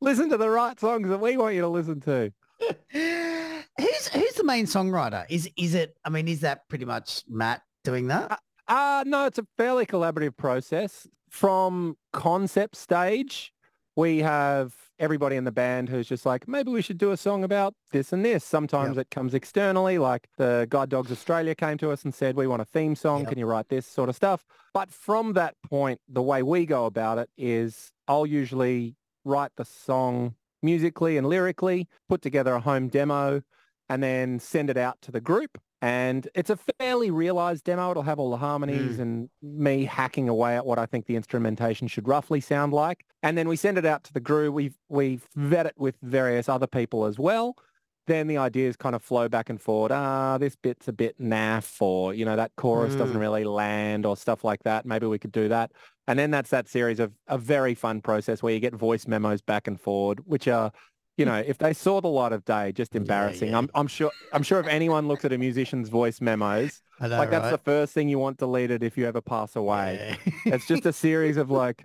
listen 0.00 0.28
to 0.30 0.36
the 0.36 0.48
right 0.50 0.78
songs 0.78 1.08
that 1.08 1.18
we 1.20 1.36
want 1.36 1.54
you 1.54 1.60
to 1.62 1.68
listen 1.68 2.00
to. 2.02 2.32
who's 2.92 4.08
who's 4.08 4.32
the 4.34 4.44
main 4.44 4.66
songwriter? 4.66 5.24
Is 5.28 5.48
is 5.56 5.74
it? 5.74 5.96
I 6.04 6.10
mean, 6.10 6.28
is 6.28 6.40
that 6.40 6.68
pretty 6.68 6.84
much 6.84 7.24
Matt 7.28 7.62
doing 7.82 8.08
that? 8.08 8.40
Uh, 8.66 9.04
no, 9.06 9.26
it's 9.26 9.38
a 9.38 9.46
fairly 9.58 9.84
collaborative 9.86 10.36
process. 10.36 11.06
From 11.34 11.96
concept 12.12 12.76
stage, 12.76 13.52
we 13.96 14.20
have 14.20 14.72
everybody 15.00 15.34
in 15.34 15.42
the 15.42 15.50
band 15.50 15.88
who's 15.88 16.06
just 16.06 16.24
like, 16.24 16.46
maybe 16.46 16.70
we 16.70 16.80
should 16.80 16.96
do 16.96 17.10
a 17.10 17.16
song 17.16 17.42
about 17.42 17.74
this 17.90 18.12
and 18.12 18.24
this. 18.24 18.44
Sometimes 18.44 18.96
it 18.98 19.10
comes 19.10 19.34
externally, 19.34 19.98
like 19.98 20.28
the 20.38 20.68
Guide 20.70 20.90
Dogs 20.90 21.10
Australia 21.10 21.56
came 21.56 21.76
to 21.78 21.90
us 21.90 22.04
and 22.04 22.14
said, 22.14 22.36
we 22.36 22.46
want 22.46 22.62
a 22.62 22.64
theme 22.64 22.94
song. 22.94 23.22
Yep. 23.22 23.30
Can 23.30 23.38
you 23.40 23.46
write 23.46 23.68
this 23.68 23.84
sort 23.84 24.08
of 24.08 24.14
stuff? 24.14 24.44
But 24.72 24.92
from 24.92 25.32
that 25.32 25.56
point, 25.68 26.00
the 26.08 26.22
way 26.22 26.40
we 26.44 26.66
go 26.66 26.86
about 26.86 27.18
it 27.18 27.28
is 27.36 27.90
I'll 28.06 28.26
usually 28.26 28.94
write 29.24 29.50
the 29.56 29.64
song 29.64 30.36
musically 30.62 31.16
and 31.16 31.26
lyrically, 31.26 31.88
put 32.08 32.22
together 32.22 32.54
a 32.54 32.60
home 32.60 32.86
demo, 32.86 33.42
and 33.88 34.04
then 34.04 34.38
send 34.38 34.70
it 34.70 34.76
out 34.76 35.02
to 35.02 35.10
the 35.10 35.20
group. 35.20 35.58
And 35.84 36.28
it's 36.34 36.48
a 36.48 36.56
fairly 36.80 37.10
realized 37.10 37.64
demo. 37.64 37.90
It'll 37.90 38.04
have 38.04 38.18
all 38.18 38.30
the 38.30 38.38
harmonies 38.38 38.98
and 38.98 39.28
me 39.42 39.84
hacking 39.84 40.30
away 40.30 40.56
at 40.56 40.64
what 40.64 40.78
I 40.78 40.86
think 40.86 41.04
the 41.04 41.14
instrumentation 41.14 41.88
should 41.88 42.08
roughly 42.08 42.40
sound 42.40 42.72
like. 42.72 43.04
And 43.22 43.36
then 43.36 43.48
we 43.48 43.56
send 43.56 43.76
it 43.76 43.84
out 43.84 44.02
to 44.04 44.12
the 44.14 44.20
crew. 44.22 44.50
We 44.50 44.72
we 44.88 45.20
vet 45.36 45.66
it 45.66 45.74
with 45.76 45.96
various 46.00 46.48
other 46.48 46.66
people 46.66 47.04
as 47.04 47.18
well. 47.18 47.58
Then 48.06 48.28
the 48.28 48.38
ideas 48.38 48.76
kind 48.76 48.94
of 48.94 49.02
flow 49.02 49.28
back 49.28 49.50
and 49.50 49.60
forward. 49.60 49.92
Ah, 49.92 50.38
this 50.38 50.56
bit's 50.56 50.88
a 50.88 50.92
bit 50.94 51.20
naff, 51.20 51.82
or 51.82 52.14
you 52.14 52.24
know 52.24 52.36
that 52.36 52.52
chorus 52.56 52.94
doesn't 52.94 53.18
really 53.18 53.44
land, 53.44 54.06
or 54.06 54.16
stuff 54.16 54.42
like 54.42 54.62
that. 54.62 54.86
Maybe 54.86 55.06
we 55.06 55.18
could 55.18 55.32
do 55.32 55.50
that. 55.50 55.70
And 56.06 56.18
then 56.18 56.30
that's 56.30 56.48
that 56.48 56.66
series 56.66 56.98
of 56.98 57.12
a 57.26 57.36
very 57.36 57.74
fun 57.74 58.00
process 58.00 58.42
where 58.42 58.54
you 58.54 58.60
get 58.60 58.74
voice 58.74 59.06
memos 59.06 59.42
back 59.42 59.68
and 59.68 59.78
forward, 59.78 60.20
which 60.24 60.48
are 60.48 60.72
you 61.16 61.24
know, 61.24 61.36
if 61.46 61.58
they 61.58 61.72
saw 61.72 62.00
the 62.00 62.08
light 62.08 62.32
of 62.32 62.44
day, 62.44 62.72
just 62.72 62.94
embarrassing. 62.96 63.50
yeah. 63.50 63.58
I'm, 63.58 63.70
I'm 63.74 63.86
sure. 63.86 64.10
I'm 64.32 64.42
sure 64.42 64.58
if 64.60 64.66
anyone 64.66 65.06
looks 65.08 65.24
at 65.24 65.32
a 65.32 65.38
musician's 65.38 65.88
voice 65.88 66.20
memos, 66.20 66.82
know, 67.00 67.08
like 67.08 67.30
that's 67.30 67.50
the 67.50 67.58
first 67.58 67.92
thing 67.92 68.08
you 68.08 68.18
want 68.18 68.38
deleted 68.38 68.82
if 68.82 68.98
you 68.98 69.06
ever 69.06 69.20
pass 69.20 69.54
away. 69.56 70.16
Yeah. 70.46 70.54
It's 70.54 70.66
just 70.66 70.86
a 70.86 70.92
series 70.92 71.36
of 71.36 71.50
like 71.50 71.82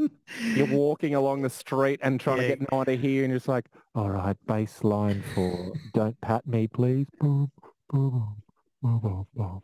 you're 0.56 0.68
walking 0.72 1.14
along 1.16 1.44
the 1.44 1.50
street 1.50 2.00
and 2.02 2.20
trying 2.20 2.38
Yeah. 2.38 2.44
to 2.44 2.56
get 2.58 2.72
no 2.72 2.78
one 2.78 2.86
to 2.88 2.98
hear, 2.98 3.24
and 3.24 3.32
you're 3.32 3.38
just 3.40 3.48
like, 3.48 3.66
all 3.96 4.10
right, 4.10 4.36
bass 4.48 4.84
line 4.84 5.24
for 5.36 5.74
"Don't 5.94 6.20
Pat 6.22 6.48
Me, 6.48 6.68
Please." 6.68 7.08
Boom, 7.20 7.52
boom, 7.90 8.36
boom, 8.82 9.00
boom, 9.00 9.28
boom. 9.36 9.62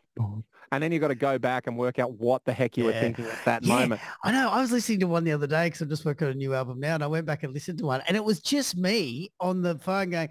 And 0.72 0.82
then 0.84 0.92
you've 0.92 1.00
got 1.02 1.10
to 1.10 1.16
go 1.16 1.38
back 1.38 1.68
and 1.68 1.78
work 1.78 2.00
out 2.00 2.14
what 2.14 2.44
the 2.44 2.52
heck 2.52 2.76
you 2.76 2.86
were 2.86 2.92
thinking 2.92 3.26
at 3.26 3.46
that 3.46 3.64
Yeah, 3.64 3.76
moment. 3.82 4.02
I 4.24 4.32
know. 4.32 4.50
I 4.50 4.60
was 4.62 4.72
listening 4.72 5.00
to 5.02 5.08
one 5.08 5.24
the 5.24 5.32
other 5.32 5.46
day 5.48 5.68
because 5.68 5.80
I'm 5.82 5.90
just 5.90 6.04
working 6.06 6.28
on 6.28 6.34
a 6.34 6.36
new 6.36 6.54
album 6.56 6.80
now, 6.80 6.96
and 6.96 7.04
I 7.04 7.08
went 7.08 7.26
back 7.28 7.44
and 7.44 7.54
listened 7.54 7.78
to 7.80 7.86
one, 7.86 8.02
and 8.08 8.18
it 8.18 8.24
was 8.24 8.40
just 8.42 8.76
me 8.76 9.30
on 9.40 9.62
the 9.62 9.78
phone 9.78 10.10
going, 10.10 10.30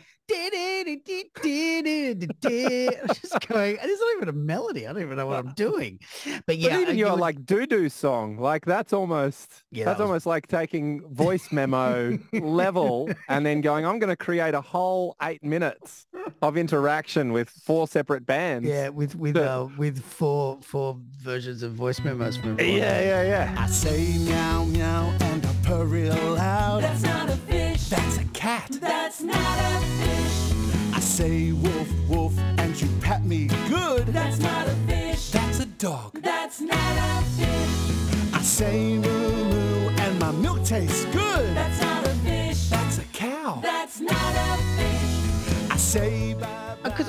just 3.12 3.48
going, 3.48 3.78
and 3.78 3.90
it's 3.90 4.00
not 4.00 4.16
even 4.16 4.28
a 4.28 4.32
melody. 4.32 4.86
I 4.86 4.92
don't 4.92 5.02
even 5.02 5.16
know 5.16 5.26
what 5.26 5.38
I'm 5.38 5.52
doing. 5.54 6.00
But 6.46 6.58
yeah, 6.58 6.70
but 6.74 6.80
even 6.82 6.96
your 6.98 7.16
like 7.16 7.44
doo-doo 7.44 7.88
song, 7.88 8.38
like 8.38 8.64
that's 8.64 8.92
almost 8.92 9.64
Yeah, 9.70 9.84
that's 9.84 9.98
that 9.98 10.04
was- 10.04 10.08
almost 10.10 10.26
like 10.26 10.46
taking 10.48 11.02
voice 11.12 11.50
memo 11.52 12.18
level 12.32 13.10
and 13.28 13.44
then 13.46 13.60
going, 13.60 13.86
I'm 13.86 13.98
going 13.98 14.10
to 14.10 14.16
create 14.16 14.54
a 14.54 14.60
whole 14.60 15.16
eight 15.22 15.42
minutes 15.42 16.06
of 16.42 16.56
interaction 16.56 17.32
with 17.32 17.48
four 17.50 17.86
separate 17.88 18.26
bands. 18.26 18.68
yeah, 18.68 18.88
with 18.88 19.14
with 19.14 19.34
the- 19.34 19.50
uh, 19.50 19.68
with 19.76 20.02
four 20.04 20.58
four 20.62 20.96
versions 21.22 21.62
of 21.62 21.72
voice 21.72 22.00
memos 22.00 22.36
from 22.36 22.52
everyone. 22.52 22.78
yeah, 22.78 23.00
yeah, 23.00 23.22
yeah. 23.22 23.54
I 23.58 23.66
say 23.66 24.18
meow 24.18 24.64
meow 24.64 25.14
and 25.20 25.44
I 25.46 25.54
purr 25.62 25.84
real 25.84 26.14
loud. 26.34 26.82
That's 26.82 27.02
not 27.02 27.28
a 27.28 27.36
fish. 27.36 27.88
That's 27.88 28.18
a 28.18 28.24
cat. 28.26 28.68
That's 28.80 29.20
not 29.22 29.36
a 29.36 29.80
fish. 30.00 30.94
I 30.94 31.00
say 31.00 31.52
woof 31.52 31.88
woof 32.08 32.38
and 32.58 32.80
you 32.80 32.88
pat 33.00 33.24
me 33.24 33.46
good. 33.68 34.06
That's 34.08 34.38
not 34.38 34.66
a 34.68 34.74
fish. 34.86 35.30
That's 35.30 35.60
a 35.60 35.66
dog. 35.66 36.20
That's 36.22 36.60
not 36.60 36.76
a 36.76 37.22
fish. 37.36 38.34
I 38.34 38.40
say 38.42 38.98
moo 38.98 39.44
moo 39.50 39.88
and 39.98 40.18
my 40.18 40.30
milk 40.32 40.64
tastes 40.64 41.04
good. 41.06 41.56
That's 41.56 41.80
not 41.80 42.06
a 42.06 42.10
fish. 42.10 42.68
That's 42.68 42.98
a 42.98 43.04
cow. 43.12 43.58
That's 43.62 44.00
not 44.00 44.12
a 44.12 44.56
fish. 44.76 45.70
I 45.70 45.76
say 45.76 46.23
bye 46.23 46.23
because 46.23 46.23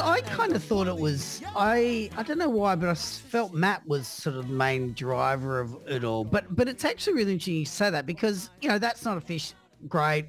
I 0.06 0.22
kind 0.22 0.54
of 0.56 0.64
thought 0.64 0.88
it 0.88 0.96
was 0.96 1.42
I 1.56 2.12
I 2.16 2.22
don't 2.22 2.38
know 2.38 2.50
why, 2.50 2.76
but 2.76 2.90
I 2.90 2.94
felt 2.94 3.54
Matt 3.54 3.86
was 3.88 4.08
sort 4.08 4.36
of 4.36 4.48
the 4.48 4.54
main 4.54 4.94
driver 4.94 5.60
of 5.60 5.76
it 5.88 6.04
all. 6.04 6.24
But 6.24 6.56
but 6.56 6.68
it's 6.68 6.86
actually 6.86 7.14
really 7.14 7.34
interesting 7.34 7.56
you 7.56 7.66
say 7.66 7.90
that 7.90 8.06
because 8.06 8.52
you 8.62 8.70
know 8.70 8.78
that's 8.78 9.04
not 9.04 9.18
a 9.18 9.22
fish. 9.22 9.54
Great, 9.88 10.28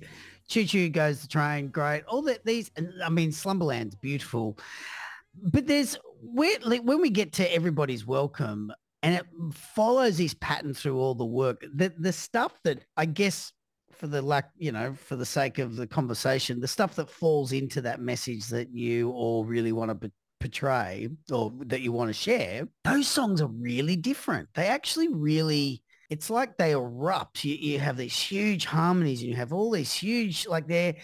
Choo 0.49 0.65
Choo 0.65 0.89
goes 0.89 1.21
the 1.21 1.29
train. 1.29 1.69
Great, 1.69 2.05
all 2.05 2.23
that 2.23 2.45
these. 2.47 2.71
I 3.05 3.11
mean, 3.11 3.33
Slumberland's 3.33 3.95
beautiful, 3.97 4.59
but 5.53 5.67
there's 5.67 5.99
when 6.23 7.01
we 7.01 7.11
get 7.11 7.33
to 7.35 7.55
everybody's 7.55 8.07
welcome. 8.07 8.73
And 9.03 9.15
it 9.15 9.27
follows 9.53 10.17
this 10.17 10.35
pattern 10.41 10.75
through 10.75 10.99
all 10.99 11.15
the 11.15 11.25
work. 11.25 11.65
The 11.75 11.93
the 11.99 12.13
stuff 12.13 12.59
that 12.65 12.81
I 12.97 13.05
guess 13.05 13.53
for 13.97 14.07
the 14.07 14.23
lack, 14.23 14.51
you 14.57 14.73
know, 14.73 14.95
for 14.95 15.17
the 15.17 15.27
sake 15.27 15.59
of 15.59 15.77
the 15.77 15.87
conversation, 15.87 16.61
the 16.61 16.69
stuff 16.69 16.95
that 16.97 17.11
falls 17.11 17.53
into 17.53 17.81
that 17.83 18.01
message 18.01 18.47
that 18.49 18.71
you 18.71 19.11
all 19.11 19.45
really 19.45 19.73
want 19.73 20.01
to 20.01 20.11
portray 20.41 21.09
or 21.33 21.53
that 21.67 21.81
you 21.81 21.93
want 21.93 22.09
to 22.09 22.15
share, 22.15 22.69
those 22.85 23.09
songs 23.09 23.41
are 23.41 23.49
really 23.49 23.97
different. 23.97 24.49
They 24.55 24.67
actually 24.67 25.09
really, 25.09 25.83
it's 26.11 26.31
like 26.31 26.57
they 26.57 26.73
erupt. 26.73 27.45
You, 27.45 27.55
you 27.55 27.79
have 27.79 27.97
these 27.97 28.19
huge 28.19 28.65
harmonies 28.67 29.21
and 29.21 29.31
you 29.31 29.37
have 29.37 29.53
all 29.53 29.71
these 29.71 29.93
huge, 29.93 30.47
like 30.47 30.67
they're, 30.69 30.97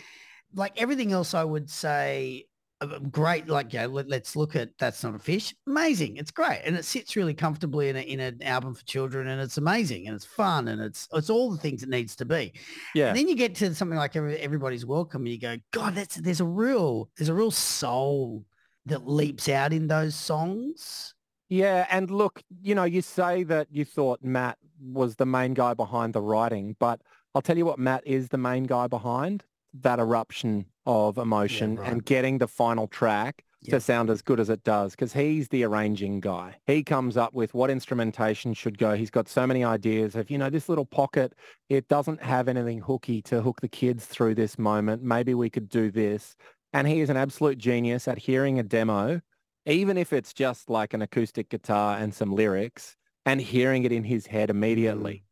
like 0.55 0.81
everything 0.81 1.13
else 1.13 1.33
I 1.33 1.45
would 1.45 1.71
say, 1.71 2.45
Um, 2.83 3.09
great. 3.11 3.49
Like, 3.49 3.73
yeah, 3.73 3.87
let, 3.87 4.11
us 4.11 4.35
look 4.35 4.57
at 4.57 4.77
That's 4.79 5.05
Not 5.05 5.15
a 5.15 5.19
Fish. 5.19 5.55
Amazing. 5.67 6.17
It's 6.17 6.31
great. 6.31 6.63
And 6.65 6.77
it 6.77 6.85
sits 6.85 7.15
really 7.15 7.35
comfortably 7.35 7.89
in, 7.89 7.97
a, 7.97 8.01
in 8.01 8.21
an 8.21 8.43
album 8.43 8.75
for 8.75 8.85
children 8.85 9.29
and 9.29 9.41
it's 9.41 9.57
amazing 9.57 10.07
and 10.07 10.17
it's 10.17 10.25
fun 10.25 10.69
and 10.69 10.81
it's, 10.81 11.09
it's 11.13 11.31
all 11.31 11.51
the 11.51 11.59
things 11.59 11.83
it 11.83 11.89
needs 11.89 12.17
to 12.17 12.25
be. 12.25 12.53
Yeah. 12.95 13.09
And 13.09 13.17
then 13.19 13.29
you 13.29 13.37
get 13.37 13.55
to 13.57 13.75
something 13.75 13.99
like 13.99 14.17
Every, 14.17 14.37
Everybody's 14.39 14.85
Welcome 14.85 15.23
and 15.23 15.29
you 15.29 15.39
go, 15.39 15.57
God, 15.71 15.95
that's, 15.95 16.17
there's 16.17 16.41
a 16.41 16.45
real, 16.45 17.09
there's 17.17 17.29
a 17.29 17.35
real 17.35 17.51
soul 17.51 18.45
that 18.87 19.09
leaps 19.09 19.49
out 19.49 19.73
in 19.73 19.87
those 19.87 20.15
songs. 20.15 21.15
Yeah, 21.49 21.87
and 21.91 22.11
look, 22.11 22.43
you 22.63 22.75
know, 22.75 22.85
you 22.85 23.03
say 23.03 23.43
that 23.45 23.69
you 23.71 23.85
thought 23.85 24.25
Matt 24.25 24.57
was 24.83 25.17
the 25.17 25.27
main 25.27 25.55
guy 25.55 25.75
behind 25.75 26.15
the 26.15 26.23
writing, 26.23 26.75
but 26.81 27.01
I'll 27.35 27.43
tell 27.43 27.59
you 27.59 27.67
what 27.67 27.79
Matt 27.79 28.07
is 28.07 28.29
the 28.29 28.39
main 28.39 28.65
guy 28.65 28.87
behind 28.87 29.45
that 29.75 29.99
eruption 29.99 30.67
of 30.87 31.19
emotion 31.19 31.77
right. 31.77 31.91
and 31.91 32.05
getting 32.05 32.39
the 32.39 32.49
final 32.49 32.87
track 32.87 33.45
Yeah. 33.63 33.75
to 33.77 33.81
sound 33.81 34.11
as 34.11 34.23
good 34.23 34.41
as 34.41 34.51
it 34.51 34.65
does 34.65 34.93
because 34.93 35.13
he's 35.13 35.49
the 35.49 35.65
arranging 35.65 36.21
guy. 36.21 36.57
He 36.67 36.83
comes 36.83 37.17
up 37.17 37.33
with 37.33 37.55
what 37.55 37.71
instrumentation 37.71 38.55
should 38.55 38.77
go. 38.79 38.95
He's 38.97 39.11
got 39.11 39.29
so 39.29 39.47
many 39.47 39.63
ideas 39.65 40.17
of, 40.17 40.31
you 40.31 40.39
know, 40.39 40.51
this 40.51 40.69
little 40.69 40.85
pocket, 40.85 41.35
it 41.69 41.89
doesn't 41.89 42.23
have 42.23 42.49
anything 42.49 42.81
hooky 42.81 43.23
to 43.23 43.41
hook 43.41 43.61
the 43.61 43.69
kids 43.69 44.07
through 44.07 44.35
this 44.35 44.59
moment. 44.59 45.03
Maybe 45.03 45.35
we 45.35 45.49
could 45.49 45.69
do 45.69 45.91
this. 45.91 46.35
And 46.73 46.89
he 46.89 47.01
is 47.01 47.11
an 47.11 47.17
absolute 47.17 47.59
genius 47.59 48.09
at 48.09 48.19
hearing 48.19 48.59
a 48.59 48.63
demo 48.63 49.21
even 49.67 49.97
if 49.97 50.13
it's 50.13 50.33
just 50.33 50.69
like 50.69 50.95
an 50.95 51.03
acoustic 51.03 51.49
guitar 51.49 51.99
and 51.99 52.15
some 52.15 52.35
lyrics 52.35 52.97
and 53.25 53.41
hearing 53.41 53.85
it 53.85 53.93
in 53.93 54.05
his 54.05 54.27
head 54.27 54.51
immediately. 54.51 55.23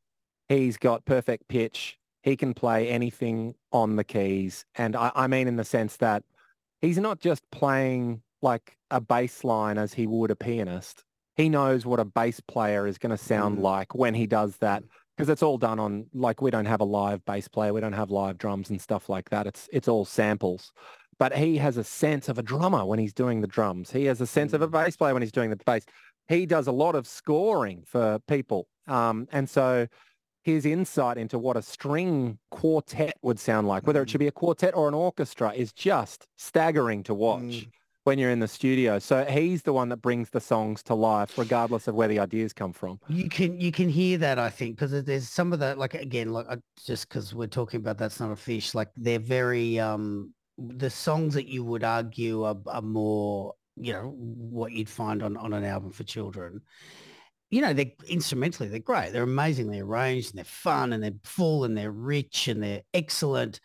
Mm. 0.50 0.56
He's 0.56 0.76
got 0.76 1.04
perfect 1.04 1.48
pitch. 1.48 1.98
He 2.22 2.36
can 2.36 2.54
play 2.54 2.88
anything 2.88 3.54
on 3.72 3.96
the 3.96 4.04
keys. 4.04 4.64
And 4.74 4.94
I, 4.96 5.10
I 5.14 5.26
mean 5.26 5.48
in 5.48 5.56
the 5.56 5.64
sense 5.64 5.96
that 5.98 6.22
he's 6.80 6.98
not 6.98 7.20
just 7.20 7.42
playing 7.50 8.22
like 8.42 8.76
a 8.90 9.00
bass 9.00 9.44
line 9.44 9.78
as 9.78 9.94
he 9.94 10.06
would 10.06 10.30
a 10.30 10.36
pianist. 10.36 11.04
He 11.36 11.48
knows 11.48 11.86
what 11.86 12.00
a 12.00 12.04
bass 12.04 12.40
player 12.40 12.86
is 12.86 12.98
going 12.98 13.10
to 13.10 13.22
sound 13.22 13.58
Mm. 13.58 13.62
like 13.62 13.94
when 13.94 14.14
he 14.14 14.26
does 14.26 14.56
that 14.58 14.82
because 15.16 15.28
it's 15.28 15.42
all 15.42 15.58
done 15.58 15.78
on 15.78 16.06
like 16.14 16.40
we 16.42 16.50
don't 16.50 16.66
have 16.66 16.80
a 16.80 16.84
live 16.84 17.24
bass 17.24 17.48
player. 17.48 17.72
We 17.72 17.80
don't 17.80 17.92
have 17.92 18.10
live 18.10 18.38
drums 18.38 18.70
and 18.70 18.80
stuff 18.80 19.08
like 19.08 19.30
that. 19.30 19.46
It's 19.46 19.68
it's 19.72 19.88
all 19.88 20.04
samples 20.04 20.72
but 21.18 21.36
he 21.36 21.58
has 21.58 21.76
a 21.76 21.84
sense 21.84 22.30
of 22.30 22.38
a 22.38 22.42
drummer 22.42 22.86
when 22.86 22.98
he's 22.98 23.12
doing 23.12 23.42
the 23.42 23.46
drums. 23.46 23.90
He 23.90 24.06
has 24.06 24.22
a 24.22 24.26
sense 24.26 24.54
of 24.54 24.62
a 24.62 24.66
bass 24.66 24.96
player 24.96 25.12
when 25.12 25.20
he's 25.20 25.30
doing 25.30 25.50
the 25.50 25.56
bass. 25.56 25.84
He 26.28 26.46
does 26.46 26.66
a 26.66 26.72
lot 26.72 26.94
of 26.94 27.06
scoring 27.06 27.82
for 27.86 28.18
people. 28.26 28.68
Um, 28.88 29.28
and 29.30 29.46
so 29.48 29.86
his 30.42 30.64
insight 30.66 31.18
into 31.18 31.38
what 31.38 31.56
a 31.56 31.62
string 31.62 32.38
quartet 32.50 33.14
would 33.22 33.38
sound 33.38 33.68
like, 33.68 33.86
whether 33.86 34.02
it 34.02 34.10
should 34.10 34.20
be 34.20 34.26
a 34.26 34.32
quartet 34.32 34.74
or 34.74 34.88
an 34.88 34.94
orchestra, 34.94 35.52
is 35.52 35.72
just 35.72 36.26
staggering 36.36 37.02
to 37.04 37.14
watch 37.14 37.40
Mm. 37.42 37.68
when 38.04 38.18
you're 38.18 38.30
in 38.30 38.40
the 38.40 38.48
studio. 38.48 38.98
So 38.98 39.24
he's 39.24 39.62
the 39.62 39.72
one 39.74 39.90
that 39.90 39.98
brings 39.98 40.30
the 40.30 40.40
songs 40.40 40.82
to 40.84 40.94
life, 40.94 41.36
regardless 41.36 41.86
of 41.88 41.94
where 41.94 42.08
the 42.08 42.18
ideas 42.18 42.52
come 42.54 42.72
from. 42.72 42.98
You 43.08 43.28
can 43.28 43.60
you 43.60 43.70
can 43.70 43.88
hear 43.88 44.16
that 44.18 44.38
I 44.38 44.48
think 44.48 44.76
because 44.76 45.04
there's 45.04 45.28
some 45.28 45.52
of 45.52 45.58
that 45.60 45.76
like 45.78 45.94
again 45.94 46.32
like 46.32 46.46
just 46.86 47.08
because 47.08 47.34
we're 47.34 47.46
talking 47.46 47.78
about 47.80 47.98
that's 47.98 48.18
not 48.20 48.32
a 48.32 48.36
fish 48.36 48.74
like 48.74 48.88
they're 48.96 49.18
very 49.18 49.78
um 49.78 50.32
the 50.58 50.90
songs 50.90 51.34
that 51.34 51.46
you 51.46 51.64
would 51.64 51.84
argue 51.84 52.44
are, 52.44 52.56
are 52.66 52.82
more 52.82 53.54
you 53.76 53.92
know 53.92 54.14
what 54.16 54.72
you'd 54.72 54.88
find 54.88 55.22
on 55.22 55.36
on 55.36 55.52
an 55.52 55.64
album 55.64 55.92
for 55.92 56.04
children. 56.04 56.62
You 57.50 57.62
know 57.62 57.72
they're 57.72 57.92
instrumentally 58.08 58.68
they're 58.68 58.78
great 58.78 59.12
they're 59.12 59.24
amazingly 59.24 59.80
arranged 59.80 60.30
and 60.30 60.38
they're 60.38 60.44
fun 60.44 60.92
and 60.92 61.02
they're 61.02 61.12
full 61.24 61.64
and 61.64 61.76
they're 61.76 61.90
rich 61.90 62.48
and 62.48 62.62
they're 62.62 62.82
excellent. 62.94 63.60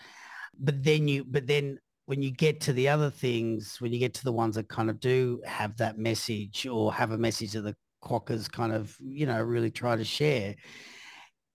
But 0.59 0.83
then 0.83 1.07
you 1.07 1.23
but 1.23 1.47
then 1.47 1.79
when 2.07 2.21
you 2.21 2.31
get 2.31 2.61
to 2.61 2.73
the 2.73 2.87
other 2.89 3.09
things 3.09 3.77
when 3.79 3.93
you 3.93 3.99
get 3.99 4.13
to 4.15 4.23
the 4.23 4.31
ones 4.31 4.55
that 4.55 4.69
kind 4.69 4.89
of 4.89 4.99
do 4.99 5.41
have 5.45 5.77
that 5.77 5.97
message 5.97 6.65
or 6.65 6.93
have 6.93 7.11
a 7.11 7.17
message 7.17 7.53
that 7.53 7.61
the 7.61 7.75
Quokkas 8.05 8.49
kind 8.49 8.71
of, 8.71 8.95
you 9.01 9.25
know, 9.25 9.41
really 9.41 9.71
try 9.71 9.95
to 9.95 10.03
share. 10.03 10.55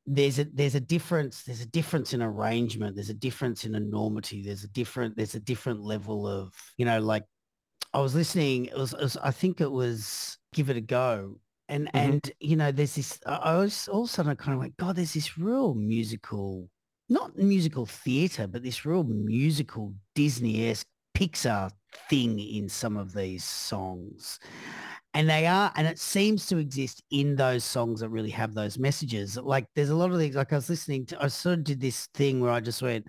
There's 0.07 0.38
a 0.38 0.45
there's 0.45 0.75
a 0.75 0.81
difference. 0.81 1.45
There's 1.45 1.61
a 1.61 1.66
difference 1.66 2.12
in 2.12 2.23
arrangement. 2.23 2.97
There's 2.97 3.11
a 3.11 3.14
difference 3.14 3.64
in 3.64 3.75
enormity. 3.75 4.43
There's 4.43 4.64
a 4.64 4.69
different 4.69 5.16
there's 5.16 5.37
a 5.37 5.40
different 5.40 5.83
level 5.83 6.27
of, 6.27 6.53
you 6.77 6.85
know, 6.85 7.01
like 7.01 7.25
I 7.95 8.01
was 8.01 8.14
listening. 8.14 8.66
It 8.66 8.77
was, 8.77 8.93
it 8.93 9.01
was 9.01 9.16
I 9.19 9.31
think 9.31 9.61
it 9.61 9.71
was 9.71 10.38
Give 10.53 10.69
It 10.71 10.77
a 10.77 10.81
Go, 10.81 11.38
and 11.71 11.87
Mhm. 11.87 11.91
and 11.95 12.33
you 12.41 12.57
know, 12.57 12.73
there's 12.73 12.95
this. 12.95 13.19
I 13.27 13.37
I 13.37 13.57
was 13.59 13.89
all 13.89 14.03
of 14.03 14.11
a 14.11 14.13
sudden 14.13 14.33
I 14.33 14.35
kind 14.35 14.55
of 14.55 14.61
went, 14.61 14.77
God, 14.77 14.97
there's 14.97 15.15
this 15.15 15.39
real 15.39 15.75
musical, 15.75 16.69
not 17.09 17.37
musical 17.37 17.87
theater, 17.87 18.47
but 18.47 18.63
this 18.63 18.85
real 18.85 19.05
musical 19.05 19.95
Disney-esque 20.15 20.87
Pixar 21.15 21.71
thing 22.09 22.39
in 22.39 22.69
some 22.69 22.97
of 22.97 23.13
these 23.13 23.45
songs 23.45 24.39
and 25.15 25.29
they 25.29 25.47
are 25.47 25.73
and 25.77 25.87
it 25.87 25.99
seems 25.99 26.47
to 26.47 26.59
exist 26.59 27.03
in 27.11 27.35
those 27.35 27.65
songs 27.65 28.01
that 28.01 28.09
really 28.09 28.31
have 28.31 28.55
those 28.55 28.79
messages 28.79 29.37
like 29.37 29.67
there's 29.75 29.91
a 29.91 29.95
lot 29.95 30.11
of 30.13 30.19
things 30.19 30.37
like 30.37 30.53
i 30.53 30.57
was 30.57 30.71
listening 30.71 31.05
to 31.05 31.21
i 31.23 31.27
sort 31.27 31.59
of 31.59 31.65
did 31.65 31.81
this 31.81 32.07
thing 32.15 32.41
where 32.41 32.53
i 32.53 32.61
just 32.61 32.81
went 32.81 33.05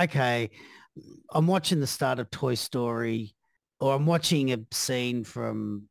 okay 0.00 0.50
i'm 1.32 1.46
watching 1.46 1.80
the 1.80 1.86
start 1.86 2.18
of 2.18 2.30
toy 2.30 2.54
story 2.54 3.34
or 3.78 3.94
i'm 3.94 4.06
watching 4.06 4.52
a 4.52 4.58
scene 4.72 5.22
from 5.22 5.82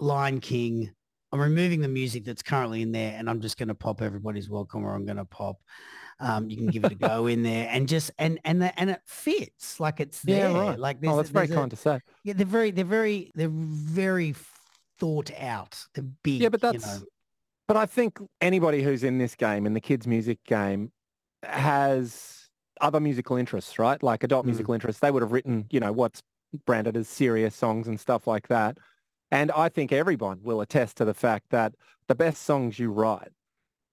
lion 0.00 0.40
king 0.40 0.90
i'm 1.32 1.40
removing 1.40 1.80
the 1.80 1.88
music 1.88 2.24
that's 2.24 2.42
currently 2.42 2.82
in 2.82 2.92
there 2.92 3.14
and 3.16 3.28
i'm 3.28 3.40
just 3.40 3.56
going 3.58 3.68
to 3.68 3.74
pop 3.74 4.02
everybody's 4.02 4.48
welcome 4.48 4.84
or 4.84 4.94
i'm 4.94 5.04
going 5.04 5.16
to 5.16 5.24
pop 5.24 5.56
Um, 6.20 6.48
you 6.48 6.56
can 6.56 6.68
give 6.68 6.84
it 6.84 6.92
a 6.92 6.94
go 6.94 7.26
in 7.26 7.42
there 7.42 7.68
and 7.70 7.88
just 7.88 8.10
and 8.18 8.38
and 8.44 8.62
the, 8.62 8.78
and 8.78 8.90
it 8.90 9.00
fits 9.06 9.80
like 9.80 9.98
it's 9.98 10.22
Yeah, 10.24 10.48
there. 10.48 10.54
right. 10.54 10.78
Like 10.78 10.98
Oh, 11.02 11.16
that's 11.16 11.30
very 11.30 11.48
kind 11.48 11.70
to 11.70 11.76
say. 11.76 12.00
Yeah, 12.22 12.34
they're 12.34 12.46
very 12.46 12.70
they're 12.70 12.84
very 12.84 13.32
they're 13.34 13.48
very 13.50 14.34
thought 14.98 15.32
out. 15.38 15.84
They're 15.94 16.04
big. 16.22 16.42
Yeah, 16.42 16.48
but 16.50 16.62
you 16.62 16.72
that's. 16.72 17.00
know. 17.00 17.06
But 17.68 17.76
I 17.76 17.86
think 17.86 18.18
anybody 18.40 18.82
who's 18.82 19.02
in 19.02 19.18
this 19.18 19.34
game, 19.34 19.66
in 19.66 19.74
the 19.74 19.80
kids' 19.80 20.06
music 20.06 20.38
game, 20.44 20.92
has 21.42 22.48
other 22.80 23.00
musical 23.00 23.36
interests, 23.36 23.78
right? 23.78 24.00
Like 24.02 24.22
adult 24.22 24.44
Mm. 24.44 24.48
musical 24.48 24.74
interests. 24.74 25.00
They 25.00 25.10
would 25.10 25.22
have 25.22 25.32
written, 25.32 25.66
you 25.70 25.80
know, 25.80 25.92
what's 25.92 26.22
branded 26.66 26.96
as 26.96 27.08
serious 27.08 27.54
songs 27.54 27.88
and 27.88 27.98
stuff 27.98 28.26
like 28.26 28.48
that. 28.48 28.76
And 29.32 29.50
I 29.52 29.68
think 29.70 29.90
everyone 29.92 30.40
will 30.44 30.60
attest 30.60 30.98
to 30.98 31.04
the 31.04 31.14
fact 31.14 31.48
that 31.50 31.74
the 32.06 32.14
best 32.14 32.42
songs 32.42 32.78
you 32.78 32.92
write 32.92 33.32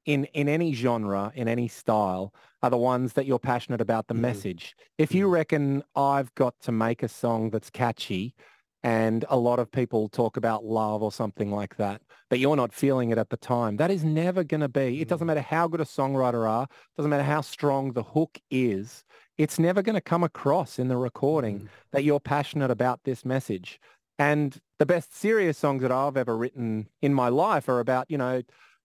in 0.06 0.25
in 0.25 0.49
any 0.49 0.73
genre, 0.73 1.32
in 1.34 1.47
any 1.47 1.67
style, 1.69 2.34
are 2.62 2.69
the 2.69 2.78
ones 2.78 3.13
that 3.13 3.25
you're 3.25 3.39
passionate 3.39 3.82
about 3.82 4.08
the 4.08 4.13
Mhm. 4.13 4.19
message. 4.19 4.75
If 4.97 5.15
you 5.15 5.28
reckon 5.28 5.84
I've 5.95 6.36
got 6.36 6.60
to 6.62 6.71
make 6.73 7.02
a 7.04 7.08
song 7.08 7.52
that's 7.52 7.69
catchy 7.69 8.36
and 8.84 9.25
a 9.30 9.38
lot 9.38 9.60
of 9.60 9.71
people 9.71 10.10
talk 10.10 10.38
about 10.38 10.65
love 10.65 11.02
or 11.04 11.12
something 11.12 11.52
like 11.52 11.78
that, 11.78 12.02
but 12.30 12.39
you're 12.39 12.56
not 12.56 12.73
feeling 12.73 13.10
it 13.10 13.17
at 13.17 13.30
the 13.30 13.38
time, 13.38 13.78
that 13.78 13.91
is 13.91 14.04
never 14.04 14.43
going 14.43 14.62
to 14.62 14.69
be. 14.69 15.02
It 15.02 15.08
doesn't 15.10 15.28
matter 15.28 15.41
how 15.41 15.67
good 15.67 15.82
a 15.82 15.86
songwriter 15.86 16.49
are, 16.49 16.67
doesn't 16.97 17.10
matter 17.10 17.23
how 17.23 17.41
strong 17.41 17.93
the 17.93 18.04
hook 18.04 18.39
is, 18.52 19.04
it's 19.38 19.60
never 19.60 19.82
going 19.82 19.95
to 19.95 20.02
come 20.02 20.23
across 20.23 20.80
in 20.80 20.88
the 20.89 20.97
recording 20.97 21.62
Mm. 21.62 21.69
that 21.91 22.04
you're 22.04 22.19
passionate 22.19 22.71
about 22.71 23.04
this 23.04 23.23
message. 23.25 23.80
And 24.19 24.60
the 24.77 24.86
best 24.86 25.15
serious 25.15 25.58
songs 25.58 25.82
that 25.82 25.91
I've 25.91 26.17
ever 26.17 26.38
written 26.38 26.88
in 27.01 27.13
my 27.13 27.29
life 27.29 27.69
are 27.69 27.79
about, 27.79 28.12
you 28.12 28.17
know, 28.17 28.41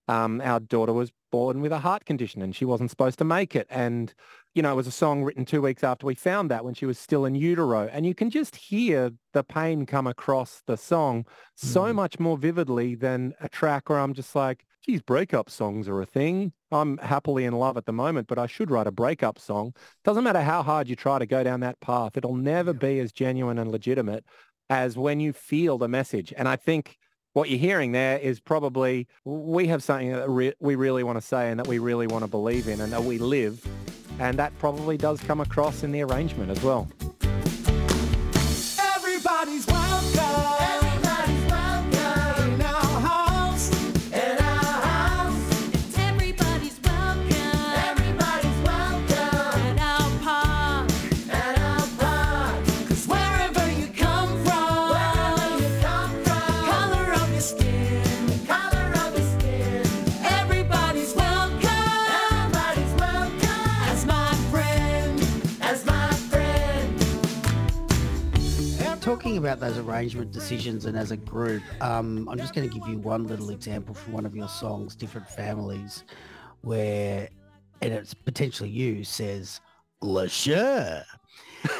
um, 0.07 0.41
our 0.43 0.61
daughter 0.61 0.93
was 0.93 1.11
born 1.33 1.61
with 1.61 1.73
a 1.73 1.79
heart 1.79 2.05
condition 2.05 2.41
and 2.41 2.55
she 2.55 2.65
wasn't 2.65 2.91
supposed 2.91 3.19
to 3.19 3.25
make 3.25 3.57
it. 3.57 3.67
And, 3.71 4.15
you 4.55 4.63
know, 4.63 4.71
it 4.71 4.77
was 4.77 4.87
a 4.87 4.93
song 4.93 5.25
written 5.25 5.45
two 5.45 5.63
weeks 5.63 5.83
after 5.83 6.07
we 6.07 6.15
found 6.15 6.51
that 6.51 6.65
when 6.65 6.75
she 6.75 6.87
was 6.87 6.99
still 6.99 7.25
in 7.25 7.35
utero. 7.35 7.89
And 7.91 8.07
you 8.07 8.15
can 8.15 8.31
just 8.31 8.55
hear 8.55 9.11
the 9.33 9.43
pain 9.43 9.87
come 9.87 10.07
across 10.07 10.63
the 10.67 10.77
song 10.77 11.27
so 11.57 11.85
Mm. 11.85 11.95
much 11.97 12.21
more 12.21 12.39
vividly 12.39 12.95
than 12.95 13.35
a 13.41 13.49
track 13.49 13.89
where 13.89 13.99
I'm 13.99 14.13
just 14.15 14.37
like, 14.37 14.65
geez, 14.83 15.01
breakup 15.01 15.49
songs 15.51 15.89
are 15.89 16.01
a 16.03 16.07
thing. 16.07 16.53
I'm 16.71 16.99
happily 16.99 17.45
in 17.45 17.55
love 17.55 17.77
at 17.79 17.87
the 17.87 17.93
moment, 17.93 18.29
but 18.29 18.39
I 18.39 18.47
should 18.47 18.71
write 18.71 18.87
a 18.87 18.93
breakup 18.93 19.39
song. 19.39 19.75
Doesn't 20.05 20.23
matter 20.23 20.43
how 20.43 20.63
hard 20.63 20.89
you 20.89 20.95
try 20.97 21.19
to 21.19 21.27
go 21.27 21.43
down 21.43 21.61
that 21.61 21.81
path. 21.81 22.17
It'll 22.19 22.37
never 22.37 22.75
be 22.75 23.01
as 23.01 23.11
genuine 23.11 23.59
and 23.59 23.71
legitimate 23.73 24.25
as 24.75 24.97
when 24.97 25.21
you 25.21 25.33
feel 25.33 25.79
the 25.79 25.89
message. 25.89 26.33
And 26.37 26.49
I 26.49 26.57
think 26.57 26.99
what 27.33 27.49
you're 27.49 27.59
hearing 27.59 27.93
there 27.93 28.19
is 28.19 28.41
probably 28.41 29.07
we 29.25 29.69
have 29.69 29.83
something 29.83 30.13
that 30.13 30.29
re- 30.29 30.55
we 30.61 30.75
really 30.75 31.05
want 31.05 31.17
to 31.17 31.27
say 31.27 31.51
and 31.51 31.61
that 31.61 31.69
we 31.69 31.79
really 31.79 32.07
want 32.07 32.25
to 32.25 32.29
believe 32.29 32.67
in 32.69 32.81
and 32.81 32.93
that 32.93 33.05
we 33.05 33.19
live. 33.19 33.65
And 34.19 34.37
that 34.39 34.57
probably 34.59 34.97
does 34.97 35.21
come 35.21 35.41
across 35.41 35.83
in 35.83 35.93
the 35.93 36.03
arrangement 36.03 36.51
as 36.51 36.63
well. 36.63 36.89
Talking 69.05 69.37
about 69.37 69.61
those 69.61 69.77
arrangement 69.77 70.33
decisions 70.33 70.87
and 70.87 70.97
as 70.97 71.11
a 71.11 71.19
group, 71.19 71.63
um, 71.83 72.27
I'm 72.27 72.39
just 72.39 72.55
going 72.55 72.67
to 72.67 72.75
give 72.75 72.89
you 72.89 72.97
one 72.97 73.27
little 73.27 73.51
example 73.51 73.95
from 73.95 74.15
one 74.15 74.25
of 74.25 74.35
your 74.35 74.49
songs, 74.49 74.97
Different 74.97 75.29
Families, 75.29 76.05
where, 76.63 77.29
and 77.83 77.93
it's 77.93 78.15
potentially 78.15 78.71
you, 78.71 79.05
says, 79.05 79.61
Lacheur. 80.03 81.05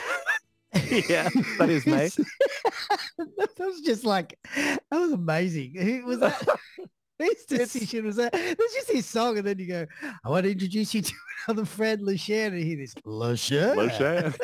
yeah, 1.09 1.31
that 1.59 1.71
is 1.71 1.87
me. 1.87 2.11
that 3.39 3.59
was 3.59 3.81
just 3.81 4.05
like, 4.05 4.39
that 4.55 4.83
was 4.91 5.13
amazing. 5.13 5.77
Who 5.81 6.05
was 6.05 6.19
that? 6.21 6.47
Whose 7.19 7.47
decision 7.49 8.05
was 8.05 8.17
that? 8.17 8.33
There's 8.33 8.75
just 8.75 8.89
this 8.89 9.07
song 9.07 9.39
and 9.39 9.47
then 9.47 9.59
you 9.59 9.67
go, 9.67 9.87
I 10.27 10.29
want 10.29 10.45
to 10.45 10.53
introduce 10.53 10.93
you 10.93 11.01
to 11.01 11.13
another 11.49 11.65
friend, 11.65 12.03
Lacheur, 12.03 12.49
and 12.49 12.63
hear 12.63 12.77
this, 12.77 12.93
Lacheur. 13.07 14.37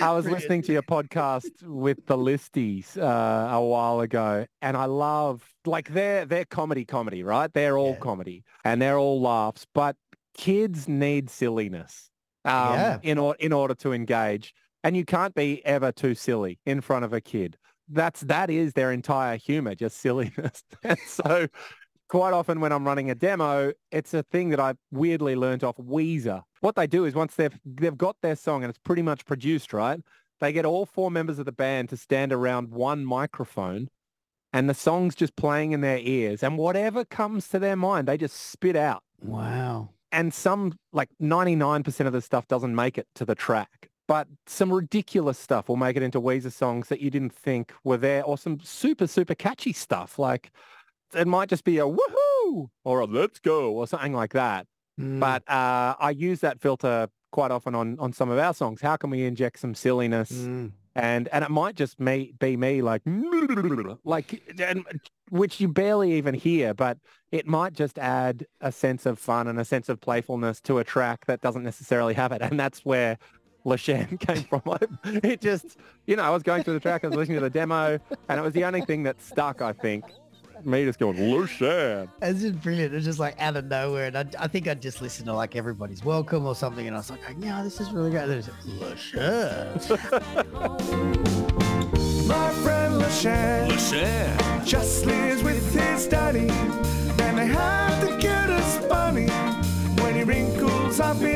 I 0.00 0.12
was 0.12 0.24
Brilliant. 0.24 0.42
listening 0.42 0.62
to 0.62 0.72
your 0.72 0.82
podcast 0.82 1.62
with 1.62 1.98
the 2.06 2.16
listies 2.16 2.96
uh, 2.98 3.54
a 3.56 3.62
while 3.62 4.00
ago, 4.00 4.46
and 4.60 4.76
I 4.76 4.86
love 4.86 5.54
like 5.64 5.90
they're 5.90 6.26
they're 6.26 6.44
comedy 6.44 6.84
comedy, 6.84 7.22
right? 7.22 7.52
They're 7.52 7.78
all 7.78 7.94
Yeah. 7.94 8.00
comedy 8.00 8.44
and 8.64 8.82
they're 8.82 8.98
all 8.98 9.20
laughs, 9.20 9.66
but 9.72 9.96
kids 10.36 10.88
need 10.88 11.30
silliness 11.30 12.10
um, 12.44 12.52
Yeah. 12.74 12.98
in 13.02 13.18
order 13.18 13.36
in 13.40 13.52
order 13.52 13.74
to 13.76 13.92
engage, 13.92 14.52
and 14.84 14.96
you 14.96 15.04
can't 15.04 15.34
be 15.34 15.64
ever 15.64 15.92
too 15.92 16.14
silly 16.14 16.58
in 16.66 16.80
front 16.80 17.04
of 17.04 17.12
a 17.12 17.20
kid. 17.20 17.56
That's 17.88 18.20
that 18.22 18.50
is 18.50 18.72
their 18.72 18.90
entire 18.92 19.36
humor, 19.36 19.74
just 19.74 19.98
silliness. 19.98 20.62
and 20.82 20.98
so 21.06 21.46
quite 22.08 22.32
often 22.32 22.60
when 22.60 22.72
I'm 22.72 22.86
running 22.86 23.10
a 23.10 23.14
demo, 23.14 23.72
it's 23.90 24.14
a 24.14 24.22
thing 24.22 24.50
that 24.50 24.60
I 24.60 24.74
weirdly 24.90 25.36
learnt 25.36 25.64
off 25.64 25.76
Weezer. 25.76 26.42
What 26.60 26.76
they 26.76 26.86
do 26.86 27.04
is 27.04 27.14
once 27.14 27.34
they've 27.34 27.58
they've 27.64 27.96
got 27.96 28.16
their 28.22 28.36
song 28.36 28.62
and 28.62 28.70
it's 28.70 28.78
pretty 28.78 29.02
much 29.02 29.24
produced, 29.24 29.72
right? 29.72 30.00
They 30.40 30.52
get 30.52 30.64
all 30.64 30.86
four 30.86 31.10
members 31.10 31.38
of 31.38 31.46
the 31.46 31.52
band 31.52 31.88
to 31.90 31.96
stand 31.96 32.32
around 32.32 32.70
one 32.70 33.04
microphone 33.04 33.88
and 34.52 34.68
the 34.68 34.74
song's 34.74 35.14
just 35.14 35.34
playing 35.36 35.72
in 35.72 35.80
their 35.80 35.98
ears 35.98 36.42
and 36.42 36.58
whatever 36.58 37.04
comes 37.04 37.48
to 37.48 37.58
their 37.58 37.76
mind, 37.76 38.08
they 38.08 38.16
just 38.16 38.36
spit 38.36 38.76
out. 38.76 39.02
Wow. 39.22 39.90
And 40.12 40.32
some 40.32 40.78
like 40.92 41.10
99% 41.20 42.06
of 42.06 42.12
the 42.12 42.22
stuff 42.22 42.46
doesn't 42.48 42.74
make 42.74 42.98
it 42.98 43.06
to 43.16 43.24
the 43.24 43.34
track. 43.34 43.90
But 44.08 44.28
some 44.46 44.72
ridiculous 44.72 45.36
stuff 45.36 45.68
will 45.68 45.76
make 45.76 45.96
it 45.96 46.02
into 46.02 46.20
Weezer 46.20 46.52
songs 46.52 46.88
that 46.88 47.00
you 47.00 47.10
didn't 47.10 47.34
think 47.34 47.72
were 47.82 47.96
there 47.96 48.22
or 48.22 48.38
some 48.38 48.60
super, 48.60 49.08
super 49.08 49.34
catchy 49.34 49.72
stuff. 49.72 50.16
Like 50.16 50.52
it 51.14 51.26
might 51.26 51.48
just 51.48 51.64
be 51.64 51.78
a 51.78 51.84
woohoo 51.86 52.68
or 52.84 53.00
a 53.00 53.06
let's 53.06 53.38
go 53.38 53.72
or 53.72 53.86
something 53.86 54.12
like 54.12 54.32
that. 54.32 54.66
Mm. 55.00 55.20
But 55.20 55.48
uh, 55.48 55.94
I 55.98 56.10
use 56.10 56.40
that 56.40 56.60
filter 56.60 57.08
quite 57.32 57.50
often 57.50 57.74
on, 57.74 57.98
on 57.98 58.12
some 58.12 58.30
of 58.30 58.38
our 58.38 58.54
songs. 58.54 58.80
How 58.80 58.96
can 58.96 59.10
we 59.10 59.24
inject 59.24 59.58
some 59.58 59.74
silliness? 59.74 60.32
Mm. 60.32 60.72
And 60.94 61.28
and 61.28 61.44
it 61.44 61.50
might 61.50 61.74
just 61.74 62.00
me 62.00 62.32
be 62.38 62.56
me 62.56 62.80
like 62.80 63.02
like 64.04 64.42
and, 64.58 64.82
which 65.28 65.60
you 65.60 65.68
barely 65.68 66.14
even 66.14 66.34
hear, 66.34 66.72
but 66.72 66.96
it 67.30 67.46
might 67.46 67.74
just 67.74 67.98
add 67.98 68.46
a 68.62 68.72
sense 68.72 69.04
of 69.04 69.18
fun 69.18 69.46
and 69.46 69.60
a 69.60 69.64
sense 69.64 69.90
of 69.90 70.00
playfulness 70.00 70.58
to 70.62 70.78
a 70.78 70.84
track 70.84 71.26
that 71.26 71.42
doesn't 71.42 71.64
necessarily 71.64 72.14
have 72.14 72.32
it. 72.32 72.40
And 72.46 72.58
that's 72.58 72.84
where 72.84 73.18
Lashan 73.66 74.18
came 74.26 74.44
from. 74.44 74.62
It 75.22 75.42
just, 75.42 75.76
you 76.06 76.16
know, 76.16 76.22
I 76.22 76.30
was 76.30 76.42
going 76.42 76.62
through 76.62 76.74
the 76.74 76.80
track, 76.80 77.04
I 77.04 77.08
was 77.08 77.16
listening 77.16 77.38
to 77.38 77.42
the 77.42 77.50
demo, 77.50 77.98
and 78.28 78.40
it 78.40 78.42
was 78.42 78.54
the 78.54 78.64
only 78.64 78.80
thing 78.80 79.02
that 79.02 79.20
stuck, 79.20 79.60
I 79.60 79.72
think. 79.72 80.04
Me 80.64 80.84
just 80.84 80.98
going, 80.98 81.16
Lashan. 81.16 82.08
It's 82.22 82.40
just 82.40 82.60
brilliant. 82.62 82.94
It's 82.94 83.04
just 83.04 83.18
like 83.18 83.40
out 83.40 83.56
of 83.56 83.66
nowhere. 83.66 84.06
And 84.06 84.16
I, 84.16 84.24
I 84.38 84.48
think 84.48 84.66
I 84.68 84.74
just 84.74 85.02
listened 85.02 85.26
to 85.26 85.34
like 85.34 85.54
Everybody's 85.54 86.04
Welcome 86.04 86.46
or 86.46 86.54
something. 86.54 86.86
And 86.86 86.96
I 86.96 86.98
was 87.00 87.10
like, 87.10 87.20
oh, 87.28 87.34
yeah, 87.38 87.62
this 87.62 87.80
is 87.80 87.90
really 87.92 88.10
great. 88.10 88.26
There's 88.26 88.48
Lacheur. 88.48 89.66
My 92.26 92.50
friend 92.62 92.94
Lachey 93.00 94.64
just 94.64 95.06
lives 95.06 95.42
with 95.42 95.74
his 95.74 96.06
daddy. 96.06 96.48
And 96.48 97.38
they 97.38 97.46
have 97.46 98.00
the 98.00 98.16
cutest 98.16 98.88
bunny 98.88 99.28
when 100.02 100.14
he 100.14 100.22
wrinkles 100.22 101.00
up 101.00 101.18
his 101.18 101.35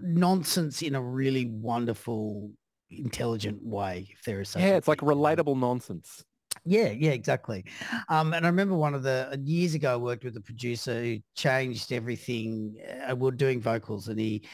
nonsense 0.00 0.82
in 0.82 0.94
a 0.94 1.02
really 1.02 1.46
wonderful 1.46 2.50
intelligent 2.90 3.62
way, 3.62 4.08
if 4.12 4.24
there 4.24 4.40
is 4.40 4.50
such 4.50 4.62
Yeah, 4.62 4.76
it's 4.76 4.88
like 4.88 5.00
relatable 5.00 5.58
nonsense. 5.58 6.24
Yeah, 6.64 6.88
yeah, 6.88 7.10
exactly. 7.10 7.64
Um, 8.08 8.34
and 8.34 8.44
I 8.44 8.48
remember 8.48 8.74
one 8.74 8.94
of 8.94 9.02
the 9.02 9.40
years 9.44 9.74
ago, 9.74 9.92
I 9.92 9.96
worked 9.96 10.24
with 10.24 10.36
a 10.36 10.40
producer 10.40 11.02
who 11.02 11.18
changed 11.34 11.92
everything. 11.92 12.76
Uh, 13.08 13.14
we 13.14 13.22
we're 13.22 13.30
doing 13.32 13.60
vocals, 13.60 14.08
and 14.08 14.18
he 14.18 14.46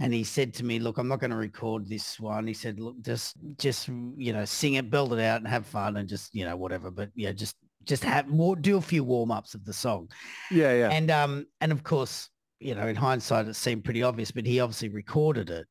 and 0.00 0.14
he 0.14 0.24
said 0.24 0.54
to 0.54 0.64
me, 0.64 0.78
"Look, 0.78 0.98
I'm 0.98 1.08
not 1.08 1.20
going 1.20 1.30
to 1.30 1.36
record 1.36 1.88
this 1.88 2.18
one." 2.18 2.46
He 2.46 2.54
said, 2.54 2.80
"Look, 2.80 3.00
just 3.02 3.36
just 3.58 3.88
you 3.88 4.32
know, 4.32 4.44
sing 4.44 4.74
it, 4.74 4.90
build 4.90 5.12
it 5.12 5.20
out, 5.20 5.40
and 5.40 5.48
have 5.48 5.66
fun, 5.66 5.96
and 5.96 6.08
just 6.08 6.34
you 6.34 6.44
know, 6.44 6.56
whatever. 6.56 6.90
But 6.90 7.10
yeah, 7.14 7.32
just 7.32 7.56
just 7.84 8.04
have 8.04 8.28
more, 8.28 8.56
do 8.56 8.76
a 8.76 8.82
few 8.82 9.04
warm 9.04 9.30
ups 9.30 9.54
of 9.54 9.64
the 9.64 9.72
song." 9.72 10.08
Yeah, 10.50 10.72
yeah. 10.72 10.90
And 10.90 11.10
um, 11.10 11.46
and 11.60 11.72
of 11.72 11.82
course, 11.82 12.30
you 12.60 12.74
know, 12.74 12.86
in 12.86 12.96
hindsight, 12.96 13.48
it 13.48 13.54
seemed 13.54 13.84
pretty 13.84 14.02
obvious, 14.02 14.30
but 14.30 14.46
he 14.46 14.60
obviously 14.60 14.88
recorded 14.90 15.50
it 15.50 15.66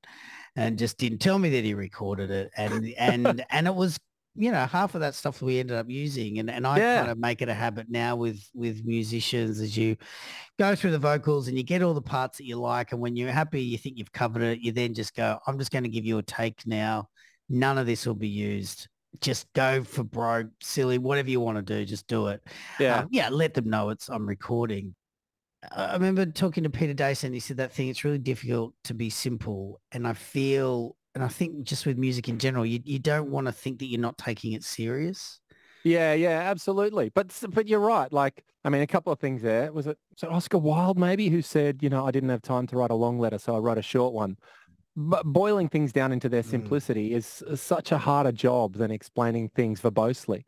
and 0.55 0.77
just 0.79 0.97
didn't 0.97 1.19
tell 1.19 1.39
me 1.39 1.49
that 1.51 1.63
he 1.63 1.73
recorded 1.73 2.31
it. 2.31 2.51
And 2.57 2.93
and 2.97 3.45
and 3.51 3.67
it 3.67 3.75
was, 3.75 3.99
you 4.35 4.51
know, 4.51 4.65
half 4.65 4.95
of 4.95 5.01
that 5.01 5.15
stuff 5.15 5.41
we 5.41 5.59
ended 5.59 5.77
up 5.77 5.89
using. 5.89 6.39
And 6.39 6.49
and 6.49 6.65
I 6.67 6.79
Yeah. 6.79 6.99
kind 6.99 7.11
of 7.11 7.17
make 7.17 7.41
it 7.41 7.49
a 7.49 7.53
habit 7.53 7.87
now 7.89 8.15
with 8.15 8.41
with 8.53 8.83
musicians 8.85 9.59
as 9.59 9.77
you 9.77 9.97
go 10.57 10.75
through 10.75 10.91
the 10.91 10.99
vocals 10.99 11.47
and 11.47 11.57
you 11.57 11.63
get 11.63 11.81
all 11.81 11.93
the 11.93 12.01
parts 12.01 12.37
that 12.37 12.45
you 12.45 12.57
like. 12.57 12.91
And 12.91 13.01
when 13.01 13.15
you're 13.15 13.31
happy, 13.31 13.61
you 13.61 13.77
think 13.77 13.97
you've 13.97 14.11
covered 14.11 14.41
it, 14.43 14.59
you 14.59 14.71
then 14.71 14.93
just 14.93 15.15
go, 15.15 15.39
I'm 15.47 15.57
just 15.59 15.71
going 15.71 15.83
to 15.83 15.89
give 15.89 16.05
you 16.05 16.17
a 16.17 16.23
take 16.23 16.65
now. 16.67 17.09
None 17.49 17.77
of 17.77 17.85
this 17.85 18.05
will 18.05 18.15
be 18.15 18.27
used. 18.27 18.87
Just 19.21 19.51
go 19.53 19.83
for 19.83 20.03
broke, 20.03 20.49
silly, 20.61 20.97
whatever 20.99 21.29
you 21.29 21.39
want 21.39 21.57
to 21.57 21.61
do, 21.63 21.83
just 21.83 22.07
do 22.07 22.27
it. 22.27 22.41
yeah. 22.79 23.01
Um, 23.01 23.07
yeah, 23.11 23.29
let 23.29 23.53
them 23.55 23.69
know 23.69 23.89
it's 23.89 24.07
I'm 24.09 24.27
recording. 24.27 24.95
I 25.71 25.93
remember 25.93 26.25
talking 26.25 26.63
to 26.63 26.69
Peter 26.69 26.93
Dason. 26.93 27.33
He 27.33 27.39
said 27.39 27.57
that 27.57 27.73
thing. 27.73 27.89
It's 27.89 28.03
really 28.03 28.17
difficult 28.17 28.73
to 28.85 28.93
be 28.93 29.09
simple, 29.09 29.81
and 29.91 30.07
I 30.07 30.13
feel, 30.13 30.95
and 31.15 31.23
I 31.23 31.27
think 31.27 31.63
just 31.63 31.85
with 31.85 31.97
music 31.97 32.29
in 32.29 32.37
general, 32.39 32.65
you 32.65 32.79
you 32.85 32.99
don't 32.99 33.29
want 33.29 33.47
to 33.47 33.51
think 33.51 33.79
that 33.79 33.87
you're 33.87 33.99
not 33.99 34.17
taking 34.17 34.53
it 34.53 34.63
serious. 34.63 35.39
Yeah, 35.83 36.13
yeah, 36.13 36.41
absolutely. 36.41 37.09
But 37.09 37.33
but 37.49 37.67
you're 37.67 37.79
right. 37.79 38.11
Like, 38.11 38.43
I 38.63 38.69
mean, 38.69 38.81
a 38.81 38.87
couple 38.87 39.11
of 39.13 39.19
things 39.19 39.41
there. 39.41 39.71
Was 39.71 39.87
it 39.87 39.97
was 40.11 40.23
it 40.23 40.29
Oscar 40.29 40.57
Wilde 40.57 40.97
maybe 40.97 41.29
who 41.29 41.41
said, 41.41 41.81
you 41.81 41.89
know, 41.89 42.05
I 42.05 42.11
didn't 42.11 42.29
have 42.29 42.41
time 42.41 42.67
to 42.67 42.77
write 42.77 42.91
a 42.91 42.95
long 42.95 43.19
letter, 43.19 43.37
so 43.37 43.55
I 43.55 43.59
wrote 43.59 43.77
a 43.77 43.81
short 43.81 44.13
one. 44.13 44.37
But 44.95 45.25
boiling 45.25 45.69
things 45.69 45.93
down 45.93 46.11
into 46.11 46.29
their 46.29 46.43
Mm. 46.43 46.49
simplicity 46.49 47.13
is 47.13 47.43
is 47.47 47.61
such 47.61 47.91
a 47.91 47.97
harder 47.97 48.31
job 48.31 48.75
than 48.75 48.91
explaining 48.91 49.49
things 49.49 49.81
verbosely. 49.81 50.43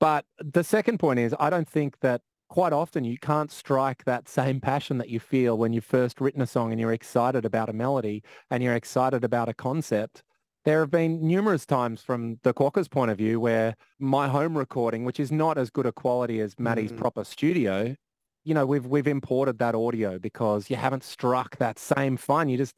But 0.00 0.24
the 0.38 0.64
second 0.64 0.98
point 0.98 1.18
is, 1.18 1.34
I 1.38 1.48
don't 1.50 1.68
think 1.68 2.00
that 2.00 2.20
quite 2.54 2.72
often 2.72 3.02
you 3.02 3.18
can't 3.18 3.50
strike 3.50 4.04
that 4.04 4.28
same 4.28 4.60
passion 4.60 4.96
that 4.98 5.08
you 5.08 5.18
feel 5.18 5.58
when 5.58 5.72
you've 5.72 5.84
first 5.84 6.20
written 6.20 6.40
a 6.40 6.46
song 6.46 6.70
and 6.70 6.80
you're 6.80 6.92
excited 6.92 7.44
about 7.44 7.68
a 7.68 7.72
melody 7.72 8.22
and 8.48 8.62
you're 8.62 8.76
excited 8.76 9.24
about 9.24 9.48
a 9.48 9.52
concept. 9.54 10.22
There 10.64 10.78
have 10.78 10.88
been 10.92 11.26
numerous 11.26 11.66
times 11.66 12.00
from 12.00 12.38
the 12.44 12.54
Quokka's 12.54 12.86
point 12.86 13.10
of 13.10 13.18
view 13.18 13.40
where 13.40 13.74
my 13.98 14.28
home 14.28 14.56
recording, 14.56 15.04
which 15.04 15.18
is 15.18 15.32
not 15.32 15.58
as 15.58 15.68
good 15.68 15.84
a 15.84 15.90
quality 15.90 16.38
as 16.38 16.54
Maddie's 16.56 16.92
Mm. 16.92 16.96
proper 16.96 17.24
studio, 17.24 17.96
you 18.44 18.54
know, 18.54 18.64
we've 18.66 18.86
we've 18.86 19.08
imported 19.08 19.58
that 19.58 19.74
audio 19.74 20.20
because 20.20 20.70
you 20.70 20.76
haven't 20.76 21.02
struck 21.02 21.56
that 21.56 21.80
same 21.80 22.16
fun. 22.16 22.48
You 22.48 22.56
just 22.56 22.76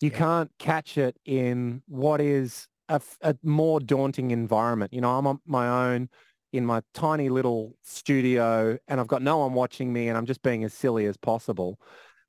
you 0.00 0.10
Yeah. 0.10 0.18
can't 0.18 0.50
catch 0.58 0.98
it 0.98 1.16
in 1.24 1.84
what 1.86 2.20
is 2.20 2.66
a 2.88 3.36
more 3.44 3.78
daunting 3.78 4.32
environment. 4.32 4.92
You 4.92 5.00
know, 5.00 5.16
I'm 5.16 5.28
on 5.28 5.38
my 5.46 5.68
own 5.92 6.08
in 6.52 6.66
my 6.66 6.82
tiny 6.92 7.28
little 7.28 7.74
studio 7.82 8.78
and 8.86 9.00
I've 9.00 9.06
got 9.06 9.22
no 9.22 9.38
one 9.38 9.54
watching 9.54 9.92
me 9.92 10.08
and 10.08 10.18
I'm 10.18 10.26
just 10.26 10.42
being 10.42 10.64
as 10.64 10.74
silly 10.74 11.06
as 11.06 11.16
possible. 11.16 11.80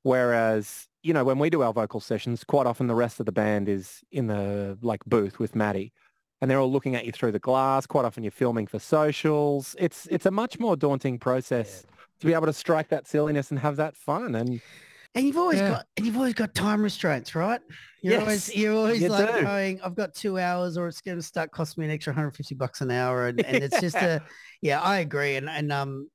Whereas, 0.03 0.87
you 1.01 1.13
know, 1.13 1.23
when 1.23 1.39
we 1.39 1.49
do 1.49 1.61
our 1.61 1.73
vocal 1.73 1.99
sessions, 1.99 2.43
quite 2.43 2.65
often 2.65 2.87
the 2.87 2.95
rest 2.95 3.19
of 3.19 3.25
the 3.25 3.31
band 3.31 3.67
is 3.69 4.01
in 4.11 4.27
the 4.27 4.77
like 4.81 5.03
booth 5.05 5.39
with 5.39 5.55
Maddie 5.55 5.93
and 6.41 6.51
they're 6.51 6.59
all 6.59 6.71
looking 6.71 6.95
at 6.95 7.05
you 7.05 7.11
through 7.11 7.31
the 7.31 7.39
glass. 7.39 7.85
Quite 7.85 8.05
often 8.05 8.23
you're 8.23 8.31
filming 8.31 8.67
for 8.67 8.79
socials. 8.79 9.75
It's 9.79 10.07
it's 10.11 10.25
a 10.25 10.31
much 10.31 10.59
more 10.59 10.75
daunting 10.75 11.17
process 11.17 11.85
to 12.19 12.25
be 12.25 12.33
able 12.33 12.47
to 12.47 12.53
strike 12.53 12.89
that 12.89 13.07
silliness 13.07 13.49
and 13.49 13.59
have 13.59 13.77
that 13.77 13.95
fun. 13.95 14.35
And 14.35 14.61
And 15.15 15.25
you've 15.25 15.37
always 15.37 15.59
Yeah. 15.59 15.69
got 15.69 15.85
and 15.95 16.05
you've 16.05 16.17
always 16.17 16.33
got 16.33 16.55
time 16.55 16.81
restraints, 16.81 17.35
right? 17.35 17.61
You're 18.01 18.19
always 18.19 18.53
you're 18.55 18.73
always 18.73 19.01
you 19.01 19.09
like 19.09 19.27
do. 19.27 19.45
going, 19.45 19.79
I've 19.81 19.95
got 19.95 20.13
two 20.15 20.39
hours 20.39 20.77
or 20.77 20.87
it's 20.87 21.01
gonna 21.01 21.21
start 21.21 21.51
costing 21.51 21.81
me 21.81 21.87
an 21.87 21.93
extra 21.93 22.11
150 22.11 22.55
bucks 22.55 22.81
an 22.81 22.91
hour. 22.91 23.27
And, 23.27 23.39
and 23.39 23.61
it's 23.61 23.79
just 23.79 23.95
a 24.01 24.21
yeah, 24.61 24.81
I 24.81 24.99
agree. 24.99 25.35
And 25.35 25.49
and 25.49 25.71
um 25.71 26.09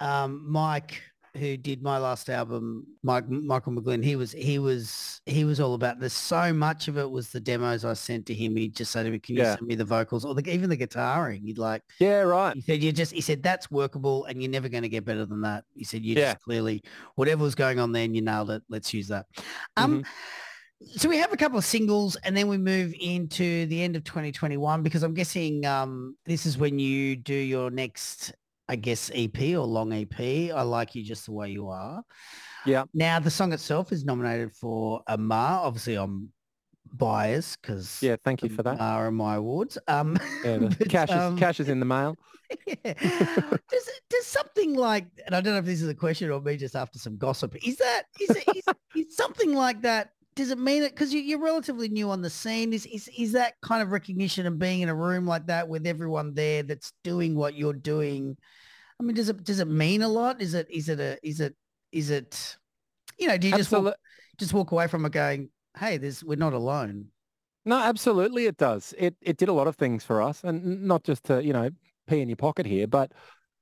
um 0.00 0.44
Mike 0.50 1.02
who 1.36 1.56
did 1.56 1.82
my 1.82 1.98
last 1.98 2.28
album, 2.30 2.86
Mike 3.02 3.28
Michael 3.28 3.72
McGlynn, 3.72 4.04
he 4.04 4.16
was 4.16 4.32
he 4.32 4.58
was 4.58 5.20
he 5.26 5.44
was 5.44 5.60
all 5.60 5.74
about 5.74 6.00
this. 6.00 6.14
So 6.14 6.52
much 6.52 6.88
of 6.88 6.96
it 6.98 7.10
was 7.10 7.30
the 7.30 7.40
demos 7.40 7.84
I 7.84 7.92
sent 7.94 8.26
to 8.26 8.34
him. 8.34 8.56
He 8.56 8.68
just 8.68 8.90
said 8.92 9.04
to 9.04 9.10
me, 9.10 9.18
Can 9.18 9.36
you 9.36 9.42
Yeah. 9.42 9.56
send 9.56 9.66
me 9.66 9.74
the 9.74 9.84
vocals 9.84 10.24
or 10.24 10.34
the, 10.34 10.48
even 10.50 10.70
the 10.70 10.76
guitaring? 10.76 11.42
He'd 11.44 11.58
like 11.58 11.82
yeah, 12.00 12.20
right. 12.20 12.54
he 12.54 12.60
said, 12.62 12.82
you 12.82 12.92
just, 12.92 13.12
he 13.12 13.20
said, 13.20 13.42
that's 13.42 13.70
workable 13.70 14.24
and 14.26 14.42
you're 14.42 14.50
never 14.50 14.68
going 14.68 14.82
to 14.82 14.88
get 14.88 15.04
better 15.04 15.26
than 15.26 15.40
that. 15.42 15.64
He 15.74 15.84
said, 15.84 16.02
you 16.04 16.14
Yeah. 16.14 16.32
just 16.32 16.44
clearly, 16.44 16.82
whatever 17.16 17.42
was 17.42 17.54
going 17.54 17.78
on 17.78 17.92
there 17.92 18.04
and 18.04 18.14
you 18.16 18.22
nailed 18.22 18.50
it. 18.50 18.62
Let's 18.68 18.92
use 18.94 19.08
that. 19.08 19.26
Um, 19.76 19.98
Mm-hmm. 20.00 20.02
So 20.96 21.08
we 21.08 21.16
have 21.18 21.32
a 21.32 21.36
couple 21.36 21.58
of 21.58 21.64
singles 21.64 22.14
and 22.22 22.36
then 22.36 22.46
we 22.46 22.56
move 22.56 22.94
into 23.00 23.66
the 23.66 23.82
end 23.82 23.96
of 23.96 24.04
2021 24.04 24.84
because 24.84 25.02
I'm 25.02 25.12
guessing 25.12 25.66
um, 25.66 26.16
this 26.24 26.46
is 26.46 26.56
when 26.56 26.78
you 26.78 27.16
do 27.16 27.34
your 27.34 27.68
next, 27.68 28.32
I 28.68 28.76
guess, 28.76 29.10
EP 29.14 29.38
or 29.54 29.66
long 29.66 29.92
EP. 29.92 30.20
I 30.20 30.62
like 30.62 30.94
you 30.94 31.02
just 31.02 31.26
the 31.26 31.32
way 31.32 31.50
you 31.50 31.68
are. 31.68 32.02
Yeah. 32.66 32.84
Now 32.92 33.18
the 33.18 33.30
song 33.30 33.52
itself 33.52 33.92
is 33.92 34.04
nominated 34.04 34.52
for 34.52 35.02
a 35.06 35.16
Ma. 35.16 35.60
Obviously 35.62 35.94
I'm 35.94 36.30
biased 36.92 37.60
because 37.60 37.98
Yeah, 38.02 38.16
thank 38.24 38.42
you 38.42 38.48
for 38.48 38.62
that. 38.62 38.78
Ma 38.78 38.96
are 38.96 39.10
my 39.10 39.36
awards. 39.36 39.78
Um, 39.88 40.18
Yeah, 40.44 40.58
but, 40.78 40.88
cash 40.88 41.10
is 41.10 41.16
um, 41.16 41.38
cash 41.38 41.60
is 41.60 41.68
in 41.68 41.80
the 41.80 41.86
mail. 41.86 42.16
yeah. 42.66 42.94
does 42.94 43.90
does 44.08 44.26
something 44.26 44.74
like 44.74 45.06
and 45.26 45.34
I 45.34 45.40
don't 45.40 45.52
know 45.52 45.58
if 45.58 45.66
this 45.66 45.82
is 45.82 45.88
a 45.88 45.94
question 45.94 46.30
or 46.30 46.40
me 46.40 46.56
just 46.56 46.76
after 46.76 46.98
some 46.98 47.16
gossip. 47.16 47.56
Is 47.66 47.76
that 47.76 48.04
is 48.20 48.30
it 48.30 48.44
is, 48.56 48.64
is 48.96 49.16
something 49.16 49.54
like 49.54 49.82
that? 49.82 50.10
Does 50.34 50.50
it 50.50 50.58
mean 50.58 50.84
it 50.84 50.90
because 50.90 51.12
you, 51.12 51.20
you're 51.20 51.40
relatively 51.40 51.88
new 51.88 52.10
on 52.10 52.22
the 52.22 52.30
scene? 52.30 52.72
Is, 52.72 52.86
is 52.86 53.10
is 53.16 53.32
that 53.32 53.54
kind 53.60 53.82
of 53.82 53.90
recognition 53.90 54.46
and 54.46 54.58
being 54.58 54.80
in 54.80 54.88
a 54.88 54.94
room 54.94 55.26
like 55.26 55.46
that 55.46 55.68
with 55.68 55.86
everyone 55.86 56.34
there 56.34 56.62
that's 56.62 56.92
doing 57.02 57.34
what 57.34 57.54
you're 57.54 57.72
doing? 57.72 58.36
I 59.00 59.04
mean, 59.04 59.14
does 59.14 59.28
it 59.28 59.44
does 59.44 59.60
it 59.60 59.68
mean 59.68 60.02
a 60.02 60.08
lot? 60.08 60.40
Is 60.40 60.54
it 60.54 60.68
is 60.70 60.88
it 60.88 61.00
a 61.00 61.18
is 61.26 61.40
it 61.40 61.54
is 61.92 62.10
it 62.10 62.56
you 63.18 63.28
know? 63.28 63.38
Do 63.38 63.48
you 63.48 63.56
just 63.56 63.70
walk, 63.72 63.94
just 64.38 64.52
walk 64.52 64.72
away 64.72 64.86
from 64.88 65.04
it 65.04 65.12
going, 65.12 65.50
hey, 65.78 65.96
there's 65.98 66.24
we're 66.24 66.36
not 66.36 66.52
alone. 66.52 67.08
No, 67.64 67.78
absolutely 67.78 68.46
it 68.46 68.56
does. 68.56 68.94
It 68.98 69.16
it 69.20 69.36
did 69.36 69.48
a 69.48 69.52
lot 69.52 69.66
of 69.66 69.76
things 69.76 70.04
for 70.04 70.22
us 70.22 70.42
and 70.44 70.82
not 70.84 71.04
just 71.04 71.24
to, 71.24 71.42
you 71.44 71.52
know, 71.52 71.70
pee 72.06 72.20
in 72.20 72.28
your 72.28 72.36
pocket 72.36 72.66
here, 72.66 72.86
but 72.86 73.12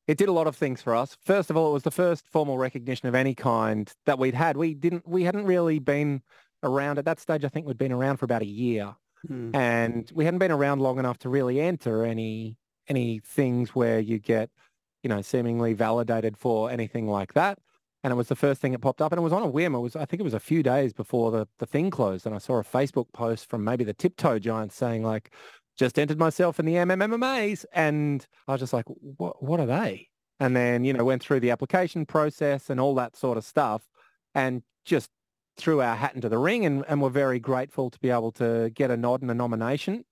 it 0.07 0.19
did 0.19 0.29
a 0.29 0.33
lot 0.33 0.47
of 0.47 0.57
things 0.57 0.81
for 0.81 0.95
us. 0.95 1.17
First 1.25 1.51
of 1.51 1.57
all, 1.57 1.71
it 1.71 1.73
was 1.73 1.83
the 1.83 1.91
first 1.91 2.29
formal 2.29 2.59
recognition 2.59 3.09
of 3.09 3.15
any 3.15 3.35
kind 3.35 3.93
that 4.07 4.19
we'd 4.19 4.35
had. 4.35 4.57
We 4.57 4.75
didn't 4.75 5.07
we 5.09 5.25
hadn't 5.25 5.45
really 5.47 5.79
been 5.81 6.23
around 6.63 6.99
at 6.99 7.05
that 7.07 7.21
stage. 7.21 7.45
I 7.45 7.49
think 7.49 7.67
we'd 7.67 7.79
been 7.79 7.93
around 7.93 8.19
for 8.19 8.25
about 8.25 8.43
a 8.43 8.47
year 8.47 8.95
Hmm. 9.27 9.51
and 9.55 10.11
we 10.15 10.25
hadn't 10.25 10.39
been 10.39 10.53
around 10.53 10.81
long 10.81 10.99
enough 10.99 11.19
to 11.19 11.29
really 11.29 11.61
enter 11.61 12.05
any 12.05 12.59
any 12.89 13.19
things 13.25 13.75
where 13.75 13.99
you 13.99 14.19
get, 14.19 14.51
you 15.07 15.09
know, 15.09 15.23
seemingly 15.23 15.73
validated 15.73 16.37
for 16.37 16.69
anything 16.69 17.07
like 17.07 17.33
that. 17.35 17.61
And 18.03 18.13
it 18.13 18.17
was 18.17 18.27
the 18.27 18.35
first 18.35 18.61
thing 18.61 18.73
that 18.73 18.81
popped 18.81 19.01
up, 19.01 19.13
and 19.13 19.21
it 19.21 19.23
was 19.23 19.33
on 19.33 19.45
a 19.45 19.47
whim. 19.47 19.73
It 19.73 19.79
was, 19.79 19.95
I 19.95 20.05
think, 20.05 20.19
it 20.19 20.25
was 20.25 20.35
a 20.35 20.41
few 20.41 20.65
days 20.65 20.93
before 20.93 21.31
the 21.31 21.47
the 21.61 21.67
thing 21.67 21.91
closed, 21.91 22.27
and 22.27 22.35
I 22.35 22.39
saw 22.39 22.59
a 22.59 22.65
Facebook 22.65 23.13
post 23.13 23.49
from 23.49 23.63
maybe 23.63 23.85
the 23.85 23.95
Tiptoe 23.95 24.41
Giants 24.41 24.75
saying 24.75 25.05
like, 25.05 25.33
"Just 25.79 25.97
entered 25.97 26.19
myself 26.19 26.59
in 26.59 26.67
the 26.67 26.75
MMMAs," 26.75 27.65
and 27.73 28.27
I 28.49 28.53
was 28.53 28.61
just 28.61 28.73
like, 28.73 28.87
"What? 28.89 29.41
What 29.45 29.61
are 29.61 29.67
they?" 29.67 30.09
And 30.41 30.57
then 30.57 30.85
you 30.85 30.93
know 30.93 31.05
went 31.05 31.23
through 31.23 31.39
the 31.39 31.53
application 31.53 32.05
process 32.05 32.69
and 32.69 32.81
all 32.81 32.97
that 32.97 33.15
sort 33.15 33.39
of 33.39 33.45
stuff, 33.45 33.89
and 34.35 34.65
just 34.85 35.09
threw 35.57 35.81
our 35.81 35.95
hat 35.95 36.17
into 36.17 36.29
the 36.29 36.39
ring, 36.39 36.67
and 36.67 36.85
and 36.89 37.01
were 37.01 37.11
very 37.11 37.39
grateful 37.39 37.91
to 37.91 37.99
be 38.01 38.11
able 38.11 38.33
to 38.33 38.71
get 38.75 38.91
a 38.91 38.97
nod 38.97 39.23
and 39.23 39.31
a 39.31 39.35
nomination. 39.35 40.05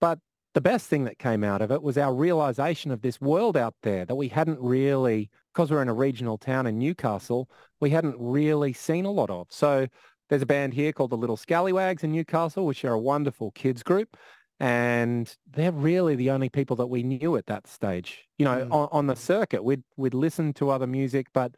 But 0.00 0.18
the 0.54 0.60
best 0.60 0.86
thing 0.86 1.04
that 1.04 1.18
came 1.18 1.42
out 1.44 1.62
of 1.62 1.70
it 1.70 1.82
was 1.82 1.96
our 1.96 2.14
realization 2.14 2.90
of 2.90 3.02
this 3.02 3.20
world 3.20 3.56
out 3.56 3.74
there 3.82 4.04
that 4.04 4.14
we 4.14 4.28
hadn't 4.28 4.60
really, 4.60 5.30
because 5.52 5.70
we're 5.70 5.82
in 5.82 5.88
a 5.88 5.94
regional 5.94 6.36
town 6.38 6.66
in 6.66 6.78
Newcastle, 6.78 7.48
we 7.80 7.90
hadn't 7.90 8.16
really 8.18 8.72
seen 8.72 9.04
a 9.04 9.10
lot 9.10 9.30
of. 9.30 9.46
So 9.50 9.86
there's 10.28 10.42
a 10.42 10.46
band 10.46 10.74
here 10.74 10.92
called 10.92 11.10
the 11.10 11.16
Little 11.16 11.36
Scallywags 11.36 12.04
in 12.04 12.12
Newcastle, 12.12 12.66
which 12.66 12.84
are 12.84 12.92
a 12.94 12.98
wonderful 12.98 13.50
kids 13.52 13.82
group. 13.82 14.16
And 14.60 15.34
they're 15.50 15.72
really 15.72 16.14
the 16.14 16.30
only 16.30 16.48
people 16.48 16.76
that 16.76 16.86
we 16.86 17.02
knew 17.02 17.36
at 17.36 17.46
that 17.46 17.66
stage. 17.66 18.28
You 18.38 18.44
know, 18.44 18.64
Mm. 18.66 18.72
on, 18.72 18.88
on 18.92 19.06
the 19.08 19.16
circuit, 19.16 19.64
we'd, 19.64 19.82
we'd 19.96 20.14
listen 20.14 20.52
to 20.54 20.70
other 20.70 20.86
music, 20.86 21.26
but 21.32 21.54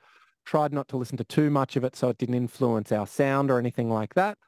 tried 0.46 0.72
not 0.72 0.88
to 0.88 0.96
listen 0.96 1.18
to 1.18 1.24
too 1.24 1.50
much 1.50 1.76
of 1.76 1.84
it 1.84 1.96
so 1.96 2.08
it 2.08 2.18
didn't 2.18 2.34
influence 2.36 2.92
our 2.92 3.06
sound 3.06 3.50
or 3.50 3.58
anything 3.58 3.90
like 3.90 4.14
that. 4.14 4.38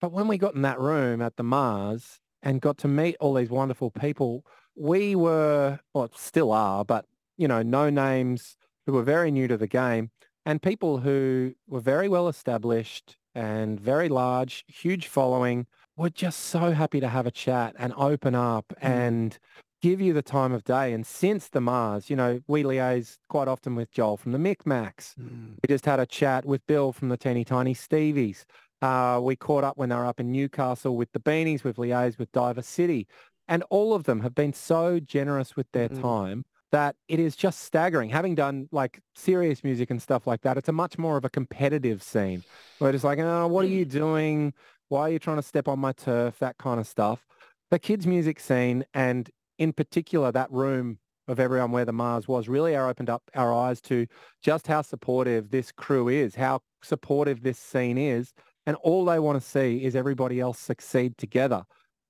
But 0.00 0.10
when 0.10 0.26
we 0.26 0.38
got 0.38 0.54
in 0.54 0.62
that 0.62 0.80
room 0.80 1.20
at 1.22 1.36
the 1.36 1.42
Mars 1.42 2.18
and 2.42 2.60
got 2.60 2.78
to 2.78 2.88
meet 2.88 3.16
all 3.20 3.34
these 3.34 3.50
wonderful 3.50 3.90
people, 3.90 4.44
we 4.76 5.14
were, 5.14 5.78
well, 5.94 6.10
still 6.14 6.52
are, 6.52 6.84
but, 6.84 7.06
you 7.36 7.48
know, 7.48 7.62
no 7.62 7.90
names 7.90 8.56
who 8.86 8.92
were 8.92 9.02
very 9.02 9.30
new 9.30 9.46
to 9.48 9.56
the 9.56 9.66
game 9.66 10.10
and 10.46 10.62
people 10.62 10.98
who 10.98 11.54
were 11.68 11.80
very 11.80 12.08
well 12.08 12.28
established 12.28 13.16
and 13.34 13.78
very 13.78 14.08
large, 14.08 14.64
huge 14.66 15.06
following, 15.06 15.66
were 15.96 16.10
just 16.10 16.40
so 16.40 16.72
happy 16.72 16.98
to 16.98 17.08
have 17.08 17.26
a 17.26 17.30
chat 17.30 17.74
and 17.78 17.92
open 17.96 18.34
up 18.34 18.66
Mm. 18.80 18.88
and 18.88 19.38
give 19.82 20.00
you 20.00 20.12
the 20.12 20.22
time 20.22 20.52
of 20.52 20.64
day. 20.64 20.92
And 20.92 21.06
since 21.06 21.48
the 21.48 21.60
Mars, 21.60 22.10
you 22.10 22.16
know, 22.16 22.40
we 22.46 22.62
liaise 22.62 23.18
quite 23.28 23.48
often 23.48 23.74
with 23.74 23.90
Joel 23.90 24.16
from 24.16 24.32
the 24.32 24.38
Mik 24.38 24.64
Maks. 24.66 25.14
Mm. 25.18 25.56
We 25.62 25.66
just 25.68 25.86
had 25.86 26.00
a 26.00 26.06
chat 26.06 26.44
with 26.44 26.66
Bill 26.66 26.92
from 26.92 27.08
the 27.08 27.16
Teeny 27.16 27.44
Tiny 27.44 27.74
Stevies. 27.74 28.44
Uh, 28.82 29.20
we 29.22 29.36
caught 29.36 29.64
up 29.64 29.76
when 29.76 29.88
they 29.88 29.96
were 29.96 30.06
up 30.06 30.20
in 30.20 30.32
Newcastle 30.32 30.96
with 30.96 31.12
the 31.12 31.20
Beanies. 31.20 31.64
We've 31.64 31.76
liaised 31.76 32.18
with 32.18 32.32
Diver 32.32 32.62
City. 32.62 33.06
And 33.48 33.62
all 33.70 33.94
of 33.94 34.04
them 34.04 34.20
have 34.20 34.34
been 34.34 34.52
so 34.52 35.00
generous 35.00 35.56
with 35.56 35.66
their 35.72 35.88
Mm. 35.88 36.00
time 36.00 36.44
that 36.72 36.94
it 37.08 37.18
is 37.18 37.34
just 37.34 37.60
staggering. 37.64 38.10
Having 38.10 38.36
done 38.36 38.68
like 38.70 39.00
serious 39.16 39.64
music 39.64 39.90
and 39.90 40.00
stuff 40.00 40.26
like 40.26 40.42
that, 40.42 40.56
it's 40.56 40.68
a 40.68 40.72
much 40.72 40.98
more 40.98 41.16
of 41.16 41.24
a 41.24 41.28
competitive 41.30 42.00
scene 42.02 42.44
where 42.78 42.94
it's 42.94 43.02
like, 43.04 43.18
oh, 43.18 43.48
what 43.48 43.64
are 43.64 43.68
you 43.68 43.84
doing? 43.84 44.54
Why 44.88 45.02
are 45.02 45.10
you 45.10 45.18
trying 45.18 45.36
to 45.36 45.42
step 45.42 45.66
on 45.68 45.78
my 45.80 45.92
turf? 45.92 46.38
That 46.38 46.58
kind 46.58 46.78
of 46.78 46.86
stuff. 46.86 47.26
The 47.70 47.78
kids' 47.78 48.06
music 48.06 48.38
scene 48.40 48.84
and 48.94 49.30
in 49.58 49.72
particular 49.72 50.30
that 50.32 50.50
room 50.52 50.98
of 51.28 51.38
everyone 51.38 51.70
where 51.70 51.84
the 51.84 51.92
Mars 51.92 52.26
was 52.26 52.48
really 52.48 52.74
opened 52.76 53.10
up 53.10 53.22
our 53.34 53.52
eyes 53.52 53.80
to 53.82 54.06
just 54.42 54.66
how 54.66 54.82
supportive 54.82 55.50
this 55.50 55.70
crew 55.70 56.08
is, 56.08 56.34
how 56.36 56.60
supportive 56.82 57.42
this 57.42 57.58
scene 57.58 57.98
is. 57.98 58.32
And 58.66 58.76
all 58.76 59.04
they 59.04 59.18
want 59.18 59.40
to 59.40 59.46
see 59.46 59.84
is 59.84 59.96
everybody 59.96 60.40
else 60.40 60.58
succeed 60.58 61.16
together. 61.18 61.64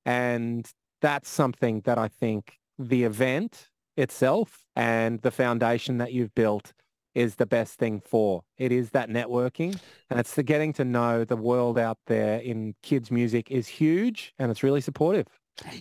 And 0.04 0.70
that's 1.00 1.28
something 1.28 1.82
that 1.82 1.98
I 1.98 2.08
think 2.08 2.58
the 2.78 3.04
event 3.04 3.68
itself 3.96 4.64
and 4.76 5.20
the 5.22 5.30
foundation 5.30 5.98
that 5.98 6.12
you've 6.12 6.34
built 6.34 6.72
is 7.14 7.36
the 7.36 7.46
best 7.46 7.74
thing 7.78 8.00
for. 8.00 8.42
It 8.56 8.72
is 8.72 8.90
that 8.90 9.08
networking 9.08 9.78
and 10.08 10.20
it's 10.20 10.34
the 10.34 10.42
getting 10.42 10.72
to 10.74 10.84
know 10.84 11.24
the 11.24 11.36
world 11.36 11.78
out 11.78 11.98
there 12.06 12.38
in 12.38 12.74
kids 12.82 13.10
music 13.10 13.50
is 13.50 13.66
huge 13.66 14.32
and 14.38 14.50
it's 14.50 14.62
really 14.62 14.80
supportive. 14.80 15.26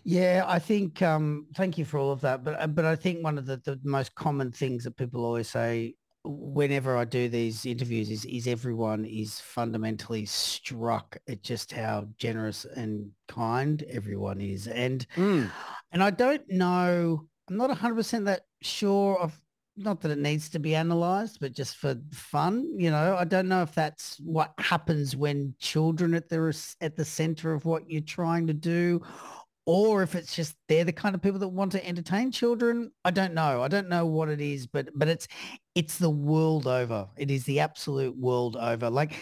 Yeah, 0.04 0.44
I 0.48 0.60
think. 0.60 1.02
Um, 1.02 1.48
thank 1.56 1.78
you 1.78 1.86
for 1.86 2.00
all 2.00 2.12
of 2.12 2.20
that, 2.22 2.44
but 2.44 2.60
uh, 2.60 2.68
but 2.68 2.84
I 2.84 2.96
think 2.96 3.24
one 3.24 3.38
of 3.38 3.46
the, 3.46 3.58
the 3.58 3.80
most 3.84 4.14
common 4.16 4.52
things 4.52 4.84
that 4.84 4.98
people 4.98 5.24
always 5.24 5.48
say 5.48 5.94
whenever 6.30 6.96
I 6.96 7.06
do 7.06 7.28
these 7.30 7.66
interviews 7.66 8.10
is 8.10 8.26
is 8.26 8.48
everyone 8.48 9.06
is 9.06 9.40
fundamentally 9.40 10.26
struck 10.26 11.18
at 11.28 11.42
just 11.42 11.72
how 11.72 12.08
generous 12.18 12.66
and 12.66 13.10
kind 13.28 13.84
everyone 13.90 14.42
is, 14.42 14.68
and 14.68 15.06
Mm. 15.16 15.50
and 15.92 16.04
I 16.04 16.12
don't 16.12 16.48
know. 16.50 17.26
I'm 17.50 17.58
not 17.58 17.70
100 17.70 17.96
percent 17.96 18.26
that 18.26 18.42
sure 18.62 19.18
of. 19.20 19.40
Not 19.82 20.02
that 20.02 20.12
it 20.12 20.18
needs 20.18 20.50
to 20.50 20.60
be 20.60 20.74
analysed, 20.74 21.40
but 21.40 21.54
just 21.54 21.78
for 21.78 21.96
fun, 22.12 22.68
you 22.78 22.92
know, 22.92 23.16
I 23.16 23.24
don't 23.24 23.48
know 23.48 23.62
if 23.62 23.74
that's 23.74 24.18
what 24.20 24.52
happens 24.58 25.16
when 25.16 25.56
children 25.58 26.14
at 26.16 26.28
the 26.28 26.76
at 26.82 26.98
the 26.98 27.06
centre 27.06 27.54
of 27.54 27.64
what 27.64 27.90
you're 27.90 28.02
trying 28.02 28.46
to 28.48 28.54
do, 28.54 29.02
or 29.66 30.02
if 30.02 30.16
it's 30.16 30.36
just 30.36 30.56
they're 30.68 30.84
the 30.84 30.92
kind 30.92 31.14
of 31.14 31.22
people 31.22 31.40
that 31.40 31.48
want 31.48 31.72
to 31.74 31.88
entertain 31.88 32.32
children. 32.32 32.92
I 33.06 33.12
don't 33.12 33.34
know. 33.34 33.62
I 33.62 33.68
don't 33.68 33.90
know 33.90 34.06
what 34.06 34.30
it 34.30 34.42
is, 34.42 34.68
but 34.68 34.90
but 34.96 35.08
it's 35.08 35.28
it's 35.76 35.98
the 35.98 36.10
world 36.10 36.68
over. 36.68 37.08
It 37.18 37.30
is 37.30 37.44
the 37.46 37.60
absolute 37.60 38.18
world 38.18 38.58
over. 38.58 38.90
Like 38.90 39.16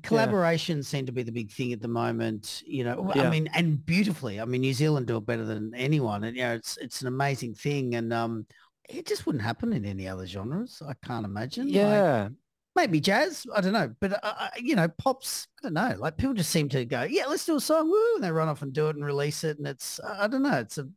collaborations 0.00 0.86
seem 0.86 1.06
to 1.06 1.12
be 1.12 1.22
the 1.22 1.32
big 1.32 1.50
thing 1.50 1.72
at 1.72 1.80
the 1.80 1.88
moment. 1.88 2.62
You 2.66 2.84
know, 2.84 3.12
I 3.14 3.28
mean, 3.30 3.48
and 3.54 3.84
beautifully. 3.84 4.40
I 4.40 4.44
mean, 4.44 4.62
New 4.62 4.72
Zealand 4.74 5.06
do 5.06 5.16
it 5.16 5.26
better 5.26 5.44
than 5.44 5.74
anyone, 5.74 6.24
and 6.24 6.36
you 6.36 6.42
know, 6.42 6.54
it's 6.54 6.76
it's 6.78 7.02
an 7.02 7.08
amazing 7.08 7.54
thing, 7.54 7.94
and 7.94 8.12
um, 8.12 8.46
it 8.88 9.06
just 9.06 9.26
wouldn't 9.26 9.44
happen 9.44 9.72
in 9.72 9.84
any 9.84 10.08
other 10.08 10.26
genres. 10.26 10.82
I 10.86 10.94
can't 11.06 11.24
imagine. 11.24 11.66
Like, 11.66 11.74
Yeah. 11.74 12.28
Maybe 12.76 13.00
jazz. 13.00 13.46
I 13.54 13.60
don't 13.60 13.72
know, 13.72 13.94
but 14.00 14.12
uh, 14.12 14.18
uh, 14.22 14.48
you 14.58 14.76
know, 14.76 14.88
pops. 14.88 15.46
I 15.60 15.62
don't 15.64 15.74
know. 15.74 15.96
Like 15.98 16.16
people 16.16 16.34
just 16.34 16.50
seem 16.50 16.68
to 16.70 16.84
go, 16.84 17.02
yeah, 17.02 17.26
let's 17.26 17.44
do 17.46 17.56
a 17.56 17.60
song, 17.60 17.88
woo, 17.88 18.14
and 18.16 18.24
they 18.24 18.30
run 18.30 18.48
off 18.48 18.62
and 18.62 18.72
do 18.72 18.88
it 18.88 18.96
and 18.96 19.04
release 19.04 19.44
it, 19.44 19.58
and 19.58 19.66
it's 19.66 20.00
I 20.04 20.26
don't 20.26 20.42
know. 20.42 20.58
It's 20.58 20.78
a 20.78 20.88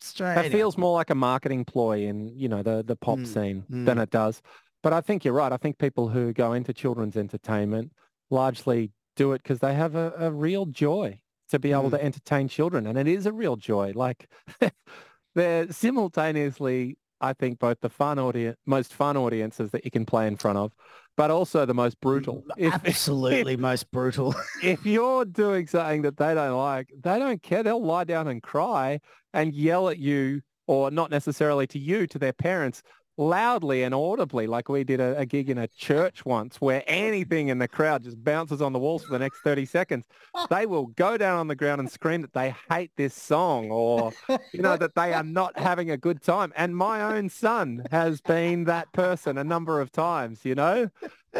strange. 0.00 0.36
That 0.42 0.52
feels 0.52 0.76
more 0.78 0.94
like 0.94 1.10
a 1.10 1.14
marketing 1.14 1.64
ploy 1.64 2.06
in, 2.06 2.28
you 2.38 2.48
know, 2.48 2.62
the, 2.62 2.82
the 2.82 2.96
pop 2.96 3.18
Mm, 3.18 3.26
scene 3.26 3.64
mm. 3.70 3.86
than 3.86 3.98
it 3.98 4.10
does. 4.10 4.42
But 4.82 4.92
I 4.92 5.00
think 5.00 5.24
you're 5.24 5.34
right. 5.34 5.52
I 5.52 5.56
think 5.56 5.78
people 5.78 6.08
who 6.08 6.32
go 6.32 6.52
into 6.54 6.72
children's 6.72 7.16
entertainment 7.16 7.92
largely 8.30 8.90
do 9.14 9.32
it 9.32 9.42
because 9.42 9.60
they 9.60 9.74
have 9.74 9.94
a, 9.94 10.12
a 10.18 10.30
real 10.32 10.66
joy 10.66 11.20
to 11.50 11.58
be 11.58 11.70
able 11.72 11.90
Mm. 11.90 11.90
to 11.90 12.02
entertain 12.04 12.48
children. 12.48 12.86
And 12.86 12.98
it 12.98 13.06
is 13.06 13.26
a 13.26 13.32
real 13.32 13.56
joy. 13.56 13.92
Like 13.94 14.28
they're 15.34 15.70
simultaneously, 15.70 16.96
I 17.20 17.32
think, 17.32 17.58
both 17.58 17.78
the 17.80 17.88
fun 17.90 18.18
audience, 18.18 18.56
most 18.66 18.92
fun 18.94 19.16
audiences 19.16 19.70
that 19.70 19.84
you 19.84 19.90
can 19.90 20.04
play 20.04 20.26
in 20.26 20.36
front 20.36 20.58
of, 20.58 20.72
but 21.16 21.30
also 21.30 21.66
the 21.66 21.74
most 21.74 22.00
brutal. 22.00 22.44
If- 22.56 22.74
Absolutely 22.74 23.56
most 23.56 23.90
brutal. 23.90 24.34
if 24.62 24.84
you're 24.86 25.24
doing 25.24 25.66
something 25.66 26.02
that 26.02 26.16
they 26.16 26.34
don't 26.34 26.56
like, 26.56 26.88
they 27.02 27.18
don't 27.18 27.42
care. 27.42 27.62
They'll 27.62 27.84
lie 27.84 28.04
down 28.04 28.28
and 28.28 28.42
cry 28.42 29.00
and 29.34 29.54
yell 29.54 29.88
at 29.88 29.98
you, 29.98 30.42
or 30.66 30.90
not 30.90 31.10
necessarily 31.10 31.66
to 31.68 31.78
you, 31.78 32.06
to 32.08 32.18
their 32.18 32.32
parents, 32.32 32.82
loudly 33.28 33.82
and 33.82 33.94
audibly, 33.94 34.46
like 34.46 34.68
we 34.68 34.84
did 34.84 35.00
a, 35.00 35.18
a 35.18 35.26
gig 35.26 35.50
in 35.50 35.58
a 35.58 35.68
church 35.68 36.24
once 36.24 36.60
where 36.60 36.82
anything 36.86 37.48
in 37.48 37.58
the 37.58 37.68
crowd 37.68 38.02
just 38.04 38.22
bounces 38.22 38.60
on 38.60 38.72
the 38.72 38.78
walls 38.78 39.04
for 39.04 39.12
the 39.12 39.18
next 39.18 39.40
30 39.42 39.66
seconds. 39.66 40.04
They 40.50 40.66
will 40.66 40.86
go 40.86 41.16
down 41.16 41.38
on 41.38 41.48
the 41.48 41.54
ground 41.54 41.80
and 41.80 41.90
scream 41.90 42.22
that 42.22 42.32
they 42.32 42.54
hate 42.70 42.90
this 42.96 43.14
song 43.14 43.70
or, 43.70 44.12
you 44.52 44.62
know, 44.62 44.76
that 44.76 44.94
they 44.94 45.12
are 45.12 45.22
not 45.22 45.58
having 45.58 45.90
a 45.90 45.96
good 45.96 46.22
time. 46.22 46.52
And 46.56 46.76
my 46.76 47.00
own 47.00 47.28
son 47.28 47.86
has 47.90 48.20
been 48.20 48.64
that 48.64 48.92
person 48.92 49.38
a 49.38 49.44
number 49.44 49.80
of 49.80 49.92
times, 49.92 50.44
you 50.44 50.54
know? 50.54 50.90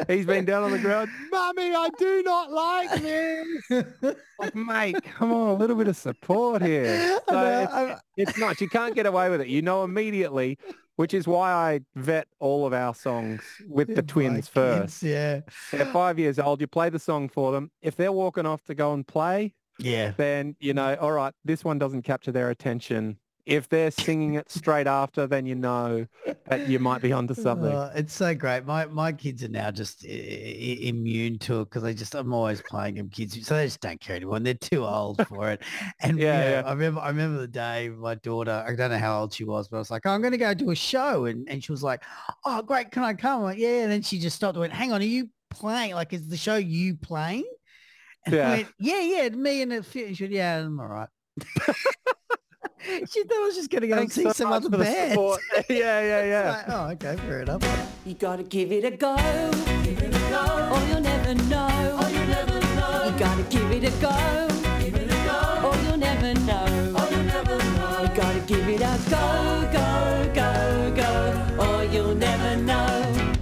He's 0.09 0.25
been 0.25 0.47
down 0.47 0.63
on 0.63 0.71
the 0.71 0.79
ground, 0.79 1.11
Mummy, 1.31 1.75
I 1.75 1.91
do 1.99 2.23
not 2.23 2.51
like 2.51 3.03
this. 3.03 3.85
Like, 4.39 4.55
mate, 4.55 4.97
come 5.05 5.33
on, 5.33 5.51
a 5.51 5.55
little 5.55 5.77
bit 5.77 5.87
of 5.87 5.97
support 5.97 6.63
here. 6.63 7.21
So 7.29 7.69
it's, 7.71 8.03
it's 8.17 8.39
not. 8.39 8.61
You 8.61 8.69
can't 8.69 8.95
get 8.95 9.07
away 9.07 9.29
with 9.29 9.41
it. 9.43 9.49
You 9.49 9.63
know 9.63 9.85
immediately, 9.85 10.59
which 10.97 11.15
is 11.15 11.27
why 11.27 11.53
I 11.53 11.81
vet 11.95 12.29
all 12.39 12.67
of 12.67 12.73
our 12.73 12.95
songs 12.95 13.43
with 13.69 13.95
the 13.95 14.03
twins 14.03 14.37
kids, 14.37 14.49
first. 14.49 15.03
Yeah. 15.03 15.41
They're 15.71 15.87
five 15.87 16.19
years 16.19 16.39
old. 16.39 16.61
You 16.61 16.67
play 16.67 16.91
the 16.91 16.99
song 16.99 17.29
for 17.29 17.53
them. 17.53 17.71
If 17.81 17.97
they're 17.97 18.13
walking 18.13 18.47
off 18.47 18.63
to 18.65 18.75
go 18.75 18.93
and 18.93 19.07
play, 19.07 19.55
Yeah. 19.79 20.13
then 20.17 20.57
you 20.61 20.75
know, 20.75 20.95
all 21.01 21.13
right, 21.13 21.33
this 21.45 21.65
one 21.65 21.79
doesn't 21.79 22.03
capture 22.03 22.33
their 22.33 22.51
attention. 22.51 23.19
If 23.45 23.69
they're 23.69 23.91
singing 23.91 24.35
it 24.35 24.51
straight 24.53 24.87
after, 24.87 25.27
then 25.27 25.47
you 25.47 25.57
know 25.57 26.07
that 26.47 26.69
you 26.69 26.79
might 26.79 27.03
be 27.03 27.13
onto 27.13 27.35
something. 27.35 27.73
Oh, 27.73 27.91
it's 27.95 28.13
so 28.15 28.35
great. 28.37 28.65
My 28.65 28.87
my 28.87 29.11
kids 29.13 29.43
are 29.43 29.49
now 29.49 29.73
just 29.73 30.05
I- 30.05 30.11
I- 30.11 30.79
immune 30.83 31.39
to 31.41 31.63
it 31.63 31.65
because 31.65 31.83
they 31.83 31.93
just 31.93 32.15
I'm 32.15 32.33
always 32.33 32.63
playing 32.63 32.95
them 32.95 33.09
kids, 33.09 33.45
so 33.45 33.57
they 33.57 33.67
just 33.67 33.81
don't 33.81 34.01
care 34.01 34.15
anymore. 34.17 34.37
And 34.37 34.47
they're 34.47 34.55
too 34.55 34.85
old 34.85 35.27
for 35.27 35.51
it. 35.51 35.61
And 36.01 36.19
Yeah, 36.21 36.41
yeah, 36.43 36.51
yeah. 36.51 36.63
I 36.69 36.73
remember 36.73 37.01
I 37.01 37.09
remember 37.09 37.41
the 37.41 37.49
day 37.49 37.89
my 37.89 38.15
daughter. 38.15 38.65
I 38.67 38.77
don't 38.77 38.91
know 38.93 38.99
how 38.99 39.21
old 39.21 39.33
she 39.35 39.43
was, 39.45 39.67
but 39.67 39.77
I 39.77 39.81
was 39.81 39.91
like, 39.91 40.03
oh, 40.07 40.11
I'm 40.11 40.21
going 40.21 40.33
to 40.33 40.39
go 40.39 40.55
do 40.55 40.71
a 40.71 40.77
show, 40.77 41.25
and 41.25 41.49
and 41.49 41.65
she 41.65 41.73
was 41.73 41.83
like, 41.83 42.05
oh, 42.45 42.63
great, 42.63 42.93
can 42.93 43.03
I 43.03 43.15
come? 43.15 43.39
I'm 43.39 43.45
like, 43.45 43.59
yeah. 43.59 43.83
And 43.83 43.91
then 43.91 44.03
she 44.03 44.19
just 44.21 44.37
stopped 44.37 44.55
and 44.55 44.61
went, 44.61 44.73
hang 44.73 44.93
on, 44.93 45.01
are 45.01 45.05
you 45.05 45.29
playing? 45.51 45.95
Like, 45.95 46.13
is 46.13 46.29
the 46.29 46.37
show 46.37 46.55
you 46.57 46.95
playing? 46.97 47.45
And 48.25 48.37
Yeah. 48.37 48.47
I 48.49 48.51
went, 48.59 48.69
yeah, 48.79 49.01
yeah, 49.01 49.29
me 49.31 49.63
and 49.63 49.73
a 49.73 49.83
few. 49.83 50.15
She 50.15 50.23
went, 50.25 50.33
yeah, 50.35 50.59
I'm 50.61 50.79
all 50.79 50.87
right. 50.87 51.09
she 53.11 53.23
thought 53.25 53.37
I 53.37 53.45
was 53.45 53.55
just 53.57 53.71
going 53.71 53.83
to 53.83 53.89
go 53.89 53.99
and 53.99 54.11
see 54.13 54.23
so 54.25 54.33
some 54.33 54.53
other 54.53 54.71
for 54.71 54.77
the 54.77 54.85
bands. 54.85 55.13
support. 55.15 55.41
yeah, 55.69 56.01
yeah, 56.01 56.25
yeah. 56.25 56.51
Like, 56.51 56.69
oh, 56.69 56.91
okay, 56.93 57.17
fair 57.23 57.43
enough. 57.43 57.63
You 58.05 58.15
gotta 58.15 58.43
give 58.43 58.73
it 58.73 58.85
a 58.85 58.91
go. 58.97 59.17
Give 59.85 60.03
it 60.03 60.15
a 60.15 60.19
go. 60.31 60.71
Or 60.73 60.89
you'll 60.89 61.01
never 61.01 61.35
know. 61.49 61.99
Or 62.01 62.09
you'll 62.11 62.27
never 62.27 62.61
know. 62.75 63.05
You 63.13 63.19
gotta 63.19 63.43
give 63.45 63.71
it 63.71 63.85
a 63.85 63.91
go. 64.01 64.49
Give 64.81 64.95
it 64.95 65.11
a 65.11 65.25
go. 65.27 65.69
Or 65.69 65.77
you'll 65.85 65.97
never 65.97 66.35
know. 66.41 66.95
Or 66.97 67.11
you'll 67.11 67.25
never 67.25 67.59
know. 67.59 68.01
You 68.03 68.09
gotta 68.17 68.41
give 68.47 68.69
it 68.69 68.81
a 68.81 68.99
go, 69.11 69.69
go, 69.73 70.33
go, 70.35 70.93
go. 70.97 71.65
Or 71.65 71.85
you'll 71.85 72.15
never 72.15 72.57
know. 72.63 73.33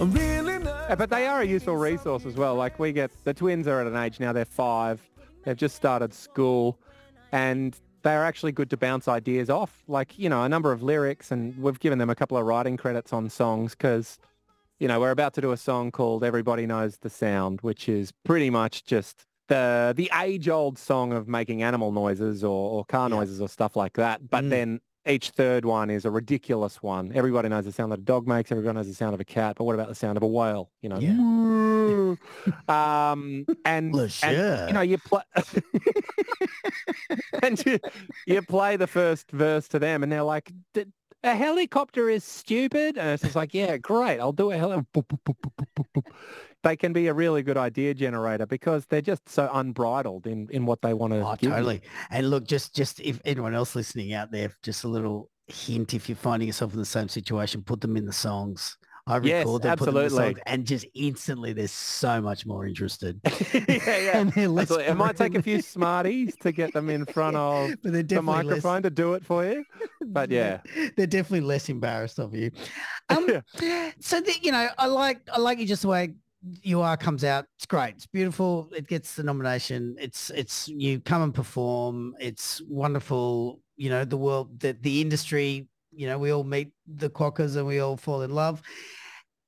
I'm 0.00 0.12
really 0.12 0.58
not. 0.58 0.90
Uh, 0.90 0.96
But 0.96 1.10
they 1.10 1.26
are 1.26 1.42
a 1.42 1.46
useful 1.46 1.76
resource 1.76 2.24
as 2.26 2.34
well. 2.36 2.54
Like 2.54 2.78
we 2.78 2.92
get, 2.92 3.10
the 3.24 3.34
twins 3.34 3.66
are 3.66 3.80
at 3.80 3.86
an 3.86 3.96
age 3.96 4.20
now, 4.20 4.32
they're 4.32 4.44
five. 4.44 5.00
They've 5.44 5.56
just 5.56 5.76
started 5.76 6.12
school 6.14 6.78
and 7.32 7.78
they're 8.02 8.24
actually 8.24 8.52
good 8.52 8.70
to 8.70 8.76
bounce 8.76 9.08
ideas 9.08 9.50
off. 9.50 9.82
Like, 9.88 10.18
you 10.18 10.28
know, 10.28 10.42
a 10.44 10.48
number 10.48 10.72
of 10.72 10.82
lyrics 10.82 11.30
and 11.30 11.56
we've 11.58 11.80
given 11.80 11.98
them 11.98 12.10
a 12.10 12.14
couple 12.14 12.36
of 12.36 12.44
writing 12.46 12.76
credits 12.76 13.12
on 13.12 13.28
songs 13.30 13.72
because, 13.72 14.18
you 14.78 14.88
know, 14.88 15.00
we're 15.00 15.10
about 15.10 15.34
to 15.34 15.40
do 15.40 15.52
a 15.52 15.56
song 15.56 15.90
called 15.90 16.22
Everybody 16.24 16.66
Knows 16.66 16.98
the 16.98 17.10
Sound, 17.10 17.60
which 17.62 17.88
is 17.88 18.12
pretty 18.24 18.50
much 18.50 18.84
just 18.84 19.24
the 19.48 19.94
the 19.96 20.10
age-old 20.20 20.78
song 20.78 21.12
of 21.12 21.26
making 21.26 21.62
animal 21.62 21.90
noises 21.90 22.44
or, 22.44 22.70
or 22.70 22.84
car 22.84 23.08
Yeah. 23.08 23.16
noises 23.16 23.40
or 23.40 23.48
stuff 23.48 23.76
like 23.76 23.94
that. 23.94 24.28
But 24.30 24.44
Mm. 24.44 24.50
then 24.50 24.80
each 25.08 25.30
third 25.30 25.64
one 25.64 25.90
is 25.90 26.04
a 26.04 26.10
ridiculous 26.10 26.82
one. 26.82 27.12
Everybody 27.14 27.48
knows 27.48 27.64
the 27.64 27.72
sound 27.72 27.92
that 27.92 28.00
a 28.00 28.02
dog 28.02 28.26
makes. 28.26 28.52
Everyone 28.52 28.76
knows 28.76 28.86
the 28.86 28.94
sound 28.94 29.14
of 29.14 29.20
a 29.20 29.24
cat. 29.24 29.56
But 29.56 29.64
what 29.64 29.74
about 29.74 29.88
the 29.88 29.94
sound 29.94 30.16
of 30.16 30.22
a 30.22 30.26
whale? 30.26 30.70
You 30.82 30.90
know, 30.90 30.98
um, 32.68 33.46
and, 33.64 33.92
Well, 33.92 34.08
and 34.22 34.36
you 34.68 34.74
know, 34.74 34.80
you 34.82 34.98
play 34.98 35.22
and 37.42 37.64
you, 37.64 37.78
you 38.26 38.42
play 38.42 38.76
the 38.76 38.86
first 38.86 39.30
verse 39.30 39.68
to 39.68 39.78
them, 39.78 40.02
and 40.02 40.12
they're 40.12 40.22
like, 40.22 40.52
"D- 40.74 40.86
"A 41.24 41.34
helicopter 41.34 42.10
is 42.10 42.24
stupid," 42.24 42.98
and 42.98 43.08
it's 43.10 43.22
just 43.22 43.36
like, 43.36 43.54
"Yeah, 43.54 43.76
great, 43.78 44.20
I'll 44.20 44.32
do 44.32 44.50
a 44.50 44.56
helicopter." 44.56 45.16
They 46.62 46.76
can 46.76 46.92
be 46.92 47.06
a 47.06 47.14
really 47.14 47.42
good 47.42 47.56
idea 47.56 47.94
generator 47.94 48.46
because 48.46 48.84
they're 48.86 49.00
just 49.00 49.28
so 49.28 49.48
unbridled 49.52 50.26
in, 50.26 50.48
in 50.50 50.66
what 50.66 50.82
they 50.82 50.92
want 50.94 51.12
to 51.12 51.20
do. 51.20 51.24
Oh, 51.26 51.32
give 51.36 51.42
you. 51.50 51.50
totally. 51.50 51.80
And 52.10 52.30
look, 52.30 52.46
just 52.46 52.74
just 52.74 53.00
if 53.00 53.20
anyone 53.24 53.54
else 53.54 53.74
listening 53.76 54.12
out 54.12 54.30
there, 54.32 54.52
just 54.62 54.84
a 54.84 54.88
little 54.88 55.30
hint: 55.46 55.94
if 55.94 56.08
you're 56.08 56.16
finding 56.16 56.48
yourself 56.48 56.72
in 56.72 56.78
the 56.78 56.84
same 56.84 57.08
situation, 57.08 57.62
put 57.62 57.80
them 57.80 57.96
in 57.96 58.04
the 58.06 58.12
songs. 58.12 58.76
I 59.06 59.18
Yes, 59.20 59.46
record 59.46 59.62
them, 59.62 59.78
put 59.78 59.86
them 59.86 59.96
in 59.96 60.00
the 60.00 60.04
absolutely. 60.04 60.34
songs, 60.34 60.42
and 60.44 60.66
just 60.66 60.84
instantly, 60.94 61.54
they're 61.54 61.66
so 61.68 62.20
much 62.20 62.44
more 62.44 62.66
interested. 62.66 63.18
yeah, 63.54 63.64
yeah. 63.68 64.18
and 64.18 64.30
they're 64.32 64.48
less 64.48 64.70
It 64.70 64.96
might 64.98 65.16
take 65.16 65.34
a 65.34 65.40
few 65.40 65.62
smarties 65.76 66.36
to 66.42 66.52
get 66.52 66.74
them 66.74 66.90
in 66.90 67.06
front 67.06 67.34
of 67.34 67.70
but 67.82 67.92
they're 67.92 68.02
the 68.02 68.02
definitely 68.02 68.34
less- 68.34 68.44
microphone 68.46 68.82
to 68.82 68.90
do 68.90 69.14
it 69.14 69.24
for 69.24 69.46
you. 69.46 69.64
But 70.04 70.30
yeah, 70.30 70.60
they're 70.98 71.06
definitely 71.06 71.40
less 71.46 71.70
embarrassed 71.70 72.18
of 72.18 72.34
you. 72.34 72.50
Um, 73.08 73.26
so 74.00 74.20
that 74.20 74.44
you 74.44 74.52
know, 74.52 74.68
I 74.76 74.86
like 74.86 75.20
I 75.32 75.38
like 75.38 75.58
you 75.58 75.66
just 75.66 75.82
the 75.82 75.88
way 75.88 76.14
you 76.62 76.80
are 76.80 76.96
comes 76.96 77.24
out. 77.24 77.46
It's 77.56 77.66
great. 77.66 77.94
It's 77.96 78.06
beautiful. 78.06 78.70
It 78.74 78.86
gets 78.86 79.14
the 79.16 79.22
nomination. 79.22 79.96
It's 79.98 80.30
it's 80.30 80.68
you 80.68 81.00
come 81.00 81.22
and 81.22 81.34
perform. 81.34 82.14
It's 82.20 82.62
wonderful. 82.68 83.60
You 83.76 83.90
know, 83.90 84.04
the 84.04 84.16
world, 84.16 84.60
the 84.60 84.76
the 84.80 85.00
industry. 85.00 85.68
You 85.92 86.06
know, 86.06 86.18
we 86.18 86.30
all 86.30 86.44
meet 86.44 86.70
the 86.86 87.10
quokkas 87.10 87.56
and 87.56 87.66
we 87.66 87.80
all 87.80 87.96
fall 87.96 88.22
in 88.22 88.30
love. 88.30 88.62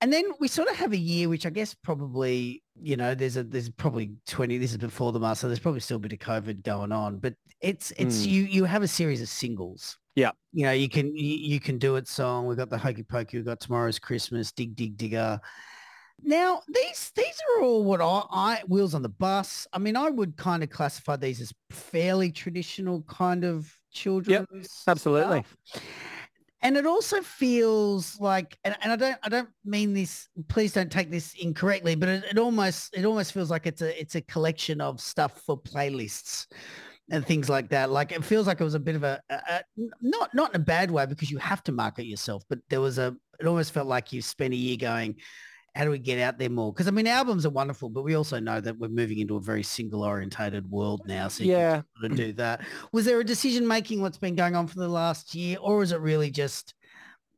And 0.01 0.11
then 0.12 0.24
we 0.41 0.49
sort 0.49 0.68
of 0.68 0.76
have 0.76 0.93
a 0.93 0.97
year, 0.97 1.28
which 1.28 1.45
I 1.45 1.51
guess 1.51 1.74
probably, 1.74 2.62
you 2.80 2.97
know, 2.97 3.14
there's 3.14 3.36
a 3.36 3.45
there's 3.45 3.68
probably 3.68 4.12
20, 4.26 4.57
this 4.57 4.70
is 4.70 4.78
before 4.78 5.12
the 5.12 5.20
master, 5.20 5.47
there's 5.47 5.59
probably 5.59 5.80
still 5.80 5.99
a 5.99 6.01
bit 6.01 6.14
of 6.14 6.18
COVID 6.18 6.62
going 6.64 6.91
on, 6.91 7.18
but 7.18 7.34
it's 7.61 7.93
it's 7.99 8.22
Mm. 8.22 8.30
you 8.30 8.43
you 8.45 8.64
have 8.64 8.82
a 8.82 8.88
series 8.88 9.20
of 9.20 9.28
singles. 9.28 9.99
Yeah. 10.16 10.30
You 10.53 10.64
know, 10.64 10.72
you 10.72 10.88
can 10.88 11.14
you, 11.14 11.36
you 11.36 11.61
can 11.61 11.76
do 11.78 11.97
it 11.97 12.09
song. 12.09 12.47
We've 12.47 12.57
got 12.57 12.70
the 12.70 12.78
Hokey 12.78 13.03
Pokey, 13.03 13.36
we've 13.36 13.47
got 13.47 13.61
Tomorrow's 13.61 13.99
Christmas, 13.99 14.51
Dig 14.53 14.74
Dig 14.74 14.97
Digger. 14.97 15.38
Now 16.23 16.62
these 16.68 17.12
these 17.14 17.39
are 17.57 17.62
all 17.62 17.85
what 17.85 18.01
I, 18.01 18.23
I 18.31 18.62
wheels 18.66 18.95
on 18.95 19.03
the 19.03 19.09
bus. 19.09 19.66
I 19.73 19.79
mean, 19.79 19.97
I 19.97 20.11
would 20.11 20.37
kind 20.37 20.62
of 20.62 20.71
classify 20.71 21.16
these 21.16 21.41
as 21.41 21.53
fairly 21.71 22.31
traditional 22.31 23.03
kind 23.03 23.45
of 23.45 23.73
children's 23.93 24.85
absolutely. 24.87 25.45
stuff. 25.66 25.83
And 26.62 26.77
it 26.77 26.85
also 26.85 27.23
feels 27.23 28.21
like, 28.21 28.59
and, 28.64 28.77
and 28.83 28.93
I 28.93 28.97
don't, 28.97 29.18
I 29.23 29.29
don't 29.31 29.49
mean 29.64 29.95
this. 29.95 30.29
Please 30.49 30.75
don't 30.75 30.93
take 30.93 31.11
this 31.11 31.35
incorrectly, 31.41 31.95
but 31.95 32.11
it, 32.11 32.25
it 32.33 32.39
almost, 32.39 32.95
it 32.95 33.07
almost 33.07 33.33
feels 33.33 33.51
like 33.51 33.66
it's 33.66 33.81
a, 33.81 33.99
it's 33.99 34.14
a 34.14 34.21
collection 34.21 34.79
of 34.79 35.01
stuff 35.01 35.41
for 35.41 35.59
playlists 35.59 36.49
and 37.11 37.27
things 37.27 37.49
like 37.49 37.71
that. 37.71 37.89
Like 37.89 38.12
it 38.12 38.23
feels 38.23 38.47
like 38.47 38.61
it 38.61 38.64
was 38.64 38.75
a 38.75 38.79
bit 38.81 38.95
of 38.95 39.05
a, 39.05 39.23
a, 39.31 39.35
a 39.35 39.62
not, 40.03 40.35
not 40.35 40.55
in 40.55 40.61
a 40.61 40.64
bad 40.64 40.91
way 40.91 41.07
because 41.07 41.31
you 41.31 41.39
have 41.39 41.64
to 41.64 41.73
market 41.73 42.05
yourself, 42.05 42.43
but 42.51 42.59
there 42.68 42.83
was 42.83 42.99
a, 42.99 43.16
it 43.41 43.47
almost 43.47 43.73
felt 43.73 43.89
like 43.89 44.12
you 44.12 44.21
spent 44.21 44.53
a 44.53 44.57
year 44.57 44.77
going, 44.77 45.16
how 45.75 45.85
do 45.85 45.91
we 45.91 45.99
get 45.99 46.18
out 46.21 46.39
there 46.39 46.51
more? 46.51 46.73
Because 46.73 46.89
I 46.89 46.91
mean, 46.91 47.07
albums 47.07 47.47
are 47.47 47.51
wonderful, 47.51 47.89
but 47.91 48.03
we 48.03 48.14
also 48.14 48.41
know 48.41 48.61
that 48.61 48.79
we're 48.79 48.89
moving 48.89 49.18
into 49.18 49.37
a 49.37 49.41
very 49.41 49.62
single 49.62 50.03
orientated 50.03 50.71
world 50.71 51.03
now. 51.07 51.29
So 51.29 51.45
you 51.45 51.53
Yeah. 51.53 51.83
of 52.03 52.16
do 52.16 52.33
that. 52.35 52.62
Was 52.93 53.05
there 53.05 53.21
a 53.21 53.25
decision 53.25 53.66
making 53.66 54.01
what's 54.01 54.18
been 54.18 54.35
going 54.35 54.57
on 54.57 54.66
for 54.66 54.79
the 54.79 54.89
last 54.89 55.35
year, 55.35 55.59
or 55.61 55.83
is 55.83 55.93
it 55.93 56.01
really 56.01 56.31
just, 56.31 56.75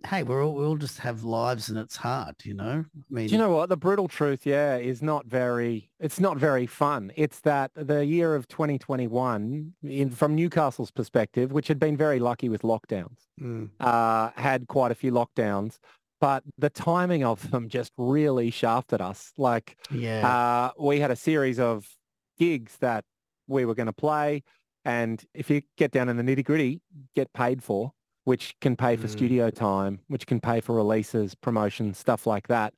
hey, 0.07 0.23
we're 0.23 0.45
all 0.45 0.55
we 0.55 0.65
all 0.65 0.77
just 0.77 0.99
have 0.99 1.25
lives 1.25 1.69
and 1.69 1.79
it's 1.79 1.97
hard, 1.97 2.37
you 2.45 2.55
know? 2.55 2.85
I 2.87 3.03
mean, 3.11 3.27
Do 3.27 3.33
you 3.35 3.39
know 3.39 3.51
what? 3.51 3.69
The 3.69 3.77
brutal 3.77 4.09
truth, 4.09 4.47
yeah, 4.47 4.77
is 4.77 5.03
not 5.03 5.27
very, 5.27 5.91
it's 6.01 6.19
not 6.19 6.39
very 6.39 6.67
fun. 6.67 7.13
It's 7.17 7.41
that 7.41 7.71
the 7.75 8.05
year 8.05 8.35
of 8.35 8.49
2021, 8.49 9.75
in, 9.83 10.11
from 10.11 10.35
Newcastle's 10.35 10.91
perspective, 10.91 11.53
which 11.53 11.69
had 11.69 11.79
been 11.79 11.97
very 11.97 12.19
lucky 12.19 12.49
with 12.49 12.63
lockdowns, 12.63 13.19
Mm, 13.41 13.71
uh, 13.81 14.31
had 14.37 14.69
quite 14.69 14.91
a 14.93 14.95
few 14.95 15.11
lockdowns, 15.13 15.79
but 16.23 16.45
the 16.57 16.71
timing 16.71 17.25
of 17.25 17.51
them 17.51 17.69
just 17.69 17.93
really 17.99 18.51
shafted 18.53 19.03
us. 19.03 19.33
Like 19.37 19.77
yeah, 19.91 20.27
uh, 20.27 20.71
we 20.81 21.01
had 21.01 21.11
a 21.11 21.17
series 21.17 21.59
of 21.61 21.85
gigs 22.39 22.79
that 22.79 23.05
we 23.49 23.67
were 23.67 23.75
going 23.75 23.89
to 23.89 23.93
play. 23.93 24.45
And 24.85 25.23
if 25.35 25.51
you 25.51 25.63
get 25.77 25.91
down 25.91 26.09
in 26.09 26.17
the 26.17 26.23
nitty 26.23 26.45
gritty, 26.45 26.81
get 27.17 27.33
paid 27.33 27.63
for, 27.65 27.93
which 28.25 28.55
can 28.61 28.77
pay 28.77 28.97
for 28.97 29.09
Mm. 29.09 29.11
studio 29.11 29.51
time, 29.51 30.01
which 30.07 30.27
can 30.27 30.41
pay 30.41 30.61
for 30.61 30.77
releases, 30.77 31.35
promotion, 31.35 31.93
stuff 31.93 32.27
like 32.27 32.47
that. 32.49 32.73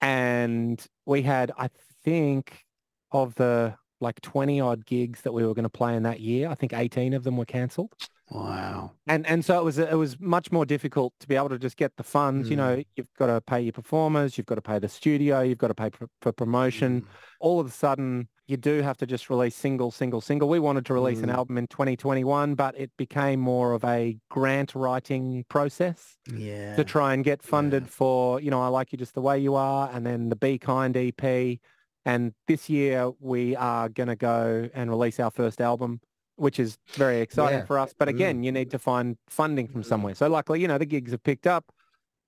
And 0.00 0.84
we 1.06 1.22
had, 1.22 1.52
I 1.56 1.68
think, 2.04 2.64
of 3.12 3.34
the 3.36 3.76
like 4.00 4.20
20 4.22 4.60
odd 4.60 4.84
gigs 4.86 5.22
that 5.22 5.32
we 5.32 5.46
were 5.46 5.54
going 5.54 5.62
to 5.64 5.68
play 5.70 5.94
in 5.94 6.02
that 6.02 6.20
year, 6.20 6.48
I 6.48 6.56
think 6.56 6.72
18 6.72 7.14
of 7.14 7.22
them 7.22 7.36
were 7.36 7.44
cancelled. 7.44 7.92
Wow. 8.34 8.92
And 9.06 9.26
and 9.26 9.44
so 9.44 9.58
it 9.58 9.64
was 9.64 9.78
it 9.78 9.98
was 9.98 10.18
much 10.20 10.50
more 10.52 10.64
difficult 10.64 11.12
to 11.20 11.28
be 11.28 11.36
able 11.36 11.48
to 11.50 11.58
just 11.58 11.76
get 11.76 11.96
the 11.96 12.02
funds. 12.02 12.48
You 12.50 12.56
Mm. 12.56 12.58
know, 12.58 12.82
you've 12.96 13.12
got 13.18 13.26
to 13.26 13.40
pay 13.40 13.60
your 13.60 13.72
performers, 13.72 14.36
you've 14.36 14.46
got 14.46 14.54
to 14.56 14.62
pay 14.62 14.78
the 14.78 14.88
studio, 14.88 15.40
you've 15.40 15.58
got 15.58 15.68
to 15.68 15.74
pay 15.74 15.90
for, 15.90 16.08
for 16.20 16.32
promotion. 16.32 17.02
Mm. 17.02 17.06
All 17.40 17.60
of 17.60 17.66
a 17.66 17.70
sudden, 17.70 18.28
you 18.48 18.56
do 18.56 18.82
have 18.82 18.96
to 18.98 19.06
just 19.06 19.30
release 19.30 19.54
single, 19.54 19.90
single, 19.90 20.20
single. 20.20 20.48
We 20.48 20.58
wanted 20.58 20.84
to 20.86 20.94
release 20.94 21.20
an 21.20 21.28
Mm. 21.28 21.34
album 21.34 21.58
in 21.58 21.66
2021, 21.68 22.54
but 22.54 22.78
it 22.78 22.90
became 22.96 23.40
more 23.40 23.72
of 23.72 23.84
a 23.84 24.18
grant 24.30 24.74
writing 24.74 25.44
process 25.48 26.16
Yeah. 26.32 26.74
to 26.76 26.84
try 26.84 27.14
and 27.14 27.24
get 27.24 27.42
funded 27.42 27.84
Yeah. 27.84 27.88
for, 27.88 28.40
you 28.40 28.50
know, 28.50 28.60
I 28.60 28.68
Like 28.68 28.92
You 28.92 28.98
Just 28.98 29.14
the 29.14 29.22
Way 29.22 29.38
You 29.38 29.54
Are, 29.54 29.90
and 29.92 30.04
then 30.06 30.28
the 30.28 30.36
Be 30.36 30.58
Kind 30.58 30.96
EP. 30.96 31.60
And 32.04 32.34
this 32.48 32.68
year 32.68 33.10
we 33.20 33.54
are 33.56 33.88
going 33.88 34.08
to 34.08 34.16
go 34.16 34.68
and 34.74 34.90
release 34.90 35.20
our 35.20 35.30
first 35.30 35.60
album, 35.60 36.00
which 36.42 36.58
is 36.58 36.76
very 36.94 37.20
exciting 37.20 37.60
Yeah. 37.60 37.64
for 37.66 37.78
us. 37.78 37.94
But 37.96 38.08
Mm. 38.08 38.14
again, 38.16 38.42
you 38.42 38.50
need 38.50 38.70
to 38.72 38.78
find 38.78 39.16
funding 39.28 39.68
from 39.68 39.84
somewhere. 39.84 40.14
So 40.16 40.26
luckily, 40.28 40.60
you 40.60 40.66
know, 40.66 40.76
the 40.76 40.84
gigs 40.84 41.12
have 41.12 41.22
picked 41.22 41.46
up 41.46 41.72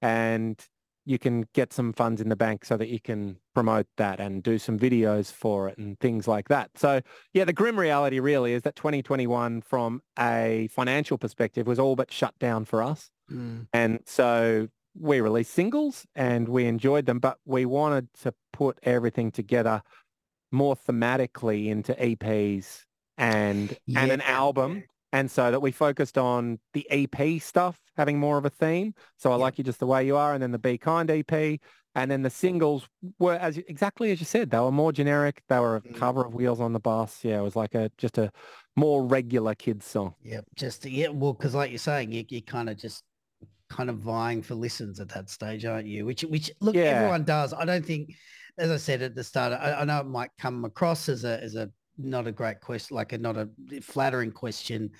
and 0.00 0.56
you 1.04 1.18
can 1.18 1.46
get 1.52 1.72
some 1.72 1.92
funds 1.92 2.20
in 2.20 2.28
the 2.28 2.36
bank 2.36 2.64
so 2.64 2.76
that 2.76 2.88
you 2.88 3.00
can 3.00 3.36
promote 3.54 3.86
that 3.96 4.20
and 4.20 4.42
do 4.42 4.56
some 4.56 4.78
videos 4.78 5.32
for 5.32 5.68
it 5.68 5.76
and 5.78 5.98
things 5.98 6.28
like 6.28 6.48
that. 6.48 6.70
So 6.76 7.00
yeah, 7.32 7.44
the 7.44 7.52
grim 7.52 7.78
reality 7.78 8.20
really 8.20 8.52
is 8.52 8.62
that 8.62 8.76
2021 8.76 9.60
from 9.62 10.00
a 10.16 10.68
financial 10.70 11.18
perspective 11.18 11.66
was 11.66 11.80
all 11.80 11.96
but 11.96 12.12
shut 12.12 12.38
down 12.38 12.64
for 12.64 12.82
us. 12.84 13.10
Mm. 13.30 13.66
And 13.72 13.98
so 14.06 14.68
we 14.98 15.20
released 15.20 15.52
singles 15.52 16.06
and 16.14 16.48
we 16.48 16.66
enjoyed 16.66 17.06
them, 17.06 17.18
but 17.18 17.38
we 17.44 17.66
wanted 17.66 18.06
to 18.22 18.32
put 18.52 18.78
everything 18.84 19.32
together 19.32 19.82
more 20.52 20.76
thematically 20.76 21.66
into 21.66 21.92
EPs 21.94 22.84
and 23.18 23.76
and 23.96 24.10
an 24.10 24.20
album. 24.22 24.84
And 25.12 25.30
so 25.30 25.52
that 25.52 25.60
we 25.60 25.70
focused 25.70 26.18
on 26.18 26.58
the 26.72 26.84
EP 26.90 27.40
stuff 27.40 27.78
having 27.96 28.18
more 28.18 28.36
of 28.36 28.44
a 28.44 28.50
theme. 28.50 28.94
So 29.16 29.30
I 29.30 29.34
Yeah. 29.36 29.42
like 29.42 29.58
you 29.58 29.62
just 29.64 29.78
the 29.78 29.86
way 29.86 30.04
you 30.04 30.16
are, 30.16 30.34
and 30.34 30.42
then 30.42 30.50
the 30.50 30.58
Be 30.58 30.76
Kind 30.76 31.08
EP, 31.08 31.60
and 31.94 32.10
then 32.10 32.22
the 32.22 32.30
singles 32.30 32.88
were 33.20 33.34
as 33.34 33.56
exactly 33.58 34.10
as 34.10 34.18
you 34.18 34.26
said. 34.26 34.50
They 34.50 34.58
were 34.58 34.72
more 34.72 34.90
generic. 34.92 35.44
They 35.48 35.60
were 35.60 35.76
a 35.76 35.80
Mm. 35.82 35.94
cover 35.94 36.24
of 36.24 36.34
Wheels 36.34 36.60
on 36.60 36.72
the 36.72 36.80
Bus. 36.80 37.22
Yeah, 37.24 37.38
it 37.38 37.42
was 37.42 37.54
like 37.54 37.76
a 37.76 37.92
just 37.96 38.18
a 38.18 38.32
more 38.74 39.06
regular 39.06 39.54
kids 39.54 39.86
song. 39.86 40.14
Yep. 40.24 40.46
Just 40.56 40.84
yeah. 40.84 41.08
Well, 41.08 41.32
because 41.34 41.54
like 41.54 41.70
you're 41.70 41.78
saying, 41.78 42.10
you 42.10 42.24
you 42.28 42.42
kind 42.42 42.68
of 42.68 42.76
just 42.76 43.04
kind 43.70 43.88
of 43.90 43.98
vying 43.98 44.42
for 44.42 44.56
listens 44.56 44.98
at 44.98 45.08
that 45.10 45.30
stage, 45.30 45.64
aren't 45.64 45.86
you? 45.86 46.04
Which 46.06 46.22
which 46.22 46.50
look, 46.60 46.74
Yeah. 46.74 46.82
everyone 46.86 47.22
does. 47.22 47.52
I 47.52 47.64
don't 47.64 47.86
think, 47.86 48.10
as 48.58 48.68
I 48.72 48.78
said 48.78 49.00
at 49.00 49.14
the 49.14 49.22
start, 49.22 49.52
I, 49.52 49.74
I 49.74 49.84
know 49.84 50.00
it 50.00 50.06
might 50.06 50.30
come 50.40 50.64
across 50.64 51.08
as 51.08 51.22
a 51.22 51.40
as 51.40 51.54
a 51.54 51.70
not 51.98 52.26
a 52.26 52.32
great 52.32 52.60
question, 52.60 52.96
like 52.96 53.12
a 53.12 53.18
not 53.18 53.36
a 53.36 53.48
eh, 53.72 53.80
flattering 53.82 54.32
question, 54.32 54.90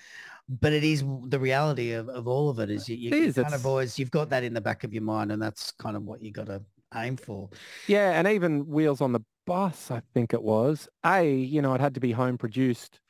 but 0.49 0.73
it 0.73 0.85
is 0.85 1.05
the 1.29 1.39
reality 1.39 1.93
of, 1.93 2.09
of 2.09 2.27
all 2.29 2.49
of 2.49 2.59
it. 2.59 2.71
Is 2.71 2.83
uh, 2.83 2.93
you, 2.93 2.97
you 2.97 3.09
It 3.09 3.15
is, 3.15 3.35
kind 3.35 3.47
it's- 3.49 3.61
of 3.61 3.67
always 3.67 3.99
you've 3.99 4.11
got 4.11 4.31
that 4.31 4.45
in 4.45 4.55
the 4.55 4.61
back 4.61 4.85
of 4.85 4.93
your 4.93 5.03
mind, 5.03 5.33
and 5.33 5.41
that's 5.41 5.73
kind 5.73 5.97
of 5.97 6.05
what 6.05 6.23
you 6.23 6.33
got 6.33 6.47
to 6.47 6.63
aim 6.95 7.17
for. 7.17 7.51
Yeah, 7.87 8.13
and 8.13 8.29
even 8.29 8.67
Wheels 8.67 9.01
on 9.01 9.13
the 9.13 9.21
Bus, 9.47 9.91
I 9.91 10.01
think 10.15 10.33
it 10.33 10.43
was. 10.43 10.89
A, 11.05 11.31
you 11.31 11.61
know, 11.61 11.75
it 11.75 11.81
had 11.81 11.95
to 11.95 12.01
be 12.01 12.13
home 12.13 12.39
produced 12.39 13.01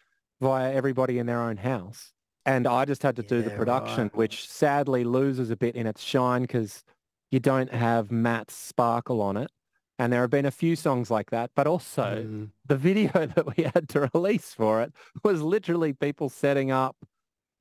via 0.40 0.72
everybody 0.72 1.18
in 1.18 1.26
their 1.26 1.40
own 1.40 1.56
house. 1.56 2.12
And 2.46 2.66
I 2.66 2.84
just 2.84 3.02
had 3.02 3.16
to 3.16 3.22
do 3.22 3.40
the 3.40 3.50
production, 3.50 4.04
right. 4.04 4.16
which 4.16 4.48
sadly 4.48 5.04
loses 5.04 5.50
a 5.50 5.56
bit 5.56 5.76
in 5.76 5.86
its 5.86 6.02
shine 6.02 6.42
because 6.42 6.82
you 7.30 7.40
don't 7.40 7.72
have 7.72 8.10
Matt's 8.10 8.54
sparkle 8.54 9.22
on 9.22 9.36
it. 9.36 9.50
And 9.98 10.12
there 10.12 10.22
have 10.22 10.30
been 10.30 10.46
a 10.46 10.50
few 10.50 10.74
songs 10.76 11.10
like 11.10 11.30
that, 11.30 11.50
but 11.54 11.66
also 11.66 12.24
Mm. 12.24 12.50
the 12.66 12.76
video 12.76 13.12
that 13.26 13.56
we 13.56 13.64
had 13.64 13.88
to 13.90 14.10
release 14.12 14.52
for 14.52 14.82
it 14.82 14.92
was 15.22 15.40
literally 15.40 15.92
people 15.92 16.28
setting 16.28 16.70
up 16.70 16.96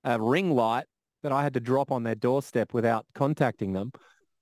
a 0.04 0.20
ring 0.20 0.52
light 0.52 0.86
that 1.22 1.32
I 1.32 1.44
had 1.44 1.54
to 1.54 1.60
drop 1.60 1.92
on 1.92 2.04
their 2.04 2.16
doorstep 2.16 2.74
without 2.74 3.06
contacting 3.14 3.74
them. 3.74 3.92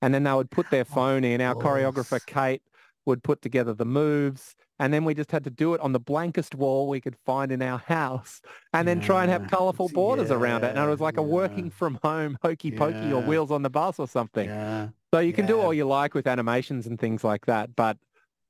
And 0.02 0.14
then 0.14 0.24
they 0.24 0.34
would 0.34 0.50
put 0.50 0.72
their 0.72 0.86
phone 0.86 1.24
in. 1.24 1.42
Our 1.42 1.54
choreographer. 1.54 2.26
Kate, 2.26 2.64
would 3.06 3.24
put 3.24 3.41
together 3.41 3.74
the 3.74 3.86
moves. 3.86 4.56
And 4.80 4.93
then 4.93 5.06
we 5.06 5.14
just 5.14 5.32
had 5.32 5.43
to 5.43 5.49
do 5.49 5.74
it 5.74 5.82
on 5.82 5.91
the 5.91 5.99
blankest 5.99 6.56
wall 6.56 6.88
we 6.88 6.99
could 7.02 7.16
find 7.26 7.52
in 7.52 7.62
our 7.62 7.80
house 7.80 8.41
and 8.74 8.88
then 8.88 8.99
try 8.99 9.24
and 9.24 9.32
have 9.32 9.47
colorful 9.49 9.89
borders 9.89 10.32
around 10.32 10.64
it. 10.64 10.70
And 10.70 10.78
it 10.78 10.82
yeah, 10.82 10.88
was 10.88 10.99
like 10.99 11.18
a 11.18 11.22
working 11.22 11.70
from 11.70 11.99
home 12.04 12.38
hokey 12.41 12.72
pokey 12.72 13.12
or 13.14 13.22
wheels 13.22 13.52
on 13.52 13.62
the 13.62 13.70
bus 13.70 13.99
or 13.99 14.08
something. 14.08 14.47
Yeah. 14.49 14.89
So 15.14 15.20
you 15.20 15.34
can 15.34 15.45
do 15.45 15.60
all 15.60 15.74
you 15.74 15.86
like 15.86 16.14
with 16.14 16.26
animations 16.28 16.88
and 16.88 16.99
things 16.99 17.24
like 17.24 17.45
that, 17.45 17.76
but 17.76 17.97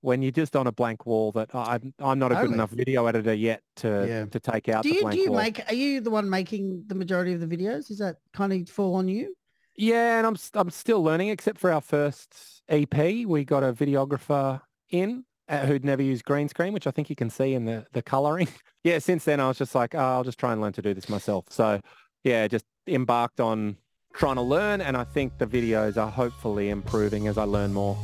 when 0.02 0.22
you're 0.24 0.32
just 0.32 0.56
on 0.56 0.66
a 0.68 0.72
blank 0.72 1.06
wall, 1.06 1.32
that 1.34 1.54
I'm 1.54 1.94
I'm 2.00 2.18
not 2.18 2.32
a 2.32 2.36
good 2.36 2.42
Totally. 2.42 2.54
enough 2.56 2.72
video 2.72 3.06
editor 3.06 3.34
yet 3.34 3.62
to 3.78 4.06
Yeah. 4.08 4.26
to 4.26 4.40
take 4.40 4.68
out 4.70 4.84
Do 4.84 4.90
the 4.90 4.96
you 4.96 5.02
blank 5.02 5.16
do 5.16 5.22
you 5.22 5.32
wall. 5.32 5.42
make? 5.42 5.70
Are 5.72 5.76
you 5.76 6.02
the 6.02 6.10
one 6.10 6.30
making 6.30 6.86
the 6.88 6.96
majority 6.96 7.34
of 7.34 7.40
the 7.40 7.48
videos? 7.48 7.92
Is 7.92 8.00
that 8.00 8.18
kind 8.34 8.52
of 8.54 8.68
fall 8.70 8.96
on 8.96 9.08
you? 9.08 9.36
Yeah, 9.76 10.18
and 10.18 10.28
I'm 10.28 10.34
s- 10.36 10.52
I'm 10.54 10.70
still 10.70 11.04
learning. 11.04 11.30
Except 11.30 11.58
for 11.58 11.72
our 11.72 11.82
first 11.82 12.62
EP, 12.70 13.26
we 13.26 13.44
got 13.46 13.64
a 13.64 13.74
videographer 13.74 14.62
in 14.90 15.26
uh, 15.48 15.66
who'd 15.66 15.86
never 15.86 16.02
used 16.02 16.26
green 16.26 16.48
screen, 16.50 16.74
which 16.74 16.88
I 16.88 16.92
think 16.92 17.10
you 17.10 17.16
can 17.16 17.30
see 17.30 17.54
in 17.54 17.66
the, 17.66 17.86
the 17.94 18.02
colouring. 18.02 18.48
yeah, 18.84 19.00
since 19.00 19.26
then 19.26 19.40
I 19.40 19.48
was 19.48 19.58
just 19.58 19.76
like, 19.76 19.94
oh, 19.96 20.00
I'll 20.00 20.24
just 20.24 20.38
try 20.40 20.54
and 20.54 20.62
learn 20.62 20.74
to 20.74 20.82
do 20.82 20.94
this 20.94 21.10
myself. 21.10 21.46
So 21.50 21.80
yeah, 22.24 22.48
just 22.48 22.66
embarked 22.88 23.40
on 23.40 23.78
trying 24.14 24.36
to 24.36 24.42
learn 24.42 24.82
and 24.82 24.98
I 24.98 25.04
think 25.04 25.38
the 25.38 25.48
videos 25.48 25.98
are 25.98 26.10
hopefully 26.12 26.70
improving 26.70 27.28
as 27.28 27.38
I 27.38 27.44
learn 27.44 27.74
more. 27.74 27.98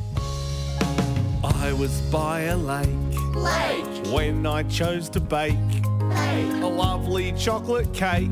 I 1.43 1.74
was 1.74 1.99
by 2.11 2.41
a 2.41 2.57
lake, 2.57 2.88
lake. 3.36 4.13
when 4.13 4.45
I 4.45 4.63
chose 4.63 5.09
to 5.09 5.20
bake 5.20 5.53
a 6.18 6.68
lovely 6.68 7.32
chocolate 7.34 7.93
cake, 7.93 8.30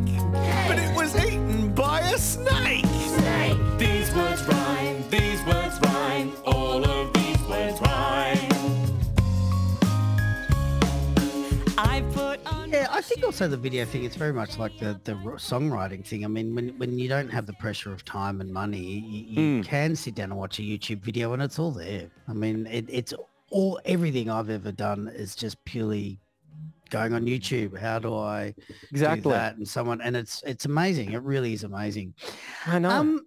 but 0.67 0.77
it 0.79 0.95
was 0.95 1.15
eaten 1.15 1.73
by 1.73 1.99
a 2.01 2.17
snake. 2.17 2.85
snake. 2.85 3.57
These 3.77 4.13
words 4.15 4.43
rhyme, 4.47 5.03
these 5.09 5.43
words 5.45 5.79
rhyme, 5.83 6.31
all 6.45 6.83
of 6.85 7.13
these 7.13 7.39
words 7.47 7.79
rhyme. 7.81 8.51
I 11.77 12.03
put 12.13 12.45
on 12.45 12.69
Yeah, 12.71 12.87
I 12.91 13.01
think 13.01 13.23
also 13.23 13.47
the 13.47 13.57
video 13.57 13.85
thing. 13.85 14.03
It's 14.03 14.15
very 14.15 14.33
much 14.33 14.57
like 14.57 14.77
the 14.79 14.99
the 15.03 15.13
songwriting 15.13 16.05
thing. 16.05 16.23
I 16.25 16.27
mean, 16.27 16.55
when 16.55 16.69
when 16.77 16.97
you 16.97 17.07
don't 17.07 17.29
have 17.29 17.45
the 17.45 17.53
pressure 17.53 17.91
of 17.93 18.03
time 18.05 18.41
and 18.41 18.51
money, 18.51 18.79
you, 18.81 19.25
you 19.33 19.39
Mm. 19.61 19.65
can 19.65 19.95
sit 19.95 20.15
down 20.15 20.31
and 20.31 20.39
watch 20.39 20.59
a 20.59 20.61
YouTube 20.63 21.01
video, 21.01 21.33
and 21.33 21.41
it's 21.41 21.59
all 21.59 21.71
there. 21.71 22.09
I 22.27 22.33
mean, 22.33 22.65
it, 22.67 22.85
it's 22.89 23.13
all 23.51 23.79
everything 23.85 24.29
I've 24.29 24.49
ever 24.49 24.71
done 24.71 25.07
is 25.13 25.35
just 25.35 25.63
purely 25.65 26.19
going 26.89 27.13
on 27.13 27.25
YouTube. 27.25 27.77
How 27.77 27.99
do 27.99 28.15
I 28.15 28.53
do 28.57 28.73
Exactly. 28.91 29.31
that? 29.31 29.57
And 29.57 29.67
someone, 29.67 30.01
and 30.01 30.15
it's 30.15 30.43
it's 30.45 30.65
amazing. 30.65 31.13
It 31.13 31.21
really 31.23 31.53
is 31.53 31.63
amazing. 31.63 32.13
I 32.65 32.79
know. 32.79 32.89
Um, 32.89 33.25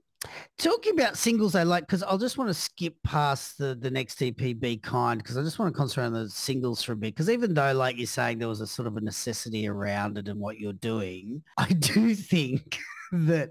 talking 0.59 0.95
about 0.99 1.17
singles, 1.17 1.55
I 1.55 1.63
like 1.63 1.87
because 1.87 2.03
I'll 2.03 2.19
just 2.19 2.39
want 2.39 2.49
to 2.49 2.55
skip 2.55 2.95
past 3.05 3.59
the 3.59 3.75
the 3.75 3.91
next 3.91 4.23
EP, 4.23 4.37
Be 4.37 4.77
Kind, 4.77 5.23
because 5.23 5.37
I 5.37 5.43
just 5.43 5.59
want 5.59 5.73
to 5.73 5.77
concentrate 5.77 6.07
on 6.07 6.13
the 6.13 6.29
singles 6.29 6.83
for 6.83 6.93
a 6.93 6.97
bit. 6.97 7.15
Because 7.15 7.31
even 7.31 7.55
though, 7.55 7.73
like 7.73 7.97
you're 7.97 8.07
saying, 8.07 8.39
there 8.39 8.49
was 8.49 8.61
a 8.61 8.67
sort 8.67 8.89
of 8.89 8.97
a 8.97 9.01
necessity 9.01 9.69
around 9.69 10.19
it 10.19 10.29
and 10.29 10.41
what 10.41 10.59
you're 10.59 10.73
doing, 10.73 11.43
I 11.57 11.69
do 11.69 12.15
think 12.15 12.79
that 13.13 13.51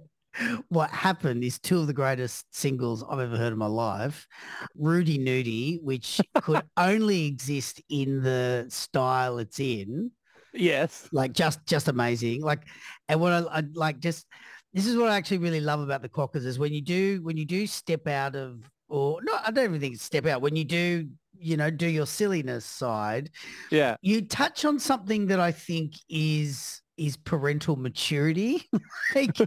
what 0.69 0.89
happened 0.91 1.43
is 1.43 1.59
two 1.59 1.79
of 1.79 1.87
the 1.87 1.93
greatest 1.93 2.45
singles 2.55 3.03
I've 3.09 3.19
ever 3.19 3.37
heard 3.37 3.53
in 3.53 3.59
my 3.59 3.67
life. 3.67 4.27
Rudy 4.75 5.17
Nudie, 5.17 5.81
which 5.81 6.21
could 6.41 6.63
only 6.77 7.25
exist 7.25 7.81
in 7.89 8.21
the 8.21 8.65
style 8.69 9.39
it's 9.39 9.59
in 9.59 10.11
yes. 10.53 11.07
like 11.11 11.33
just 11.33 11.65
just 11.65 11.87
amazing 11.87 12.41
like 12.41 12.63
and 13.09 13.19
what 13.19 13.31
I, 13.33 13.59
I 13.59 13.63
like 13.73 13.99
just 13.99 14.25
this 14.73 14.85
is 14.85 14.97
what 14.97 15.09
I 15.09 15.15
actually 15.15 15.37
really 15.39 15.61
love 15.61 15.79
about 15.79 16.01
the 16.01 16.09
Quokkas 16.09 16.45
is 16.45 16.59
when 16.59 16.73
you 16.73 16.81
do 16.81 17.19
when 17.23 17.37
you 17.37 17.45
do 17.45 17.67
step 17.67 18.07
out 18.07 18.35
of 18.35 18.69
or 18.89 19.19
no 19.23 19.37
I 19.45 19.51
don't 19.51 19.65
even 19.65 19.79
think 19.79 19.97
step 19.97 20.25
out 20.25 20.41
when 20.41 20.55
you 20.55 20.65
do 20.65 21.07
you 21.39 21.57
know 21.57 21.69
do 21.69 21.87
your 21.87 22.05
silliness 22.07 22.65
side 22.65 23.29
Yeah. 23.71 23.95
you 24.01 24.21
touch 24.23 24.65
on 24.65 24.79
something 24.79 25.27
that 25.27 25.39
I 25.39 25.51
think 25.51 25.93
is 26.09 26.81
is 26.97 27.17
parental 27.17 27.75
maturity. 27.75 28.63
Like 29.15 29.39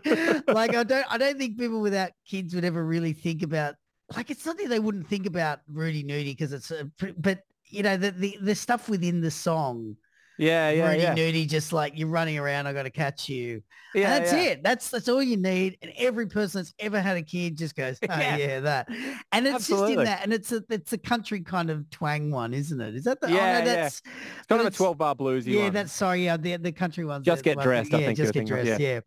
like 0.48 0.74
I 0.74 0.82
don't 0.82 1.12
I 1.12 1.18
don't 1.18 1.38
think 1.38 1.58
people 1.58 1.80
without 1.80 2.12
kids 2.26 2.54
would 2.54 2.64
ever 2.64 2.84
really 2.84 3.12
think 3.12 3.42
about 3.42 3.74
like 4.16 4.30
it's 4.30 4.42
something 4.42 4.68
they 4.68 4.78
wouldn't 4.78 5.06
think 5.06 5.26
about 5.26 5.60
Rudy 5.68 6.02
Nudie 6.02 6.36
because 6.36 6.52
it's 6.52 6.70
a, 6.70 6.90
but 7.18 7.40
you 7.66 7.82
know 7.82 7.96
the, 7.96 8.10
the 8.10 8.38
the 8.40 8.54
stuff 8.54 8.88
within 8.88 9.20
the 9.20 9.30
song 9.30 9.96
Yeah. 10.40 10.70
Yeah. 10.70 10.88
Rudy 10.90 11.02
yeah. 11.02 11.14
Nudie 11.14 11.48
just 11.48 11.72
like 11.72 11.98
you're 11.98 12.08
running 12.08 12.38
around, 12.38 12.66
I 12.66 12.72
gotta 12.72 12.90
catch 12.90 13.28
you. 13.28 13.62
yeah, 13.94 14.14
and 14.14 14.24
that's 14.24 14.32
yeah. 14.32 14.42
it. 14.50 14.62
That's 14.62 14.88
that's 14.90 15.08
all 15.08 15.22
you 15.22 15.36
need. 15.36 15.76
And 15.82 15.92
every 15.96 16.26
person 16.26 16.60
that's 16.60 16.74
ever 16.78 17.00
had 17.00 17.16
a 17.16 17.22
kid 17.22 17.56
just 17.58 17.76
goes, 17.76 17.98
Oh 18.08 18.18
Yeah. 18.18 18.36
yeah, 18.36 18.60
that. 18.60 18.88
And 19.32 19.46
it's 19.46 19.68
just 19.68 19.90
in 19.90 20.04
that. 20.04 20.22
And 20.22 20.32
it's 20.32 20.50
a 20.52 20.62
it's 20.70 20.92
a 20.92 20.98
country 20.98 21.40
kind 21.40 21.70
of 21.70 21.88
twang 21.90 22.30
one, 22.30 22.54
isn't 22.54 22.80
it? 22.80 22.94
Is 22.94 23.04
that 23.04 23.20
the 23.20 23.26
oh, 23.26 23.30
Yeah, 23.30 23.36
no, 23.36 23.58
yeah. 23.58 23.64
that's 23.64 24.02
It's 24.38 24.46
kind 24.48 24.60
of 24.60 24.66
a 24.66 24.70
12 24.70 24.96
bar 24.98 25.14
bluesy 25.14 25.52
yeah, 25.54 25.64
one. 25.64 25.72
that's 25.72 25.92
sorry, 25.92 26.24
yeah, 26.24 26.36
the 26.36 26.56
the 26.56 26.72
country 26.72 27.04
ones. 27.04 27.24
Just 27.24 27.44
Get 27.44 27.56
one- 27.56 27.66
Dressed, 27.66 27.92
I 27.94 27.98
yeah, 27.98 28.06
think 28.06 28.16
just 28.16 28.32
get 28.32 28.40
thinking 28.48 28.58
of, 28.58 28.64
dressed, 28.64 28.80
yeah. 28.80 29.00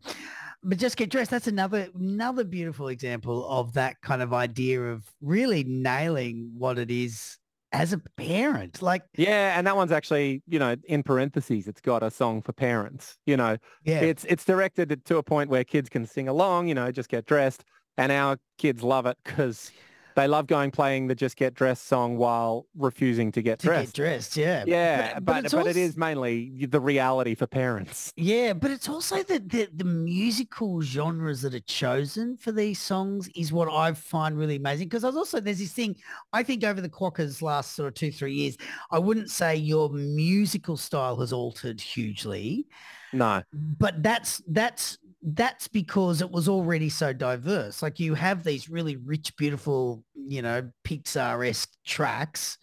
But 0.66 0.78
just 0.78 0.96
get 0.96 1.10
dressed. 1.10 1.30
That's 1.30 1.46
another 1.46 1.88
another 1.94 2.42
beautiful 2.44 2.88
example 2.88 3.46
of 3.48 3.74
that 3.74 4.00
kind 4.00 4.22
of 4.22 4.32
idea 4.32 4.80
of 4.82 5.04
really 5.20 5.62
nailing 5.64 6.52
what 6.56 6.78
it 6.78 6.90
is 6.90 7.36
as 7.74 7.92
a 7.92 7.98
parent. 8.16 8.80
Like, 8.80 9.02
Yeah, 9.16 9.58
and 9.58 9.66
that 9.66 9.76
one's 9.76 9.92
actually, 9.92 10.42
you 10.46 10.58
know, 10.58 10.76
in 10.84 11.02
parentheses, 11.02 11.66
it's 11.66 11.80
got 11.80 12.02
a 12.02 12.10
song 12.10 12.40
for 12.40 12.52
parents. 12.52 13.18
You 13.26 13.36
know, 13.36 13.56
yeah, 13.84 14.00
it's 14.00 14.24
it's 14.24 14.44
directed 14.44 15.04
to 15.04 15.16
a 15.16 15.22
point 15.22 15.50
where 15.50 15.64
kids 15.64 15.88
can 15.88 16.06
sing 16.06 16.28
along. 16.28 16.68
You 16.68 16.74
know, 16.74 16.90
just 16.92 17.08
get 17.08 17.26
dressed, 17.26 17.64
and 17.98 18.12
our 18.12 18.38
kids 18.58 18.82
love 18.82 19.06
it 19.06 19.18
because 19.24 19.72
they 20.16 20.28
love 20.28 20.46
going 20.46 20.70
playing 20.70 21.06
the 21.08 21.14
"Just 21.14 21.36
Get 21.36 21.54
Dressed" 21.54 21.86
song 21.86 22.16
while 22.16 22.66
refusing 22.76 23.32
to 23.32 23.42
get 23.42 23.58
to 23.60 23.66
dressed. 23.66 23.94
get 23.94 24.02
dressed. 24.02 24.36
Yeah, 24.36 24.64
yeah, 24.66 25.14
but 25.14 25.24
but, 25.24 25.44
it 25.46 25.54
also- 25.54 25.68
is 25.68 25.96
mainly 25.96 26.66
the 26.66 26.80
reality 26.80 27.34
for 27.34 27.46
parents. 27.46 28.12
Yeah, 28.16 28.52
but 28.52 28.70
it's 28.70 28.88
also 28.88 29.22
the, 29.22 29.38
the 29.40 29.68
the 29.74 29.84
musical 29.84 30.80
genres 30.82 31.42
that 31.42 31.54
are 31.54 31.60
chosen 31.60 32.36
for 32.36 32.52
these 32.52 32.80
songs 32.80 33.28
is 33.34 33.52
what 33.52 33.68
I 33.68 33.92
find 33.92 34.38
really 34.38 34.56
amazing. 34.56 34.88
Because 34.88 35.04
I 35.04 35.08
was 35.08 35.16
also 35.16 35.40
there's 35.40 35.58
this 35.58 35.72
thing 35.72 35.96
I 36.32 36.42
think 36.42 36.64
over 36.64 36.80
the 36.80 36.88
Quokkas 36.88 37.42
last 37.42 37.74
sort 37.74 37.88
of 37.88 37.94
two 37.94 38.12
three 38.12 38.32
years, 38.34 38.56
I 38.90 38.98
wouldn't 38.98 39.30
say 39.30 39.56
your 39.56 39.90
musical 39.90 40.76
style 40.76 41.16
has 41.20 41.32
altered 41.32 41.80
hugely, 41.80 42.66
No, 43.12 43.42
but 43.52 44.02
that's 44.02 44.42
that's 44.48 44.98
that's 45.24 45.68
because 45.68 46.20
it 46.20 46.30
was 46.30 46.48
already 46.48 46.90
so 46.90 47.12
diverse. 47.14 47.82
Like 47.82 47.98
you 47.98 48.14
have 48.14 48.44
these 48.44 48.68
really 48.68 48.96
rich, 48.96 49.34
beautiful, 49.36 50.04
you 50.14 50.42
know, 50.42 50.70
Pixar-esque 50.84 51.72
tracks. 51.86 52.58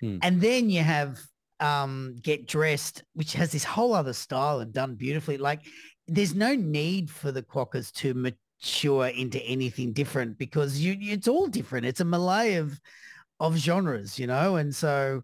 Hmm. 0.00 0.18
And 0.22 0.40
then 0.40 0.68
you 0.68 0.82
have 0.82 1.18
um 1.60 2.16
Get 2.20 2.46
Dressed, 2.46 3.02
which 3.14 3.32
has 3.32 3.52
this 3.52 3.64
whole 3.64 3.94
other 3.94 4.12
style 4.12 4.60
and 4.60 4.72
done 4.72 4.96
beautifully. 4.96 5.38
Like 5.38 5.62
there's 6.06 6.34
no 6.34 6.54
need 6.54 7.10
for 7.10 7.32
the 7.32 7.42
Quokkas 7.42 7.90
to 7.94 8.12
mature 8.12 9.06
into 9.06 9.42
anything 9.42 9.92
different 9.94 10.36
because 10.36 10.78
you 10.78 10.96
it's 11.00 11.28
all 11.28 11.46
different. 11.46 11.86
It's 11.86 12.00
a 12.00 12.04
melee 12.04 12.56
of 12.56 12.78
of 13.40 13.56
genres, 13.56 14.18
you 14.18 14.26
know, 14.26 14.56
and 14.56 14.74
so 14.74 15.22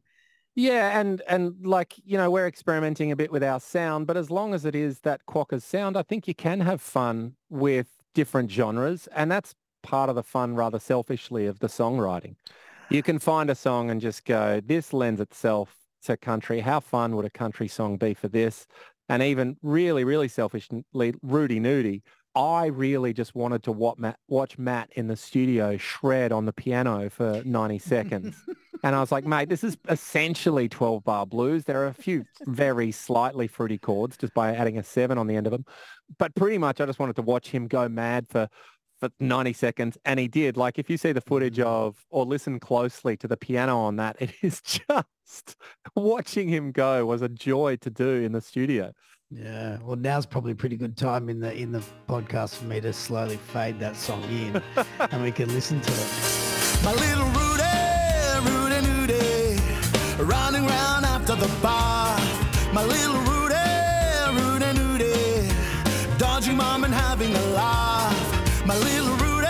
Yeah, 0.57 0.98
and 0.98 1.22
and 1.28 1.55
like 1.64 1.94
you 2.05 2.18
know, 2.18 2.30
we're 2.30 2.46
experimenting 2.46 3.12
a 3.12 3.16
bit 3.16 3.30
with 3.30 3.42
our 3.42 3.61
sound, 3.61 4.07
but 4.07 4.16
as 4.16 4.30
long 4.30 4.53
as 4.53 4.64
it 4.64 4.74
is 4.74 5.01
that 5.01 5.26
Quokkas 5.26 5.62
sound, 5.62 5.96
I 5.96 6.03
think 6.03 6.26
you 6.26 6.34
can 6.34 6.61
have 6.61 6.80
fun 6.80 7.34
with 7.48 7.86
different 8.14 8.51
genres, 8.51 9.07
and 9.14 9.30
that's 9.30 9.55
part 9.82 10.11
of 10.11 10.16
the 10.16 10.22
fun, 10.22 10.57
rather 10.57 10.78
selfishly, 10.78 11.46
of 11.46 11.61
the 11.61 11.68
songwriting. 11.68 12.34
You 12.90 13.03
can 13.03 13.18
find 13.20 13.48
a 13.48 13.55
song 13.55 13.90
and 13.90 14.01
just 14.01 14.24
go, 14.24 14.61
"This 14.61 14.92
lends 14.92 15.20
itself 15.20 15.76
to 16.03 16.16
country. 16.16 16.61
How 16.61 16.80
fun 16.80 17.14
would 17.16 17.24
a 17.24 17.30
country 17.30 17.68
song 17.68 17.96
be 17.96 18.14
for 18.14 18.28
this?" 18.28 18.66
And 19.09 19.22
even 19.22 19.57
really, 19.62 20.05
really 20.05 20.28
selfishly, 20.28 20.84
Rudy 21.22 21.61
Nudie. 21.61 22.03
I 22.34 22.66
really 22.66 23.12
just 23.12 23.34
wanted 23.34 23.64
to 23.64 23.72
watch 23.72 23.98
Matt, 23.98 24.18
watch 24.28 24.57
Matt 24.57 24.90
in 24.92 25.09
the 25.09 25.16
studio 25.16 25.76
shred 25.76 26.30
on 26.30 26.44
the 26.44 26.53
piano 26.53 27.11
for 27.11 27.42
90 27.44 27.78
seconds. 27.78 28.36
And 28.83 28.95
I 28.95 29.01
was 29.01 29.12
like, 29.12 29.24
mate, 29.24 29.49
this 29.49 29.62
is 29.62 29.76
essentially 29.89 30.68
12 30.68 31.05
bar 31.05 31.26
blues. 31.26 31.64
There 31.64 31.83
are 31.83 31.89
a 31.89 31.95
few 31.95 32.24
very 32.43 32.91
slightly 32.91 33.47
fruity 33.47 33.78
chords 33.78 34.16
just 34.16 34.35
by 34.35 34.55
adding 34.55 34.78
a 34.78 34.83
seven 34.83 35.18
on 35.18 35.26
the 35.26 35.37
end 35.37 35.47
of 35.47 35.51
them. 35.51 35.64
But 36.18 36.35
pretty 36.35 36.59
much 36.59 36.81
I 36.81 36.87
just 36.87 36.99
wanted 36.99 37.16
to 37.16 37.22
watch 37.22 37.49
him 37.49 37.68
go 37.68 37.89
mad 37.89 38.26
for, 38.28 38.49
for 38.99 39.11
90 39.20 39.53
seconds. 39.53 39.99
And 40.05 40.18
he 40.18 40.28
did. 40.28 40.57
Like 40.57 40.78
if 40.78 40.89
you 40.89 40.97
see 40.97 41.12
the 41.12 41.20
footage 41.20 41.59
mm. 41.59 41.64
of 41.64 42.05
or 42.11 42.24
listen 42.24 42.59
closely 42.59 43.16
to 43.18 43.28
the 43.28 43.37
piano 43.37 43.78
on 43.78 43.97
that, 43.97 44.16
it 44.18 44.33
is 44.43 44.61
just 44.62 45.57
watching 45.95 46.49
him 46.49 46.72
go 46.72 47.05
was 47.07 47.22
a 47.22 47.28
joy 47.28 47.76
to 47.76 47.91
do 47.91 48.09
in 48.09 48.33
the 48.33 48.41
studio. 48.41 48.93
Yeah, 49.33 49.78
well, 49.85 49.95
now's 49.95 50.26
probably 50.26 50.53
a 50.53 50.57
pretty 50.57 50.76
good 50.76 50.97
time 50.97 51.28
in 51.28 51.39
the 51.39 51.55
in 51.55 51.70
the 51.70 51.85
podcast 52.09 52.57
for 52.57 52.64
me 52.64 52.81
to 52.81 52.93
slowly 52.93 53.37
fade 53.37 53.78
that 53.78 53.95
song 53.95 54.24
in, 54.24 54.61
and 55.12 55.22
we 55.22 55.31
can 55.31 55.49
listen 55.51 55.81
to 55.81 55.93
it. 55.93 57.49
The 61.41 61.49
bar. 61.62 62.18
My 62.70 62.84
little 62.84 63.16
Rudy, 63.30 63.55
Rudy 64.38 64.70
Nudie, 64.78 66.18
dodging 66.18 66.59
mom 66.59 66.84
and 66.84 66.93
having 66.93 67.34
a 67.34 67.45
laugh. 67.57 68.66
My 68.66 68.76
little 68.76 69.14
Rudy, 69.24 69.49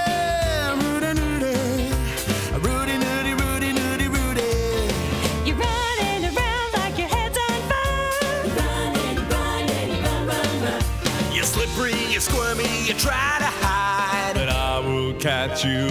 Rudy 0.84 1.12
Nudie, 1.20 1.91
Rudy 2.64 2.97
Nudie, 3.05 3.34
Rudy 3.43 3.72
Nudie, 3.72 4.09
Rudy. 4.09 4.53
You're 5.45 5.57
running 5.57 6.22
around 6.30 6.70
like 6.78 6.97
your 6.97 7.09
head's 7.09 7.36
on 7.36 7.59
fire. 7.70 8.47
Running, 8.61 9.16
running, 9.34 9.91
run, 10.05 10.26
run, 10.28 10.62
run. 10.62 11.34
You're 11.34 11.43
slippery, 11.43 11.99
you're 12.12 12.20
squirmy, 12.20 12.70
you 12.86 12.95
try 12.95 13.34
to 13.41 13.51
hide. 13.66 14.34
But 14.34 14.49
I 14.49 14.78
will 14.78 15.14
catch 15.14 15.64
you 15.64 15.88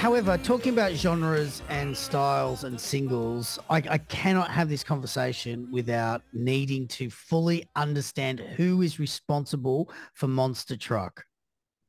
However, 0.00 0.38
talking 0.38 0.72
about 0.72 0.92
genres 0.92 1.60
and 1.68 1.94
styles 1.94 2.64
and 2.64 2.80
singles, 2.80 3.58
I, 3.68 3.82
I 3.86 3.98
cannot 3.98 4.50
have 4.50 4.70
this 4.70 4.82
conversation 4.82 5.68
without 5.70 6.22
needing 6.32 6.88
to 6.88 7.10
fully 7.10 7.68
understand 7.76 8.40
who 8.40 8.80
is 8.80 8.98
responsible 8.98 9.90
for 10.14 10.26
Monster 10.26 10.78
Truck. 10.78 11.24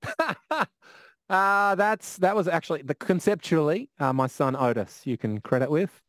Uh, 1.29 1.75
that's 1.75 2.17
that 2.17 2.35
was 2.35 2.49
actually 2.49 2.81
the 2.81 2.93
conceptually 2.93 3.89
uh, 4.01 4.11
my 4.11 4.27
son 4.27 4.53
Otis 4.53 4.99
you 5.05 5.17
can 5.17 5.39
credit 5.39 5.71
with 5.71 6.01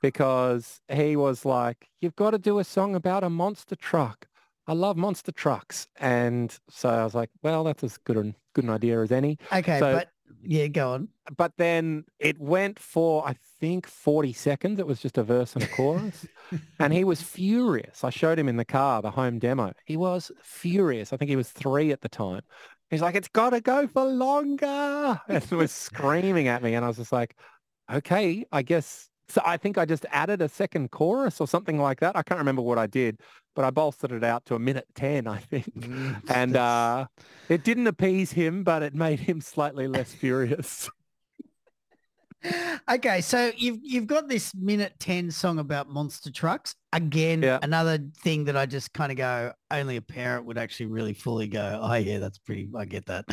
because 0.00 0.80
he 0.90 1.14
was 1.14 1.44
like, 1.44 1.88
you've 2.00 2.16
got 2.16 2.30
to 2.30 2.38
do 2.38 2.58
a 2.58 2.64
song 2.64 2.94
about 2.94 3.22
a 3.22 3.28
monster 3.28 3.76
truck. 3.76 4.26
I 4.66 4.72
love 4.72 4.96
monster 4.96 5.30
trucks. 5.30 5.88
And 5.96 6.56
so 6.70 6.88
I 6.88 7.04
was 7.04 7.14
like, 7.14 7.28
well, 7.42 7.64
that's 7.64 7.84
as 7.84 7.98
good 7.98 8.16
an, 8.16 8.34
good 8.54 8.64
an 8.64 8.70
idea 8.70 9.02
as 9.02 9.12
any. 9.12 9.36
Okay, 9.52 9.78
So- 9.78 9.92
but 9.92 10.08
yeah, 10.44 10.66
go 10.66 10.92
on. 10.92 11.08
But 11.36 11.52
then 11.56 12.04
it 12.18 12.38
went 12.38 12.78
for, 12.78 13.26
I 13.26 13.36
think, 13.60 13.86
40 13.86 14.32
seconds. 14.32 14.78
It 14.80 14.86
was 14.86 15.00
just 15.00 15.18
a 15.18 15.22
verse 15.22 15.54
and 15.54 15.62
a 15.62 15.68
chorus. 15.68 16.26
and 16.78 16.92
he 16.92 17.04
was 17.04 17.22
furious. 17.22 18.02
I 18.02 18.10
showed 18.10 18.38
him 18.38 18.48
in 18.48 18.56
the 18.56 18.64
car, 18.64 19.02
the 19.02 19.10
home 19.10 19.38
demo. 19.38 19.72
He 19.84 19.96
was 19.96 20.32
furious. 20.42 21.12
I 21.12 21.16
think 21.16 21.28
he 21.28 21.36
was 21.36 21.50
three 21.50 21.92
at 21.92 22.00
the 22.00 22.08
time. 22.08 22.42
He's 22.90 23.00
like, 23.02 23.14
it's 23.14 23.28
got 23.28 23.50
to 23.50 23.60
go 23.60 23.86
for 23.86 24.04
longer. 24.04 25.20
And 25.28 25.50
was 25.52 25.72
screaming 25.72 26.48
at 26.48 26.62
me. 26.62 26.74
And 26.74 26.84
I 26.84 26.88
was 26.88 26.96
just 26.98 27.12
like, 27.12 27.36
okay, 27.90 28.44
I 28.52 28.62
guess. 28.62 29.08
So 29.32 29.40
I 29.46 29.56
think 29.56 29.78
I 29.78 29.86
just 29.86 30.04
added 30.10 30.42
a 30.42 30.48
second 30.48 30.90
chorus 30.90 31.40
or 31.40 31.48
something 31.48 31.78
like 31.80 32.00
that. 32.00 32.14
I 32.16 32.22
can't 32.22 32.36
remember 32.36 32.60
what 32.60 32.76
I 32.76 32.86
did, 32.86 33.18
but 33.56 33.64
I 33.64 33.70
bolstered 33.70 34.12
it 34.12 34.22
out 34.22 34.44
to 34.46 34.54
a 34.54 34.58
minute 34.58 34.84
10, 34.94 35.26
I 35.26 35.38
think. 35.38 35.72
And 36.28 36.54
uh, 36.54 37.06
it 37.48 37.64
didn't 37.64 37.86
appease 37.86 38.32
him, 38.32 38.62
but 38.62 38.82
it 38.82 38.94
made 38.94 39.20
him 39.20 39.40
slightly 39.40 39.88
less 39.88 40.12
furious. 40.12 40.90
Okay, 42.90 43.20
so 43.20 43.52
you've 43.56 43.78
you've 43.84 44.08
got 44.08 44.28
this 44.28 44.52
minute 44.52 44.94
ten 44.98 45.30
song 45.30 45.60
about 45.60 45.88
monster 45.88 46.28
trucks. 46.28 46.74
Again, 46.92 47.40
Yeah. 47.40 47.60
another 47.62 47.98
thing 48.24 48.46
that 48.46 48.56
I 48.56 48.66
just 48.66 48.92
kind 48.92 49.12
of 49.12 49.16
go, 49.18 49.52
only 49.70 49.94
a 49.96 50.02
parent 50.02 50.46
would 50.46 50.58
actually 50.58 50.86
really 50.86 51.14
fully 51.14 51.46
go, 51.46 51.78
oh 51.80 51.94
yeah, 51.94 52.18
that's 52.18 52.38
pretty. 52.38 52.68
I 52.76 52.84
get 52.84 53.06
that. 53.06 53.26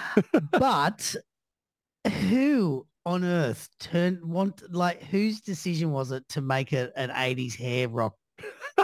but 0.50 1.14
who 2.30 2.86
on 3.06 3.24
earth 3.24 3.68
turned 3.78 4.24
want 4.24 4.62
like 4.72 5.02
whose 5.02 5.40
decision 5.40 5.90
was 5.92 6.10
it 6.12 6.28
to 6.30 6.40
make 6.40 6.72
it 6.72 6.92
an 6.96 7.10
'80s 7.10 7.54
hair 7.56 7.88
rock 7.88 8.14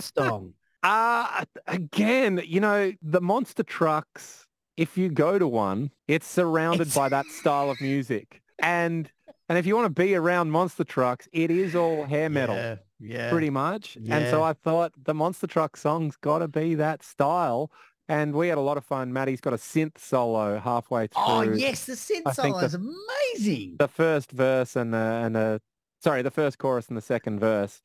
song? 0.01 0.55
Uh, 0.83 1.45
again, 1.67 2.41
you 2.47 2.59
know, 2.59 2.91
the 3.03 3.21
monster 3.21 3.63
trucks, 3.63 4.47
if 4.79 4.97
you 4.97 5.11
go 5.11 5.39
to 5.39 5.47
one, 5.47 5.91
it's 6.09 6.27
surrounded 6.27 6.87
It's- 6.87 6.97
by 6.97 7.11
that 7.11 7.27
style 7.27 7.69
of 7.71 7.79
music. 7.83 8.41
And 8.59 9.11
and 9.51 9.59
if 9.59 9.67
you 9.67 9.77
want 9.77 9.95
to 9.95 10.03
be 10.03 10.15
around 10.15 10.51
monster 10.53 10.85
trucks, 10.85 11.29
it 11.35 11.51
is 11.51 11.75
all 11.75 12.07
hair 12.07 12.31
metal. 12.31 12.55
Yeah, 12.57 12.77
yeah. 12.99 13.31
pretty 13.31 13.51
much. 13.51 13.97
And 13.97 14.31
so 14.31 14.43
I 14.43 14.55
thought 14.55 14.93
the 14.97 15.13
Monster 15.13 15.47
Truck 15.47 15.77
song's 15.77 16.17
got 16.17 16.39
to 16.39 16.49
be 16.49 16.77
that 16.77 17.03
style. 17.03 17.71
And 18.11 18.35
we 18.35 18.49
had 18.49 18.59
a 18.59 18.61
lot 18.61 18.77
of 18.77 18.85
fun. 18.85 19.13
Maddie's 19.13 19.41
got 19.41 19.53
a 19.53 19.57
synth 19.57 19.97
solo 19.99 20.59
halfway 20.59 21.07
through 21.07 21.23
Oh 21.25 21.43
yes, 21.43 21.87
the 21.87 21.93
synth 21.93 22.23
I 22.27 22.33
solo 22.33 22.59
is 22.59 22.75
amazing. 22.75 23.77
the 23.79 23.87
first 23.87 24.33
verse 24.33 24.75
and 24.75 24.93
the, 24.93 24.97
and 24.97 25.37
the, 25.37 25.61
sorry, 26.03 26.23
the 26.23 26.31
first 26.33 26.59
chorus 26.59 26.89
and 26.89 26.97
the 26.97 27.03
second 27.03 27.39
verse. 27.39 27.81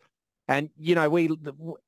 And, 0.47 0.71
you 0.77 0.95
know, 0.95 1.09
we, 1.09 1.29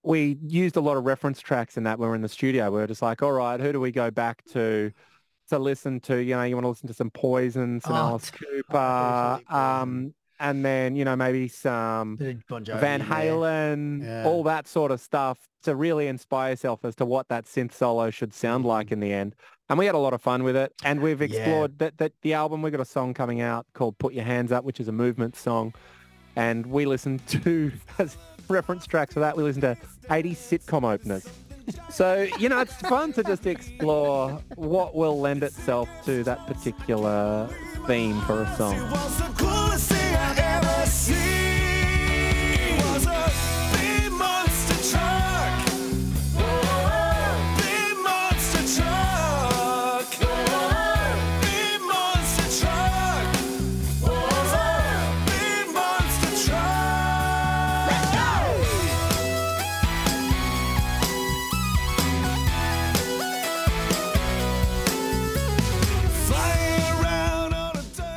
we 0.03 0.37
used 0.45 0.75
a 0.77 0.81
lot 0.81 0.97
of 0.97 1.05
reference 1.05 1.39
tracks 1.39 1.77
in 1.77 1.83
that 1.85 1.97
when 1.97 2.07
we 2.07 2.09
were 2.09 2.15
in 2.15 2.21
the 2.21 2.29
studio. 2.29 2.69
We 2.69 2.77
were 2.79 2.87
just 2.87 3.01
like, 3.01 3.23
all 3.23 3.31
right, 3.31 3.59
who 3.59 3.71
do 3.71 3.79
we 3.79 3.91
go 3.91 4.11
back 4.11 4.43
to 4.53 4.91
to 5.49 5.57
listen 5.59 5.99
to? 6.01 6.17
You 6.21 6.35
know, 6.35 6.43
you 6.43 6.55
want 6.55 6.65
to 6.65 6.69
listen 6.69 6.87
to 6.87 6.93
some 6.93 7.09
Poison, 7.09 7.81
some 7.81 7.93
Oh, 7.93 7.97
Alice 7.97 8.29
definitely 8.29 8.63
Cooper, 8.69 9.41
um, 9.49 10.13
and 10.39 10.63
then, 10.63 10.95
you 10.95 11.03
know, 11.05 11.15
maybe 11.15 11.47
some 11.47 12.15
Bon 12.49 12.63
Jovi 12.63 12.79
Van. 12.79 13.01
Halen, 13.01 14.03
Yeah. 14.03 14.25
all 14.25 14.43
that 14.43 14.67
sort 14.67 14.91
of 14.91 14.99
stuff 15.01 15.37
to 15.63 15.75
really 15.75 16.07
inspire 16.07 16.51
yourself 16.51 16.85
as 16.85 16.95
to 16.95 17.05
what 17.05 17.27
that 17.29 17.45
synth 17.45 17.73
solo 17.73 18.09
should 18.09 18.33
sound 18.33 18.65
like 18.65 18.91
in 18.91 18.99
the 18.99 19.11
end. 19.13 19.35
And 19.69 19.77
we 19.77 19.85
had 19.85 19.95
a 19.95 19.99
lot 19.99 20.13
of 20.13 20.21
fun 20.21 20.43
with 20.43 20.55
it. 20.55 20.73
And 20.83 21.01
we've 21.01 21.17
Mm-hmm. 21.19 21.33
Yeah. 21.33 21.39
explored 21.39 21.79
that, 21.79 21.97
that 21.97 22.13
the 22.21 22.33
album. 22.33 22.61
We've 22.61 22.71
got 22.71 22.81
a 22.81 22.85
song 22.85 23.13
coming 23.13 23.41
out 23.41 23.65
called 23.73 23.97
Put 23.97 24.13
Your 24.13 24.23
Hands 24.23 24.51
Up, 24.51 24.63
which 24.63 24.79
is 24.79 24.87
a 24.87 24.91
movement 24.93 25.35
song. 25.35 25.73
And 26.35 26.67
we 26.67 26.85
listened 26.85 27.25
to, 27.43 27.71
as 27.97 28.15
reference 28.47 28.85
tracks 28.85 29.13
for 29.13 29.19
that, 29.21 29.35
we 29.35 29.43
listened 29.43 29.63
to 29.63 29.77
80s 30.09 30.37
sitcom 30.37 30.83
openers. 30.89 31.27
So, 31.89 32.27
you 32.39 32.47
know, 32.47 32.61
it's 32.61 32.75
fun 32.75 33.11
to 33.13 33.23
just 33.23 33.45
explore 33.45 34.39
what 34.55 34.95
will 34.95 35.19
lend 35.19 35.43
itself 35.43 35.89
to 36.05 36.23
that 36.23 36.47
particular 36.47 37.49
theme 37.87 38.21
for 38.21 38.43
a 38.43 38.55
song. 38.55 39.96
I 40.19 40.33
ever 40.37 40.85
seen. 40.89 41.46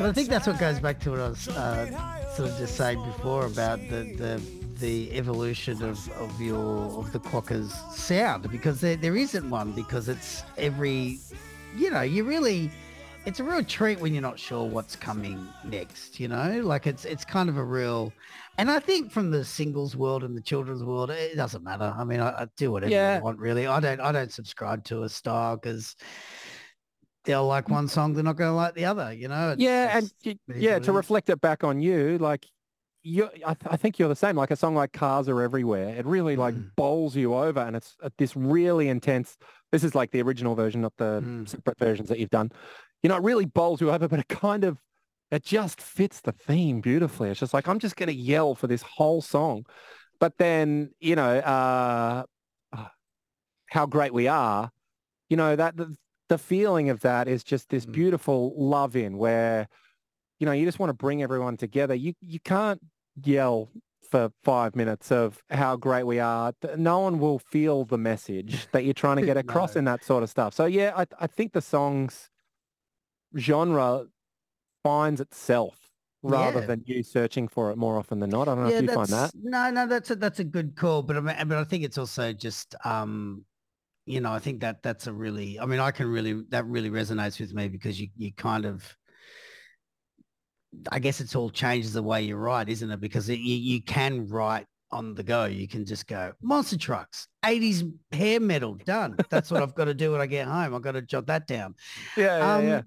But 0.01 0.09
I 0.09 0.13
think 0.15 0.31
that's 0.31 0.47
what 0.47 0.59
goes 0.59 0.81
back 0.81 0.99
to 1.01 1.11
what 1.11 1.21
I 1.21 1.29
was 1.29 1.47
uh, 1.49 2.33
sort 2.35 2.49
of 2.49 2.57
just 2.57 2.75
saying 2.75 3.05
before 3.05 3.45
about 3.45 3.81
the 3.91 4.15
the, 4.17 4.41
the 4.81 5.13
evolution 5.13 5.83
of, 5.83 6.11
of 6.13 6.41
your 6.41 6.87
of 6.99 7.13
the 7.13 7.21
Quokkas 7.21 7.71
sound 7.93 8.51
because 8.51 8.81
there, 8.81 8.97
there 8.97 9.15
isn't 9.15 9.51
one 9.51 9.73
because 9.73 10.09
it's 10.09 10.43
every 10.57 11.19
you 11.77 11.91
know 11.91 12.01
you 12.01 12.25
really 12.25 12.71
it's 13.27 13.41
a 13.41 13.45
real 13.45 13.63
treat 13.63 14.01
when 14.01 14.15
you're 14.15 14.23
not 14.23 14.39
sure 14.39 14.65
what's 14.67 14.97
coming 14.97 15.47
next 15.65 16.19
you 16.19 16.29
know? 16.29 16.63
Like 16.65 16.87
it's 16.87 17.05
it's 17.05 17.27
kind 17.27 17.51
of 17.51 17.59
a 17.59 17.65
real 17.65 18.11
and 18.57 18.71
I 18.71 18.79
think 18.81 19.13
from 19.13 19.31
the 19.31 19.45
singles 19.45 19.97
world 19.97 20.25
and 20.25 20.35
the 20.35 20.41
children's 20.41 20.83
world 20.83 21.11
it 21.11 21.37
doesn't 21.37 21.63
matter. 21.63 21.95
I 21.95 22.05
mean 22.05 22.21
I, 22.21 22.31
I 22.31 22.47
do 22.57 22.73
whatever 22.73 22.91
Yeah. 22.91 23.19
I 23.21 23.23
want 23.23 23.39
really. 23.39 23.67
I 23.67 23.81
don't 23.81 24.01
I 24.01 24.13
don't 24.13 24.33
subscribe 24.33 24.83
to 24.85 25.03
a 25.03 25.11
style 25.11 25.59
because 25.59 25.95
they'll 27.25 27.47
like 27.47 27.69
one 27.69 27.87
song 27.89 28.15
they're 28.15 28.25
not 28.25 28.37
going 28.37 28.51
to 28.51 28.55
like 28.55 28.75
the 28.75 28.85
other 28.85 29.13
you 29.13 29.29
know 29.29 29.51
It's 29.53 29.61
yeah, 29.63 29.97
and 29.97 30.03
just- 30.05 30.15
y- 30.25 30.39
it 30.49 30.57
is 30.57 30.63
yeah, 30.63 30.79
to 30.79 30.93
reflect 30.93 31.29
it 31.31 31.41
back 31.41 31.65
on 31.65 31.81
you, 31.81 32.19
like 32.19 32.47
you, 33.03 33.25
I, 33.47 33.55
th- 33.55 33.67
I 33.71 33.77
think 33.77 33.99
you're 33.99 34.11
the 34.11 34.15
same. 34.17 34.37
Like 34.37 34.51
a 34.51 34.57
song 34.57 34.75
like 34.75 34.93
"Cars 34.93 35.27
Are 35.29 35.41
Everywhere," 35.41 35.89
it 35.97 36.05
really 36.05 36.37
like 36.37 36.55
Mm. 36.55 36.71
bowls 36.77 37.17
you 37.17 37.35
over, 37.35 37.61
and 37.61 37.75
it's 37.75 37.97
uh, 38.03 38.11
this 38.19 38.37
really 38.37 38.89
intense. 38.91 39.39
This 39.73 39.85
is 39.85 39.95
like 39.95 40.11
the 40.11 40.21
original 40.21 40.55
version, 40.55 40.83
not 40.83 40.93
the 40.99 41.23
Mm. 41.25 41.49
separate 41.49 41.79
versions 41.79 42.11
that 42.11 42.19
you've 42.19 42.29
done. 42.29 42.51
You 43.03 43.09
know, 43.09 43.17
it 43.17 43.23
really 43.23 43.47
bowls 43.47 43.81
you 43.81 43.91
over, 43.91 44.07
but 44.07 44.19
it 44.21 44.29
kind 44.29 44.65
of 44.65 44.77
it 45.31 45.43
just 45.45 45.81
fits 45.81 46.21
the 46.21 46.33
theme 46.33 46.83
beautifully. 46.83 47.31
It's 47.31 47.41
just 47.41 47.55
like 47.55 47.69
I'm 47.69 47.79
just 47.79 47.97
going 47.97 48.09
to 48.09 48.15
yell 48.15 48.55
for 48.55 48.67
this 48.67 48.83
whole 48.83 49.23
song, 49.23 49.65
but 50.19 50.37
then 50.37 50.91
you 51.01 51.17
know 51.17 51.39
uh, 51.39 52.25
uh, 52.77 52.85
how 53.71 53.87
great 53.87 54.13
we 54.13 54.29
are. 54.29 54.71
You 55.31 55.39
know 55.39 55.57
that 55.57 55.75
the, 56.31 56.39
feeling 56.39 56.89
of 56.91 57.01
that 57.01 57.29
is 57.29 57.45
just 57.45 57.69
this 57.69 57.85
Mm. 57.85 57.93
beautiful 57.93 58.55
love 58.57 58.97
in 58.97 59.19
where 59.19 59.69
you 60.39 60.47
know 60.47 60.53
you 60.53 60.65
just 60.65 60.79
want 60.79 60.89
to 60.91 60.95
bring 60.95 61.23
everyone 61.23 61.57
together 61.57 61.95
you 61.95 62.15
you 62.21 62.41
can't 62.41 62.81
yell 63.23 63.69
for 64.11 64.31
five 64.43 64.75
minutes 64.75 65.13
of 65.13 65.43
how 65.51 65.77
great 65.77 66.05
we 66.05 66.19
are 66.19 66.53
no 66.77 67.01
one 67.01 67.19
will 67.19 67.39
feel 67.39 67.85
the 67.85 67.99
message 67.99 68.67
that 68.73 68.85
you're 68.85 68.95
trying 68.95 69.17
to 69.17 69.23
get 69.23 69.37
across 69.37 69.75
No. 69.75 69.81
in 69.81 69.85
that 69.85 70.03
sort 70.03 70.23
of 70.23 70.31
stuff 70.31 70.55
so 70.55 70.65
yeah 70.65 70.93
i, 70.97 71.05
I 71.19 71.27
think 71.27 71.53
the 71.53 71.61
song's 71.61 72.31
genre 73.37 74.07
finds 74.83 75.21
itself 75.21 75.91
rather 76.23 76.61
Yeah. 76.61 76.67
than 76.67 76.83
you 76.87 77.03
searching 77.03 77.49
for 77.49 77.71
it 77.71 77.77
more 77.77 77.99
often 77.99 78.21
than 78.21 78.31
not 78.31 78.49
i 78.49 78.55
don't 78.55 78.65
know 78.65 78.71
if 78.71 78.81
you 78.81 78.89
find 78.89 79.09
that 79.09 79.31
no, 79.35 79.71
no, 79.71 79.87
that's 79.87 80.11
a 80.11 80.17
that's 80.17 80.39
a 80.39 80.45
good 80.45 80.77
call, 80.77 81.03
but 81.03 81.17
I 81.17 81.21
mean, 81.21 81.37
but 81.49 81.59
I 81.59 81.65
think 81.65 81.83
it's 81.85 81.99
also 81.99 82.33
just 82.33 82.75
um, 82.85 83.45
you 84.11 84.21
know, 84.21 84.33
I 84.33 84.39
think 84.39 84.61
that 84.61 84.83
that's 84.83 85.07
a 85.07 85.13
really, 85.13 85.59
I 85.59 85.67
mean, 85.67 85.81
I 85.81 85.91
can 85.91 86.07
really 86.07 86.43
that 86.51 86.67
really 86.67 86.91
resonates 86.91 87.41
with 87.41 87.55
me 87.55 87.69
because 87.69 88.01
you 88.01 88.09
you 88.17 88.33
kind 88.33 88.67
of, 88.67 88.97
I 90.91 90.99
guess 90.99 91.21
it's 91.21 91.35
all 91.35 91.51
changes 91.51 91.93
the 91.93 92.03
way 92.03 92.23
you 92.23 92.37
write, 92.37 92.69
isn't 92.69 92.91
it? 92.91 93.01
Because 93.01 93.29
it, 93.29 93.39
you 93.39 93.57
you 93.57 93.83
can 93.83 94.27
write 94.29 94.67
on 94.93 95.15
the 95.15 95.23
go. 95.23 95.45
You 95.45 95.69
can 95.69 95.85
just 95.85 96.07
go 96.07 96.33
monster 96.43 96.77
trucks, 96.77 97.29
80s 97.45 97.91
hair 98.13 98.41
metal, 98.41 98.75
done. 98.85 99.17
That's 99.31 99.51
what 99.51 99.63
I've 99.63 99.75
got 99.75 99.85
to 99.87 99.95
do 99.95 100.13
when 100.13 100.21
I 100.21 100.27
get 100.27 100.47
home. 100.47 100.75
I've 100.75 100.83
got 100.83 100.93
to 100.93 101.03
jot 101.03 101.27
that 101.27 101.47
down. 101.47 101.75
yeah 102.17 102.39
yeah, 102.39 102.55
Um, 102.57 102.67
yeah. 102.67 102.83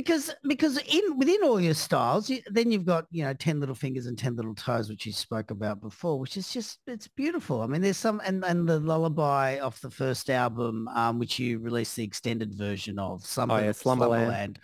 Because 0.00 0.34
because 0.44 0.78
in 0.78 1.18
within 1.18 1.44
all 1.44 1.60
your 1.60 1.74
styles, 1.74 2.30
you, 2.30 2.40
then 2.46 2.72
you've 2.72 2.86
got 2.86 3.04
you 3.10 3.22
know 3.22 3.34
ten 3.34 3.60
little 3.60 3.74
fingers 3.74 4.06
and 4.06 4.16
ten 4.16 4.34
little 4.34 4.54
toes, 4.54 4.88
which 4.88 5.04
you 5.04 5.12
spoke 5.12 5.50
about 5.50 5.82
before, 5.82 6.18
which 6.18 6.38
is 6.38 6.50
just 6.50 6.78
it's 6.86 7.06
beautiful. 7.06 7.60
I 7.60 7.66
mean, 7.66 7.82
there's 7.82 7.98
some 7.98 8.18
and 8.24 8.42
and 8.42 8.66
the 8.66 8.80
lullaby 8.80 9.58
off 9.58 9.82
the 9.82 9.90
first 9.90 10.30
album, 10.30 10.88
um, 10.88 11.18
which 11.18 11.38
you 11.38 11.58
released 11.58 11.96
the 11.96 12.02
extended 12.02 12.54
version 12.54 12.98
of, 12.98 13.26
Slumber, 13.26 13.56
Oh, 13.56 13.58
yeah, 13.58 13.72
Slumberland. 13.72 14.58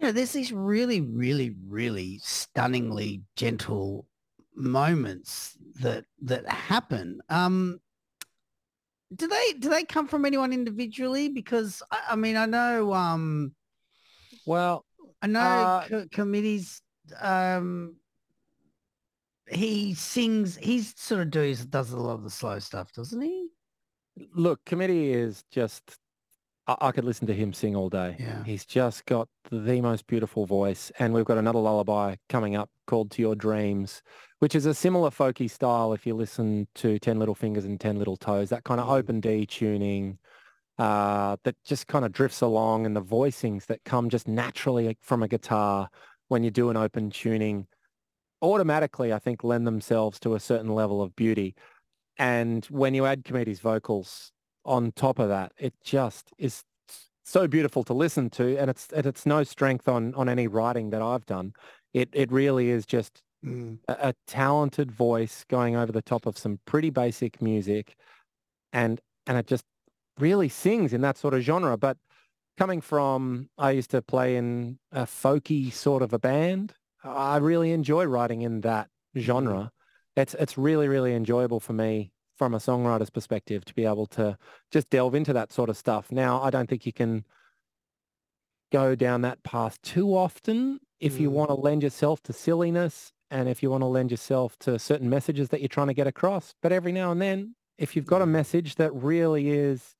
You 0.00 0.08
know, 0.08 0.12
there's 0.12 0.32
these 0.32 0.52
really, 0.52 1.02
really, 1.02 1.54
really 1.64 2.18
stunningly 2.24 3.22
gentle 3.36 4.08
moments 4.56 5.56
that 5.76 6.04
that 6.22 6.48
happen. 6.48 7.20
Um, 7.28 7.78
do 9.14 9.28
they 9.28 9.52
do 9.60 9.68
they 9.68 9.84
come 9.84 10.08
from 10.08 10.24
anyone 10.24 10.52
individually? 10.52 11.28
Because 11.28 11.80
I, 11.92 12.00
I 12.10 12.16
mean, 12.16 12.36
I 12.36 12.46
know. 12.46 12.92
Um, 12.92 13.54
well 14.46 14.84
I 15.22 15.26
know 15.28 15.40
Uh, 15.40 15.88
co- 15.88 16.06
committees. 16.10 16.82
Um, 17.20 17.96
he 19.48 19.94
sings. 19.94 20.56
He's 20.56 20.94
sort 20.98 21.20
of 21.22 21.30
does 21.30 21.64
does 21.66 21.92
a 21.92 21.96
lot 21.98 22.14
of 22.14 22.22
the 22.24 22.30
slow 22.30 22.58
stuff, 22.58 22.92
doesn't 22.92 23.20
he? 23.20 23.48
Look, 24.34 24.64
committee 24.64 25.12
is 25.12 25.44
just. 25.50 25.82
I, 26.66 26.76
I 26.80 26.92
could 26.92 27.04
listen 27.04 27.26
to 27.26 27.34
him 27.34 27.52
sing 27.52 27.74
all 27.76 27.88
day. 27.88 28.16
Yeah. 28.18 28.44
He's 28.44 28.64
just 28.64 29.04
got 29.06 29.28
the 29.50 29.80
most 29.80 30.06
beautiful 30.06 30.46
voice, 30.46 30.90
and 30.98 31.12
we've 31.12 31.24
got 31.24 31.38
another 31.38 31.58
lullaby 31.58 32.16
coming 32.28 32.56
up 32.56 32.70
called 32.86 33.10
"To 33.12 33.22
Your 33.22 33.34
Dreams," 33.34 34.02
which 34.38 34.54
is 34.54 34.66
a 34.66 34.74
similar 34.74 35.10
folky 35.10 35.50
style. 35.50 35.92
If 35.92 36.06
you 36.06 36.14
listen 36.14 36.66
to 36.76 36.98
Ten 36.98 37.18
Little 37.18 37.34
Fingers 37.34 37.64
and 37.64 37.80
Ten 37.80 37.98
Little 37.98 38.16
Toes, 38.16 38.48
that 38.50 38.64
kind 38.64 38.80
of 38.80 38.86
Mm. 38.88 38.92
open 38.98 39.20
D 39.20 39.46
tuning. 39.46 40.18
Uh, 40.78 41.36
that 41.44 41.54
just 41.64 41.86
kind 41.86 42.04
of 42.04 42.12
drifts 42.12 42.40
along 42.40 42.86
and 42.86 42.96
the 42.96 43.02
voicings 43.02 43.66
that 43.66 43.84
come 43.84 44.08
just 44.08 44.26
naturally 44.26 44.96
from 45.02 45.22
a 45.22 45.28
guitar 45.28 45.88
when 46.28 46.42
you 46.42 46.50
do 46.50 46.70
an 46.70 46.76
open 46.76 47.10
tuning 47.10 47.66
automatically, 48.40 49.12
I 49.12 49.18
think, 49.18 49.44
lend 49.44 49.66
themselves 49.66 50.18
to 50.20 50.34
a 50.34 50.40
certain 50.40 50.74
level 50.74 51.00
of 51.00 51.14
beauty. 51.14 51.54
And 52.18 52.64
when 52.66 52.94
you 52.94 53.06
add 53.06 53.24
Comedi's 53.24 53.60
vocals 53.60 54.32
on 54.64 54.92
top 54.92 55.18
of 55.18 55.28
that, 55.28 55.52
it 55.58 55.74
just 55.84 56.32
is 56.38 56.62
so 57.24 57.46
beautiful 57.46 57.84
to 57.84 57.94
listen 57.94 58.30
to. 58.30 58.58
And 58.58 58.68
it's 58.68 58.88
and 58.92 59.06
it's 59.06 59.26
no 59.26 59.44
strength 59.44 59.88
on 59.88 60.14
on 60.14 60.28
any 60.28 60.48
writing 60.48 60.90
that 60.90 61.02
I've 61.02 61.26
done. 61.26 61.52
It 61.92 62.08
it 62.12 62.32
really 62.32 62.70
is 62.70 62.86
just 62.86 63.22
Mm. 63.44 63.80
a, 63.88 64.10
a 64.10 64.14
talented 64.28 64.92
voice 64.92 65.44
going 65.48 65.74
over 65.74 65.90
the 65.90 66.00
top 66.00 66.26
of 66.26 66.38
some 66.38 66.60
pretty 66.64 66.90
basic 66.90 67.42
music, 67.42 67.96
and 68.72 69.00
and 69.26 69.36
it 69.36 69.48
just 69.48 69.64
really 70.18 70.48
sings 70.48 70.92
in 70.92 71.00
that 71.02 71.18
sort 71.18 71.34
of 71.34 71.42
genre. 71.42 71.76
But 71.76 71.96
coming 72.56 72.80
from, 72.80 73.48
I 73.58 73.72
used 73.72 73.90
to 73.90 74.02
play 74.02 74.36
in 74.36 74.78
a 74.90 75.02
folky 75.04 75.72
sort 75.72 76.02
of 76.02 76.12
a 76.12 76.18
band. 76.18 76.74
I 77.04 77.38
really 77.38 77.72
enjoy 77.72 78.04
writing 78.04 78.42
in 78.42 78.60
that 78.62 78.88
genre. 79.16 79.72
It's 80.16 80.34
it's 80.34 80.58
really 80.58 80.88
really 80.88 81.14
enjoyable 81.14 81.60
for 81.60 81.72
me 81.72 82.12
from 82.36 82.54
a 82.54 82.58
songwriter's 82.58 83.10
perspective 83.10 83.64
to 83.64 83.74
be 83.74 83.84
able 83.84 84.06
to 84.06 84.36
just 84.70 84.90
delve 84.90 85.14
into 85.14 85.32
that 85.32 85.52
sort 85.52 85.70
of 85.70 85.76
stuff. 85.76 86.10
Now, 86.10 86.42
I 86.42 86.50
don't 86.50 86.68
think 86.68 86.86
you 86.86 86.92
can 86.92 87.24
go 88.72 88.94
down 88.94 89.20
that 89.22 89.42
path 89.42 89.80
too 89.82 90.16
often 90.16 90.80
if 90.98 91.20
you 91.20 91.30
Mm. 91.30 91.32
want 91.34 91.50
to 91.50 91.54
lend 91.54 91.82
yourself 91.82 92.22
to 92.22 92.32
silliness 92.32 93.12
and 93.30 93.48
if 93.48 93.62
you 93.62 93.70
want 93.70 93.82
to 93.82 93.86
lend 93.86 94.10
yourself 94.10 94.56
to 94.60 94.78
certain 94.78 95.08
messages 95.10 95.48
that 95.50 95.60
you're 95.60 95.68
trying 95.68 95.88
to 95.88 95.94
get 95.94 96.06
across. 96.06 96.54
But 96.62 96.72
every 96.72 96.92
now 96.92 97.10
and 97.12 97.20
then, 97.20 97.54
if 97.78 97.96
you've 97.96 98.06
got 98.06 98.22
a 98.22 98.26
message 98.26 98.76
that 98.76 98.92
really 98.92 99.50
is 99.50 99.94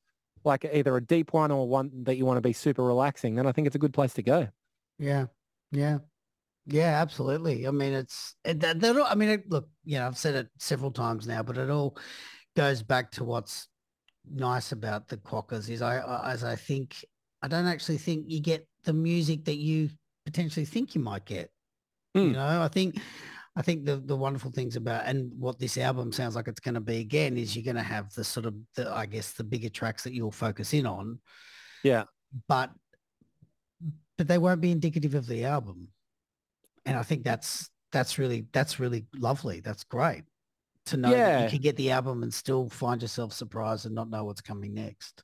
like 0.44 0.64
either 0.72 0.96
a 0.96 1.04
deep 1.04 1.32
one 1.32 1.50
or 1.50 1.68
one 1.68 2.04
that 2.04 2.16
you 2.16 2.26
want 2.26 2.36
to 2.38 2.40
be 2.42 2.52
super 2.52 2.82
relaxing, 2.84 3.34
then 3.34 3.46
I 3.46 3.52
think 3.52 3.66
it's 3.66 3.76
a 3.76 3.80
good 3.80 3.94
place 3.94 4.14
to 4.14 4.22
go. 4.22 4.48
Yeah, 4.98 5.26
yeah, 5.70 5.98
yeah, 6.66 7.00
absolutely. 7.00 7.66
I 7.66 7.70
mean, 7.70 7.92
it's 7.92 8.34
it, 8.44 8.60
that, 8.60 8.80
that 8.80 8.96
all, 8.96 9.06
I 9.08 9.14
mean, 9.14 9.28
it, 9.30 9.50
look, 9.50 9.68
you 9.84 9.98
know, 9.98 10.06
I've 10.06 10.18
said 10.18 10.34
it 10.34 10.48
several 10.58 10.90
times 10.90 11.26
now, 11.26 11.42
but 11.42 11.58
it 11.58 11.70
all 11.70 11.96
goes 12.56 12.82
back 12.82 13.10
to 13.12 13.24
what's 13.24 13.68
nice 14.30 14.72
about 14.72 15.08
the 15.08 15.16
Quokkas 15.16 15.68
is 15.68 15.82
I, 15.82 15.98
I 15.98 16.32
as 16.32 16.44
I 16.44 16.54
think 16.56 17.04
I 17.42 17.48
don't 17.48 17.66
actually 17.66 17.98
think 17.98 18.26
you 18.28 18.40
get 18.40 18.68
the 18.84 18.92
music 18.92 19.44
that 19.46 19.56
you 19.56 19.90
potentially 20.24 20.66
think 20.66 20.94
you 20.94 21.00
might 21.00 21.24
get. 21.24 21.50
You 22.14 22.20
Mm. 22.20 22.32
know, 22.32 22.62
I 22.62 22.68
think 22.68 23.00
I 23.54 23.62
think 23.62 23.84
the 23.84 23.96
the 23.96 24.16
wonderful 24.16 24.50
things 24.50 24.76
about 24.76 25.04
and 25.06 25.32
what 25.38 25.58
this 25.58 25.76
album 25.76 26.10
sounds 26.12 26.34
like 26.36 26.48
it's 26.48 26.60
going 26.60 26.74
to 26.74 26.80
be 26.80 26.98
again 27.00 27.36
is 27.36 27.54
you're 27.54 27.64
going 27.64 27.76
to 27.76 27.82
have 27.82 28.12
the 28.14 28.24
sort 28.24 28.46
of 28.46 28.54
the 28.76 28.90
I 28.90 29.06
guess 29.06 29.32
the 29.32 29.44
bigger 29.44 29.68
tracks 29.68 30.04
that 30.04 30.14
you'll 30.14 30.30
focus 30.32 30.72
in 30.72 30.86
on 30.86 31.18
Yeah. 31.82 32.04
but 32.48 32.70
but 34.18 34.28
they 34.28 34.38
won't 34.38 34.60
be 34.60 34.70
indicative 34.70 35.14
of 35.14 35.26
the 35.26 35.44
album 35.44 35.88
and 36.86 36.96
i 36.96 37.02
think 37.02 37.24
that's 37.24 37.68
that's 37.92 38.18
really 38.18 38.46
that's 38.52 38.78
really 38.78 39.06
lovely 39.14 39.60
that's 39.60 39.84
great 39.84 40.22
to 40.86 40.96
know 40.96 41.10
that 41.10 41.44
you 41.44 41.50
can 41.50 41.60
get 41.62 41.76
the 41.76 41.90
album 41.90 42.22
and 42.22 42.32
still 42.32 42.68
find 42.68 43.02
yourself 43.02 43.32
surprised 43.32 43.84
and 43.86 43.94
not 43.94 44.08
know 44.10 44.24
what's 44.24 44.40
coming 44.40 44.74
next 44.74 45.22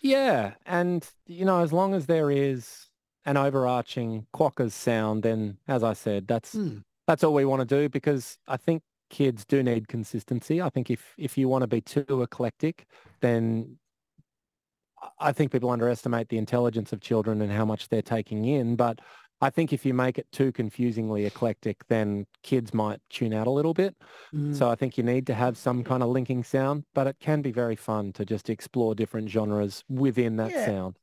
Yeah. 0.00 0.54
And, 0.64 1.04
you 1.26 1.44
know, 1.44 1.60
as 1.62 1.72
long 1.72 1.92
as 1.94 2.06
there 2.06 2.30
is 2.30 2.86
an 3.24 3.36
overarching 3.36 4.26
Quokkas 4.32 4.70
sound, 4.72 5.24
then 5.24 5.58
as 5.66 5.82
I 5.82 5.94
said, 5.94 6.28
that's 6.28 6.52
Hmm. 6.52 6.78
That's 7.08 7.24
all 7.24 7.32
we 7.34 7.44
want 7.46 7.66
to 7.68 7.76
do 7.80 7.88
because 7.88 8.38
I 8.46 8.58
think 8.58 8.82
kids 9.10 9.44
do 9.46 9.62
need 9.62 9.88
consistency. 9.88 10.60
I 10.62 10.68
think 10.68 10.90
if 10.90 11.14
if 11.18 11.36
you 11.38 11.48
want 11.48 11.62
to 11.62 11.66
be 11.66 11.80
too 11.80 12.22
eclectic, 12.22 12.86
then 13.20 13.78
I- 15.18 15.32
think 15.32 15.50
people 15.50 15.70
underestimate 15.70 16.28
the 16.28 16.38
intelligence 16.38 16.92
of 16.92 17.00
children 17.00 17.40
and 17.40 17.50
how 17.50 17.64
much 17.64 17.88
they're 17.88 18.02
taking 18.02 18.44
in. 18.44 18.76
But 18.76 18.98
I 19.40 19.48
think 19.48 19.72
if 19.72 19.86
you 19.86 19.94
make 19.94 20.18
it 20.18 20.26
too 20.32 20.50
confusingly 20.52 21.24
eclectic, 21.24 21.86
then 21.88 22.26
kids 22.42 22.74
might 22.74 23.00
tune 23.08 23.32
out 23.32 23.46
a 23.46 23.50
little 23.50 23.72
bit. 23.74 23.94
Mm. 24.34 24.54
So 24.54 24.68
I 24.68 24.74
think 24.74 24.98
you 24.98 25.04
need 25.04 25.26
to 25.28 25.34
have 25.34 25.56
some 25.56 25.84
kind 25.84 26.02
of 26.02 26.08
linking 26.10 26.42
sound, 26.44 26.84
but 26.94 27.06
it 27.06 27.16
can 27.20 27.40
be 27.40 27.52
very 27.52 27.76
fun 27.76 28.12
to 28.14 28.24
just 28.26 28.50
explore 28.50 28.94
different 28.96 29.30
genres 29.30 29.84
within 29.88 30.36
that 30.36 30.50
Yeah. 30.50 30.66
sound. 30.66 30.96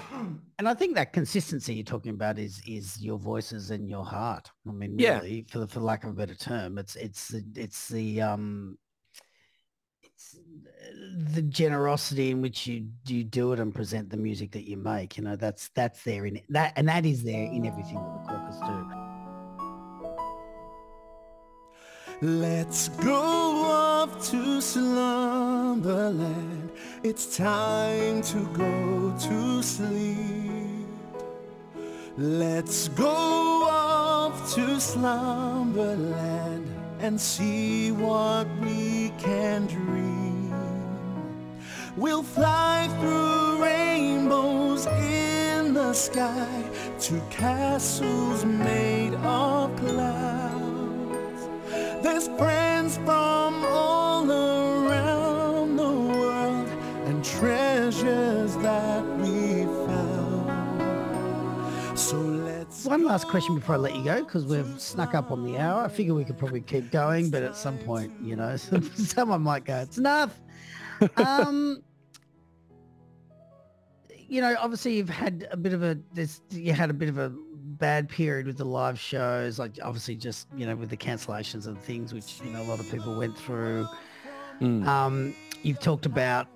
and 0.58 0.68
i 0.68 0.74
think 0.74 0.94
that 0.94 1.12
consistency 1.12 1.74
you're 1.74 1.84
talking 1.84 2.12
about 2.14 2.38
is 2.38 2.60
is 2.66 3.00
your 3.00 3.18
voices 3.18 3.70
and 3.70 3.88
your 3.88 4.04
heart. 4.04 4.50
I 4.68 4.72
mean 4.72 4.96
Yeah. 4.98 5.18
really 5.18 5.46
for 5.50 5.58
the 5.60 5.66
for 5.68 5.80
lack 5.80 6.04
of 6.04 6.10
a 6.10 6.14
better 6.14 6.34
term 6.34 6.78
it's 6.78 6.96
it's 6.96 7.28
the 7.28 7.44
it's 7.56 7.88
the 7.88 8.20
um 8.22 8.78
it's 10.02 10.36
the 11.34 11.42
generosity 11.42 12.30
in 12.30 12.40
which 12.42 12.66
you 12.66 12.86
you 13.06 13.24
do 13.24 13.52
it 13.52 13.60
and 13.60 13.74
present 13.74 14.10
the 14.10 14.16
music 14.16 14.52
that 14.52 14.68
you 14.68 14.76
make 14.76 15.16
you 15.16 15.24
know 15.24 15.36
that's 15.36 15.68
that's 15.74 16.02
there 16.04 16.26
in 16.26 16.40
that 16.48 16.72
and 16.76 16.88
that 16.88 17.04
is 17.06 17.22
there 17.22 17.44
in 17.44 17.66
everything 17.66 17.94
that 17.94 18.26
the 18.26 18.32
Quokkas 18.32 18.60
do. 18.66 19.02
Let's 22.24 22.88
go 22.88 23.91
off 24.02 24.30
to 24.30 24.60
slumberland. 24.60 26.70
It's 27.04 27.36
time 27.36 28.20
to 28.22 28.38
go 28.52 29.14
to 29.28 29.62
sleep. 29.62 30.88
Let's 32.16 32.88
go 32.88 33.68
off 33.70 34.52
to 34.54 34.80
slumberland 34.80 36.66
and 36.98 37.20
see 37.20 37.92
what 37.92 38.48
we 38.60 39.12
can 39.18 39.68
dream. 39.68 40.50
We'll 41.96 42.24
fly 42.24 42.88
through 42.98 43.62
rainbows 43.62 44.86
in 44.86 45.74
the 45.74 45.92
sky 45.92 46.64
to 47.02 47.20
castles 47.30 48.44
made 48.44 49.14
of 49.22 49.76
clouds. 49.76 51.48
There's 52.02 52.26
friends 52.36 52.96
from 52.96 53.64
all 53.64 53.91
one 62.92 63.04
last 63.04 63.26
question 63.26 63.54
before 63.54 63.74
i 63.76 63.78
let 63.78 63.96
you 63.96 64.04
go 64.04 64.22
because 64.22 64.44
we've 64.44 64.78
snuck 64.78 65.14
up 65.14 65.30
on 65.30 65.46
the 65.46 65.56
hour. 65.56 65.82
I 65.82 65.88
figure 65.88 66.12
we 66.12 66.26
could 66.26 66.36
probably 66.36 66.60
keep 66.60 66.90
going 66.90 67.30
but 67.30 67.42
at 67.42 67.56
some 67.56 67.78
point 67.78 68.12
you 68.20 68.36
know 68.36 68.54
someone 68.94 69.40
might 69.40 69.64
go 69.64 69.78
it's 69.78 69.96
enough. 69.96 70.38
Um 71.16 71.82
you 74.28 74.42
know 74.42 74.54
obviously 74.60 74.94
you've 74.94 75.08
had 75.08 75.48
a 75.50 75.56
bit 75.56 75.72
of 75.72 75.82
a 75.82 75.98
this 76.12 76.42
you 76.50 76.74
had 76.74 76.90
a 76.90 76.92
bit 76.92 77.08
of 77.08 77.16
a 77.16 77.32
bad 77.54 78.10
period 78.10 78.46
with 78.46 78.58
the 78.58 78.64
live 78.66 79.00
shows 79.00 79.58
like 79.58 79.78
obviously 79.82 80.14
just 80.14 80.46
you 80.54 80.66
know 80.66 80.76
with 80.76 80.90
the 80.90 80.96
cancellations 80.96 81.66
and 81.66 81.80
things 81.80 82.12
which 82.12 82.42
you 82.44 82.50
know 82.50 82.60
a 82.60 82.68
lot 82.68 82.78
of 82.78 82.90
people 82.90 83.16
went 83.16 83.36
through. 83.38 83.88
Mm. 84.60 84.86
um 84.86 85.34
you've 85.62 85.80
talked 85.80 86.04
about 86.04 86.46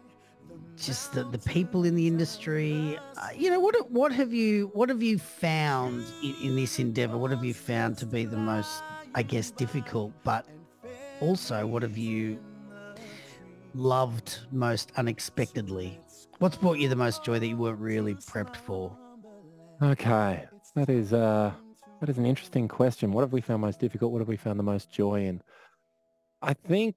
just 0.77 1.13
the, 1.13 1.25
the 1.25 1.39
people 1.39 1.85
in 1.85 1.95
the 1.95 2.07
industry 2.07 2.99
uh, 3.17 3.29
you 3.35 3.51
know 3.51 3.61
what 3.61 3.91
what 3.91 4.13
have 4.13 4.33
you 4.33 4.71
what 4.75 4.89
have 4.89 5.03
you 5.03 5.19
found 5.19 6.05
in, 6.23 6.35
in 6.43 6.57
this 6.57 6.79
endeavor 6.79 7.17
what 7.17 7.31
have 7.31 7.45
you 7.45 7.55
found 7.55 7.97
to 7.97 8.07
be 8.07 8.25
the 8.25 8.37
most 8.37 8.83
i 9.15 9.23
guess 9.23 9.51
difficult 9.51 10.13
but 10.23 10.47
also 11.21 11.67
what 11.67 11.83
have 11.83 11.97
you 11.97 12.39
loved 13.75 14.41
most 14.53 14.93
unexpectedly 14.97 15.99
what's 16.39 16.57
brought 16.57 16.79
you 16.79 16.89
the 16.89 16.97
most 16.97 17.25
joy 17.25 17.39
that 17.39 17.47
you 17.47 17.57
weren't 17.57 17.79
really 17.79 18.15
prepped 18.15 18.57
for 18.57 18.97
Okay, 19.83 20.47
that 20.75 20.89
is 20.89 21.13
uh, 21.13 21.53
that 22.01 22.09
is 22.09 22.17
an 22.17 22.25
interesting 22.25 22.67
question. 22.67 23.13
What 23.13 23.21
have 23.21 23.33
we 23.33 23.43
found 23.43 23.61
most 23.61 23.79
difficult? 23.79 24.11
What 24.11 24.21
have 24.21 24.29
we 24.29 24.37
found 24.37 24.59
the 24.59 24.65
most 24.65 24.91
joy 24.91 25.27
in? 25.27 25.43
I 26.41 26.55
think 26.55 26.97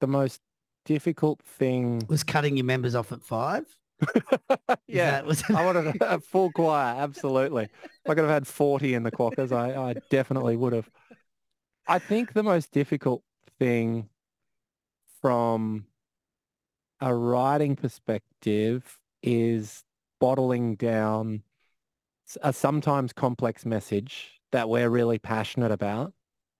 the 0.00 0.08
most 0.08 0.40
difficult 0.84 1.40
thing. 1.42 2.02
was 2.08 2.24
cutting 2.24 2.56
your 2.56 2.66
members 2.66 2.94
off 2.94 3.12
at 3.12 3.22
five 3.22 3.66
yeah, 4.86 5.20
was 5.22 5.42
I 5.50 5.64
wanted 5.64 5.96
a, 6.00 6.14
a 6.14 6.20
full 6.20 6.50
choir. 6.50 6.94
Absolutely. 6.98 7.64
If 7.64 8.10
I 8.10 8.14
could 8.14 8.24
have 8.24 8.30
had 8.30 8.46
forty 8.46 8.94
in 8.94 9.02
the 9.02 9.12
Quokkas, 9.12 9.52
I, 9.52 9.90
I 9.90 9.94
definitely 10.10 10.56
would 10.56 10.72
have. 10.72 10.90
I 11.86 11.98
think 11.98 12.32
the 12.32 12.42
most 12.42 12.72
difficult 12.72 13.22
thing 13.58 14.08
from 15.20 15.86
a 17.00 17.14
writing 17.14 17.76
perspective 17.76 18.98
is 19.22 19.84
bottling 20.20 20.76
down 20.76 21.42
a 22.42 22.52
sometimes 22.52 23.12
complex 23.12 23.66
message 23.66 24.40
that 24.52 24.68
we're 24.68 24.88
really 24.88 25.18
passionate 25.18 25.72
about 25.72 26.12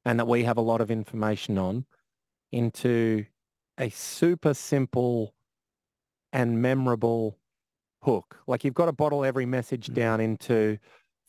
and 0.05 0.19
that 0.19 0.27
we 0.27 0.45
have 0.45 0.59
a 0.59 0.63
lot 0.63 0.81
of 0.81 0.91
information 0.91 1.57
on 1.57 1.87
into 2.53 3.25
a 3.79 3.91
super 3.91 4.55
simple 4.55 5.35
and 6.33 6.61
memorable 6.61 7.39
hook. 8.03 8.39
Like 8.47 8.65
you've 8.65 8.75
got 8.75 8.87
to 8.87 8.93
bottle 8.93 9.25
every 9.25 9.47
message 9.47 9.89
mm. 9.89 9.95
down 9.95 10.21
into 10.21 10.79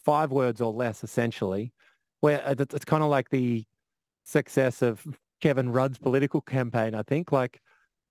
five 0.03 0.31
words 0.31 0.61
or 0.61 0.71
less, 0.71 1.03
essentially, 1.03 1.73
where 2.19 2.41
it's 2.47 2.85
kind 2.85 3.03
of 3.03 3.09
like 3.09 3.29
the 3.29 3.65
success 4.23 4.81
of 4.81 5.05
Kevin 5.41 5.71
Rudd's 5.71 5.97
political 5.97 6.41
campaign, 6.41 6.95
I 6.95 7.03
think. 7.03 7.31
Like, 7.31 7.61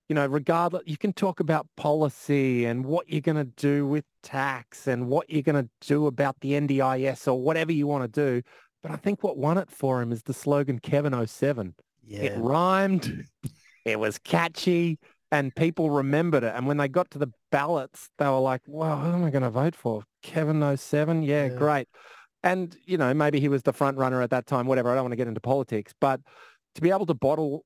you 0.09 0.15
know, 0.15 0.25
regardless, 0.25 0.83
you 0.85 0.97
can 0.97 1.13
talk 1.13 1.39
about 1.39 1.67
policy 1.77 2.65
and 2.65 2.85
what 2.85 3.09
you're 3.09 3.21
going 3.21 3.37
to 3.37 3.51
do 3.55 3.87
with 3.87 4.05
tax 4.23 4.87
and 4.87 5.07
what 5.07 5.29
you're 5.29 5.41
going 5.41 5.63
to 5.63 5.69
do 5.81 6.07
about 6.07 6.39
the 6.41 6.51
NDIS 6.51 7.27
or 7.27 7.41
whatever 7.41 7.71
you 7.71 7.87
want 7.87 8.03
to 8.03 8.07
do. 8.07 8.41
But 8.83 8.91
I 8.91 8.97
think 8.97 9.23
what 9.23 9.37
won 9.37 9.57
it 9.57 9.71
for 9.71 10.01
him 10.01 10.11
is 10.11 10.23
the 10.23 10.33
slogan 10.33 10.79
Kevin 10.79 11.25
07. 11.25 11.73
Yeah. 12.03 12.19
It 12.19 12.37
rhymed. 12.37 13.25
it 13.85 13.99
was 13.99 14.17
catchy 14.17 14.99
and 15.31 15.55
people 15.55 15.89
remembered 15.89 16.43
it. 16.43 16.53
And 16.55 16.67
when 16.67 16.77
they 16.77 16.87
got 16.87 17.11
to 17.11 17.19
the 17.19 17.31
ballots, 17.51 18.09
they 18.17 18.25
were 18.25 18.39
like, 18.39 18.61
well, 18.67 18.99
who 18.99 19.13
am 19.13 19.23
I 19.23 19.29
going 19.29 19.43
to 19.43 19.49
vote 19.49 19.75
for? 19.75 20.03
Kevin 20.23 20.75
07? 20.75 21.23
Yeah, 21.23 21.45
yeah, 21.45 21.49
great. 21.49 21.87
And, 22.43 22.75
you 22.85 22.97
know, 22.97 23.13
maybe 23.13 23.39
he 23.39 23.49
was 23.49 23.63
the 23.63 23.73
front 23.73 23.97
runner 23.97 24.21
at 24.21 24.29
that 24.29 24.45
time, 24.45 24.67
whatever. 24.67 24.91
I 24.91 24.95
don't 24.95 25.03
want 25.03 25.13
to 25.13 25.17
get 25.17 25.27
into 25.27 25.41
politics, 25.41 25.93
but 25.99 26.21
to 26.75 26.81
be 26.81 26.91
able 26.91 27.05
to 27.07 27.13
bottle 27.13 27.63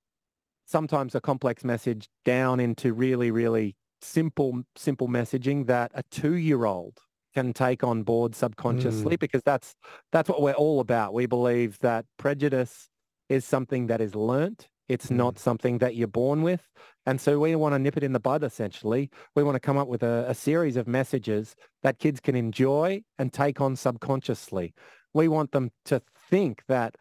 sometimes 0.65 1.15
a 1.15 1.21
complex 1.21 1.63
message 1.63 2.07
down 2.23 2.59
into 2.59 2.93
really, 2.93 3.31
really 3.31 3.75
simple, 4.01 4.61
simple 4.75 5.07
messaging 5.07 5.67
that 5.67 5.91
a 5.95 6.03
two-year-old 6.11 6.97
can 7.33 7.53
take 7.53 7.83
on 7.83 8.03
board 8.03 8.35
subconsciously 8.35 9.15
mm. 9.15 9.19
because 9.19 9.41
that's 9.43 9.75
that's 10.11 10.29
what 10.29 10.41
we're 10.41 10.53
all 10.53 10.79
about. 10.79 11.13
We 11.13 11.25
believe 11.25 11.77
that 11.79 12.05
prejudice 12.17 12.89
is 13.27 13.45
something 13.45 13.87
that 13.87 14.01
is 14.01 14.15
learnt. 14.15 14.67
It's 14.89 15.07
mm. 15.07 15.15
not 15.15 15.39
something 15.39 15.77
that 15.77 15.95
you're 15.95 16.07
born 16.07 16.41
with. 16.41 16.67
And 17.05 17.21
so 17.21 17.39
we 17.39 17.55
want 17.55 17.73
to 17.73 17.79
nip 17.79 17.95
it 17.95 18.03
in 18.03 18.11
the 18.11 18.19
bud, 18.19 18.43
essentially. 18.43 19.09
We 19.35 19.43
want 19.43 19.55
to 19.55 19.59
come 19.59 19.77
up 19.77 19.87
with 19.87 20.03
a, 20.03 20.25
a 20.27 20.33
series 20.33 20.75
of 20.75 20.87
messages 20.87 21.55
that 21.83 21.99
kids 21.99 22.19
can 22.19 22.35
enjoy 22.35 23.03
and 23.17 23.31
take 23.31 23.61
on 23.61 23.75
subconsciously. 23.75 24.73
We 25.13 25.27
want 25.27 25.51
them 25.51 25.71
to 25.85 26.01
think 26.29 26.63
that 26.67 26.95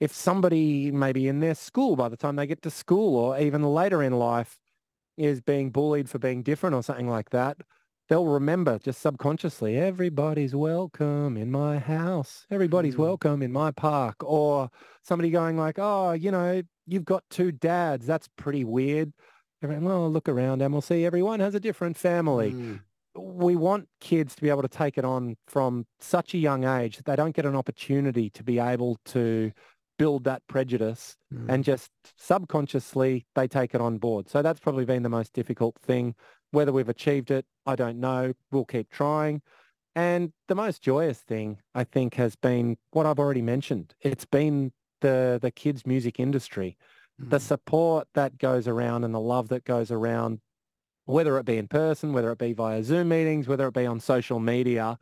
if 0.00 0.12
somebody 0.12 0.90
maybe 0.90 1.28
in 1.28 1.40
their 1.40 1.54
school 1.54 1.96
by 1.96 2.08
the 2.08 2.16
time 2.16 2.36
they 2.36 2.46
get 2.46 2.62
to 2.62 2.70
school 2.70 3.16
or 3.16 3.38
even 3.38 3.62
later 3.62 4.02
in 4.02 4.12
life 4.12 4.58
is 5.16 5.40
being 5.40 5.70
bullied 5.70 6.10
for 6.10 6.18
being 6.18 6.42
different 6.42 6.74
or 6.74 6.82
something 6.82 7.08
like 7.08 7.30
that, 7.30 7.56
they'll 8.08 8.26
remember 8.26 8.78
just 8.78 9.00
subconsciously, 9.00 9.76
everybody's 9.76 10.54
welcome 10.54 11.36
in 11.36 11.50
my 11.50 11.78
house. 11.78 12.46
Everybody's 12.50 12.94
mm. 12.94 12.98
welcome 12.98 13.42
in 13.42 13.52
my 13.52 13.70
park. 13.70 14.16
Or 14.22 14.70
somebody 15.02 15.30
going 15.30 15.56
like, 15.56 15.78
oh, 15.78 16.12
you 16.12 16.30
know, 16.30 16.62
you've 16.86 17.04
got 17.04 17.24
two 17.30 17.52
dads. 17.52 18.06
That's 18.06 18.28
pretty 18.36 18.64
weird. 18.64 19.12
Everyone, 19.62 19.84
well, 19.84 20.10
look 20.10 20.28
around 20.28 20.62
and 20.62 20.72
we'll 20.72 20.82
see 20.82 21.04
everyone 21.04 21.40
has 21.40 21.54
a 21.54 21.60
different 21.60 21.96
family. 21.96 22.52
Mm. 22.52 22.80
We 23.16 23.56
want 23.56 23.88
kids 24.00 24.34
to 24.34 24.42
be 24.42 24.50
able 24.50 24.62
to 24.62 24.68
take 24.68 24.98
it 24.98 25.04
on 25.04 25.36
from 25.46 25.86
such 25.98 26.34
a 26.34 26.38
young 26.38 26.64
age 26.64 26.98
that 26.98 27.06
they 27.06 27.16
don't 27.16 27.34
get 27.34 27.46
an 27.46 27.56
opportunity 27.56 28.28
to 28.30 28.44
be 28.44 28.58
able 28.58 28.98
to 29.06 29.52
build 29.98 30.24
that 30.24 30.42
prejudice 30.46 31.16
mm. 31.32 31.46
and 31.48 31.64
just 31.64 31.90
subconsciously 32.18 33.24
they 33.34 33.48
take 33.48 33.74
it 33.74 33.80
on 33.80 33.96
board. 33.96 34.28
So 34.28 34.42
that's 34.42 34.60
probably 34.60 34.84
been 34.84 35.02
the 35.02 35.08
most 35.08 35.32
difficult 35.32 35.76
thing. 35.82 36.14
Whether 36.50 36.72
we've 36.72 36.88
achieved 36.88 37.30
it, 37.30 37.46
I 37.64 37.76
don't 37.76 37.98
know. 37.98 38.34
We'll 38.52 38.66
keep 38.66 38.90
trying. 38.90 39.40
And 39.94 40.32
the 40.48 40.54
most 40.54 40.82
joyous 40.82 41.20
thing, 41.20 41.58
I 41.74 41.84
think, 41.84 42.14
has 42.14 42.36
been 42.36 42.76
what 42.90 43.06
I've 43.06 43.18
already 43.18 43.40
mentioned. 43.40 43.94
It's 44.02 44.26
been 44.26 44.72
the, 45.00 45.38
the 45.40 45.50
kids' 45.50 45.86
music 45.86 46.20
industry. 46.20 46.76
Mm. 47.20 47.30
The 47.30 47.40
support 47.40 48.08
that 48.14 48.38
goes 48.38 48.68
around 48.68 49.04
and 49.04 49.14
the 49.14 49.20
love 49.20 49.48
that 49.48 49.64
goes 49.64 49.90
around, 49.90 50.40
whether 51.04 51.38
it 51.38 51.46
be 51.46 51.56
in 51.56 51.68
person, 51.68 52.12
whether 52.12 52.30
it 52.32 52.38
be 52.38 52.52
via 52.52 52.82
Zoom 52.82 53.08
meetings, 53.08 53.48
whether 53.48 53.66
it 53.68 53.74
be 53.74 53.86
on 53.86 54.00
social 54.00 54.40
media, 54.40 54.98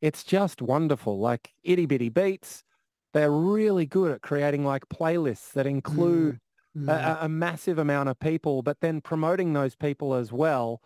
it's 0.00 0.22
just 0.24 0.62
wonderful. 0.62 1.18
Like 1.18 1.52
itty 1.62 1.86
bitty 1.86 2.08
beats, 2.08 2.62
they're 3.12 3.30
really 3.30 3.86
good 3.86 4.12
at 4.12 4.22
creating 4.22 4.64
like 4.64 4.88
playlists 4.88 5.52
that 5.52 5.66
include 5.66 6.34
mm, 6.76 6.86
mm. 6.86 6.88
A, 6.88 7.24
a, 7.24 7.28
massive 7.28 7.78
amount 7.78 8.08
of 8.08 8.18
people, 8.20 8.62
but 8.62 8.80
then 8.80 9.00
promoting 9.00 9.52
those 9.52 9.74
people 9.74 10.14
as 10.14 10.32
well. 10.32 10.80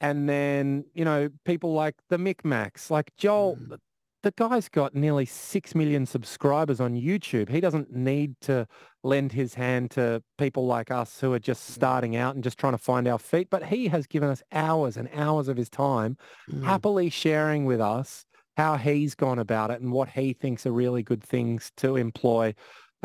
And 0.00 0.28
then, 0.28 0.84
you 0.94 1.04
know, 1.04 1.28
people 1.44 1.74
like 1.74 1.96
the 2.08 2.18
Mik 2.18 2.44
Maks, 2.44 2.90
like 2.90 3.12
Joel, 3.16 3.56
mm. 3.56 3.78
The 4.22 4.32
guy's 4.32 4.68
got 4.68 4.94
nearly 4.94 5.24
6 5.24 5.74
million 5.74 6.04
subscribers 6.04 6.80
on 6.80 6.94
YouTube. 6.94 7.48
He 7.48 7.60
doesn't 7.60 7.94
need 7.94 8.34
to 8.42 8.66
lend 9.04 9.32
his 9.32 9.54
hand 9.54 9.92
to 9.92 10.22
people 10.38 10.66
like 10.66 10.90
us 10.90 11.20
who 11.20 11.32
are 11.32 11.38
just 11.38 11.70
mm. 11.70 11.74
starting 11.74 12.16
out 12.16 12.34
and 12.34 12.42
just 12.42 12.58
trying 12.58 12.72
to 12.72 12.78
find 12.78 13.06
our 13.06 13.18
feet. 13.18 13.48
But 13.50 13.66
he 13.66 13.88
has 13.88 14.06
given 14.06 14.28
us 14.28 14.42
hours 14.52 14.96
and 14.96 15.08
hours 15.14 15.48
of 15.48 15.56
his 15.56 15.70
time, 15.70 16.16
mm. 16.50 16.64
happily 16.64 17.10
sharing 17.10 17.64
with 17.64 17.80
us 17.80 18.24
how 18.56 18.76
he's 18.76 19.14
gone 19.14 19.38
about 19.38 19.70
it 19.70 19.80
and 19.80 19.92
what 19.92 20.08
he 20.08 20.32
thinks 20.32 20.66
are 20.66 20.72
really 20.72 21.02
good 21.02 21.22
things 21.22 21.70
to 21.76 21.96
employ. 21.96 22.54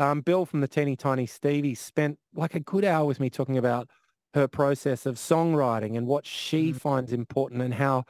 Um, 0.00 0.20
Bill 0.20 0.44
from 0.44 0.60
the 0.60 0.68
Teeny 0.68 0.96
Tiny 0.96 1.26
Stevie 1.26 1.76
spent 1.76 2.18
like 2.34 2.56
a 2.56 2.60
good 2.60 2.84
hour 2.84 3.06
with 3.06 3.20
me 3.20 3.30
talking 3.30 3.56
about 3.56 3.88
her 4.34 4.48
process 4.48 5.06
of 5.06 5.14
songwriting 5.14 5.96
and 5.96 6.08
what 6.08 6.26
she 6.26 6.70
mm-hmm. 6.70 6.78
finds 6.78 7.12
important 7.12 7.62
and 7.62 7.72
how 7.72 8.02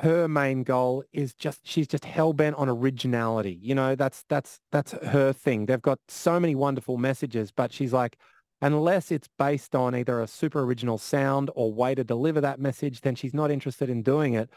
her 0.00 0.28
main 0.28 0.62
goal 0.62 1.02
is 1.12 1.32
just 1.34 1.66
she's 1.66 1.88
just 1.88 2.04
hell 2.04 2.32
bent 2.32 2.56
on 2.56 2.68
originality. 2.68 3.58
You 3.62 3.74
know, 3.74 3.94
that's 3.94 4.24
that's 4.28 4.60
that's 4.70 4.92
her 4.92 5.32
thing. 5.32 5.66
They've 5.66 5.80
got 5.80 5.98
so 6.08 6.38
many 6.38 6.54
wonderful 6.54 6.98
messages, 6.98 7.50
but 7.50 7.72
she's 7.72 7.92
like, 7.92 8.16
unless 8.60 9.10
it's 9.10 9.28
based 9.38 9.74
on 9.74 9.94
either 9.94 10.20
a 10.20 10.26
super 10.26 10.62
original 10.62 10.98
sound 10.98 11.50
or 11.54 11.72
way 11.72 11.94
to 11.94 12.04
deliver 12.04 12.40
that 12.40 12.60
message, 12.60 13.00
then 13.00 13.14
she's 13.14 13.34
not 13.34 13.50
interested 13.50 13.88
in 13.88 14.02
doing 14.02 14.34
it. 14.34 14.50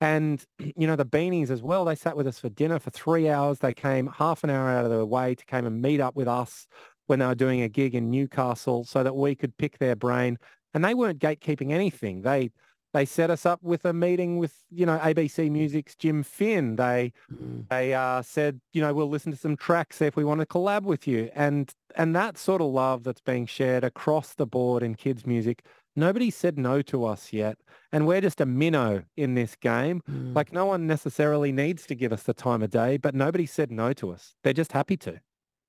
And, 0.00 0.44
you 0.58 0.86
know, 0.86 0.96
the 0.96 1.06
Beanies 1.06 1.50
as 1.50 1.62
well, 1.62 1.84
they 1.84 1.94
sat 1.94 2.16
with 2.16 2.26
us 2.26 2.38
for 2.38 2.48
dinner 2.48 2.78
for 2.78 2.90
three 2.90 3.28
hours. 3.28 3.58
They 3.58 3.74
came 3.74 4.06
half 4.06 4.44
an 4.44 4.50
hour 4.50 4.70
out 4.70 4.84
of 4.84 4.90
their 4.90 5.04
way 5.04 5.34
to 5.34 5.44
come 5.46 5.66
and 5.66 5.82
meet 5.82 6.00
up 6.00 6.16
with 6.16 6.28
us 6.28 6.66
when 7.06 7.18
they 7.18 7.26
were 7.26 7.34
doing 7.34 7.62
a 7.62 7.68
gig 7.68 7.94
in 7.94 8.10
Newcastle 8.10 8.84
so 8.84 9.02
that 9.02 9.16
we 9.16 9.34
could 9.34 9.56
pick 9.56 9.78
their 9.78 9.96
brain. 9.96 10.38
And 10.74 10.84
they 10.84 10.94
weren't 10.94 11.18
gatekeeping 11.18 11.72
anything. 11.72 12.22
They 12.22 12.50
they 12.94 13.04
set 13.04 13.30
us 13.30 13.44
up 13.44 13.62
with 13.62 13.84
a 13.84 13.92
meeting 13.92 14.38
with, 14.38 14.54
you 14.70 14.86
know, 14.86 14.98
ABC 14.98 15.50
Music's 15.50 15.94
Jim 15.94 16.22
Finn. 16.22 16.76
They 16.76 17.12
mm. 17.32 17.68
they 17.68 17.94
uh, 17.94 18.22
said, 18.22 18.60
you 18.72 18.80
know, 18.80 18.94
we'll 18.94 19.10
listen 19.10 19.32
to 19.32 19.38
some 19.38 19.56
tracks, 19.56 19.96
see 19.96 20.06
if 20.06 20.16
we 20.16 20.24
want 20.24 20.40
to 20.40 20.46
collab 20.46 20.82
with 20.82 21.06
you. 21.06 21.30
And 21.34 21.72
and 21.96 22.14
that 22.16 22.38
sort 22.38 22.60
of 22.60 22.68
love 22.68 23.04
that's 23.04 23.20
being 23.20 23.46
shared 23.46 23.84
across 23.84 24.34
the 24.34 24.46
board 24.46 24.82
in 24.82 24.94
kids 24.94 25.26
music 25.26 25.62
nobody 25.98 26.30
said 26.30 26.58
no 26.58 26.80
to 26.82 27.04
us 27.04 27.32
yet. 27.32 27.58
And 27.92 28.06
we're 28.06 28.20
just 28.20 28.40
a 28.40 28.46
minnow 28.46 29.02
in 29.16 29.34
this 29.34 29.56
game. 29.56 30.02
Mm. 30.10 30.34
Like 30.34 30.52
no 30.52 30.66
one 30.66 30.86
necessarily 30.86 31.52
needs 31.52 31.86
to 31.86 31.94
give 31.94 32.12
us 32.12 32.22
the 32.22 32.34
time 32.34 32.62
of 32.62 32.70
day, 32.70 32.96
but 32.96 33.14
nobody 33.14 33.44
said 33.44 33.70
no 33.70 33.92
to 33.94 34.12
us. 34.12 34.34
They're 34.44 34.52
just 34.52 34.72
happy 34.72 34.96
to. 34.98 35.20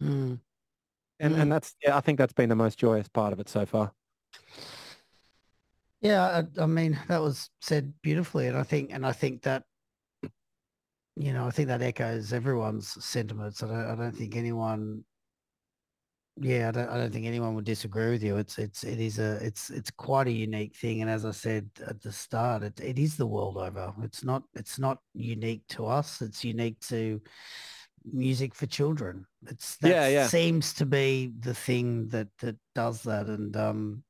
Mm. 0.02 0.40
And 1.20 1.36
mm. 1.36 1.40
and 1.40 1.52
that's 1.52 1.76
yeah, 1.84 1.98
I 1.98 2.02
think 2.02 2.18
that's 2.18 2.34
been 2.34 2.50
the 2.50 2.56
most 2.56 2.78
joyous 2.78 3.10
part 3.10 3.34
of 3.34 3.40
it 3.40 3.50
so 3.50 3.66
far. 3.66 3.92
Yeah, 6.02 6.44
I, 6.58 6.64
I 6.64 6.66
mean 6.66 6.98
that 7.08 7.22
was 7.22 7.50
said 7.62 7.94
beautifully, 8.02 8.48
and 8.48 8.58
I 8.58 8.64
think 8.64 8.92
and 8.92 9.06
I 9.06 9.12
think 9.12 9.42
that 9.44 9.64
you 11.16 11.34
know 11.34 11.46
I 11.48 11.52
think 11.52 11.68
that 11.68 11.82
echoes 11.82 12.32
everyone's 12.32 13.04
sentiments. 13.04 13.62
I 13.64 13.68
don't 13.68 13.92
I 13.92 13.96
don't 13.96 14.16
think 14.16 14.36
anyone 14.36 15.04
yeah, 16.42 16.70
I 16.70 16.72
don't, 16.72 16.90
I 16.90 16.98
don't 16.98 17.12
think 17.12 17.26
anyone 17.26 17.54
would 17.56 17.66
disagree 17.66 18.12
with 18.12 18.24
you. 18.24 18.38
It's 18.38 18.58
it's 18.58 18.84
it 18.84 19.00
is 19.00 19.20
a 19.20 19.34
it's 19.46 19.70
it's 19.70 19.92
quite 19.92 20.28
a 20.28 20.32
unique 20.32 20.76
thing, 20.76 21.02
and 21.02 21.10
as 21.10 21.26
I 21.26 21.32
said 21.32 21.70
at 21.86 22.02
the 22.02 22.12
start, 22.12 22.64
it, 22.64 22.80
it 22.80 22.98
is 22.98 23.18
the 23.18 23.28
world 23.28 23.58
over. 23.58 23.94
It's 24.04 24.24
not 24.24 24.44
it's 24.56 24.80
not 24.80 25.00
unique 25.14 25.64
to 25.70 25.86
us. 25.86 26.22
It's 26.22 26.46
unique 26.46 26.80
to 26.88 27.22
music 28.10 28.56
for 28.56 28.68
children. 28.68 29.26
It's 29.48 29.76
that 29.78 29.90
yeah, 29.90 30.08
yeah. 30.08 30.28
seems 30.28 30.74
to 30.76 30.86
be 30.86 31.34
the 31.40 31.54
thing 31.54 32.08
that 32.10 32.30
that 32.40 32.56
does 32.74 33.04
that, 33.04 33.28
and 33.28 33.56
um, 33.58 34.04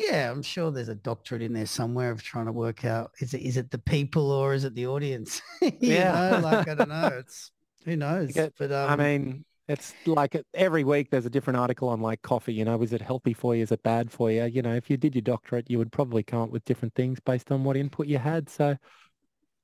yeah, 0.00 0.30
I'm 0.30 0.42
sure 0.42 0.70
there's 0.70 0.88
a 0.88 0.94
doctorate 0.94 1.42
in 1.42 1.52
there 1.52 1.66
somewhere 1.66 2.10
of 2.10 2.22
trying 2.22 2.46
to 2.46 2.52
work 2.52 2.84
out 2.84 3.12
is 3.20 3.34
it 3.34 3.42
is 3.42 3.56
it 3.56 3.70
the 3.70 3.78
people 3.78 4.30
or 4.30 4.54
is 4.54 4.64
it 4.64 4.74
the 4.74 4.86
audience? 4.86 5.42
yeah, 5.80 6.30
know, 6.30 6.40
like 6.40 6.68
I 6.68 6.74
don't 6.74 6.88
know. 6.88 7.10
It's 7.18 7.50
who 7.84 7.96
knows. 7.96 8.32
but 8.34 8.72
um, 8.72 8.90
I 8.90 8.96
mean, 8.96 9.44
it's 9.68 9.94
like 10.06 10.40
every 10.54 10.84
week 10.84 11.10
there's 11.10 11.26
a 11.26 11.30
different 11.30 11.58
article 11.58 11.88
on 11.88 12.00
like 12.00 12.22
coffee, 12.22 12.52
you 12.52 12.64
know, 12.64 12.80
is 12.82 12.92
it 12.92 13.00
healthy 13.00 13.32
for 13.32 13.54
you? 13.54 13.62
Is 13.62 13.72
it 13.72 13.82
bad 13.82 14.10
for 14.10 14.30
you? 14.30 14.44
You 14.44 14.62
know, 14.62 14.74
if 14.74 14.90
you 14.90 14.96
did 14.96 15.14
your 15.14 15.22
doctorate, 15.22 15.70
you 15.70 15.78
would 15.78 15.92
probably 15.92 16.22
come 16.22 16.42
up 16.42 16.50
with 16.50 16.64
different 16.64 16.94
things 16.94 17.20
based 17.20 17.52
on 17.52 17.64
what 17.64 17.76
input 17.76 18.06
you 18.06 18.18
had. 18.18 18.48
So 18.48 18.76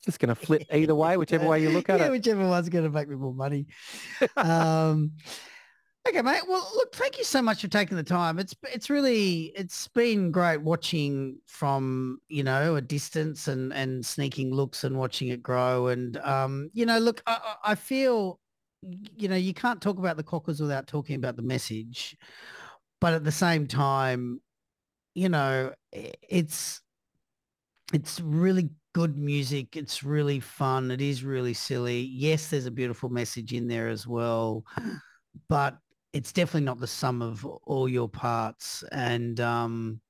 just 0.05 0.19
going 0.19 0.29
to 0.35 0.35
flip 0.35 0.63
either 0.73 0.95
way, 0.95 1.17
whichever 1.17 1.47
way 1.47 1.63
you 1.63 1.71
look 1.71 1.89
at 1.91 2.01
yeah, 2.01 2.07
it. 2.07 2.13
Whichever 2.13 2.47
one's 2.47 2.69
going 2.69 2.85
to 2.85 2.91
make 2.91 3.09
me 3.09 3.17
more 3.17 3.35
money. 3.35 3.67
um, 4.37 5.13
Okay, 6.09 6.23
mate. 6.23 6.43
Well, 6.47 6.71
look, 6.77 6.95
thank 6.95 7.19
you 7.19 7.25
so 7.25 7.43
much 7.43 7.63
for 7.63 7.69
taking 7.69 7.97
the 7.97 8.03
time. 8.03 8.39
It's 8.39 8.55
it's 8.73 8.89
really 8.91 9.53
it's 9.57 9.89
been 9.89 10.31
great 10.31 10.63
watching 10.63 11.39
from 11.47 12.21
you 12.29 12.45
know 12.45 12.77
a 12.77 12.81
distance 12.81 13.49
and 13.49 13.73
and 13.73 14.07
sneaking 14.07 14.55
looks 14.55 14.85
and 14.85 14.99
watching 14.99 15.29
it 15.29 15.43
grow. 15.43 15.89
And 15.89 16.17
um, 16.19 16.71
you 16.75 16.87
know, 16.87 16.99
look, 16.99 17.23
I, 17.27 17.55
I 17.65 17.75
feel 17.75 18.39
you 19.17 19.29
know 19.29 19.37
you 19.37 19.53
can't 19.53 19.81
talk 19.81 19.99
about 19.99 20.17
the 20.17 20.23
quokkas 20.23 20.61
without 20.61 20.87
talking 20.87 21.17
about 21.17 21.35
the 21.35 21.43
message, 21.43 22.17
but 23.01 23.13
at 23.13 23.25
the 23.25 23.33
same 23.33 23.67
time, 23.67 24.41
you 25.15 25.29
know, 25.29 25.73
it's 25.93 26.83
it's 27.93 28.21
really 28.21 28.69
good 28.93 29.17
music. 29.17 29.77
It's 29.77 30.05
really 30.05 30.39
fun. 30.39 30.93
It 30.93 31.01
is 31.01 31.25
really 31.25 31.55
silly. 31.55 32.01
Yes, 32.03 32.49
there's 32.49 32.67
a 32.67 32.71
beautiful 32.71 33.09
message 33.09 33.53
in 33.53 33.67
there 33.67 33.89
as 33.89 34.07
well, 34.07 34.65
but 35.49 35.79
it's 36.17 36.33
definitely 36.33 36.65
not 36.65 36.81
the 36.81 36.87
sum 36.87 37.21
of 37.21 37.45
all 37.45 37.87
your 37.87 38.09
parts. 38.09 38.83
And 38.91 39.39
um, 39.39 40.01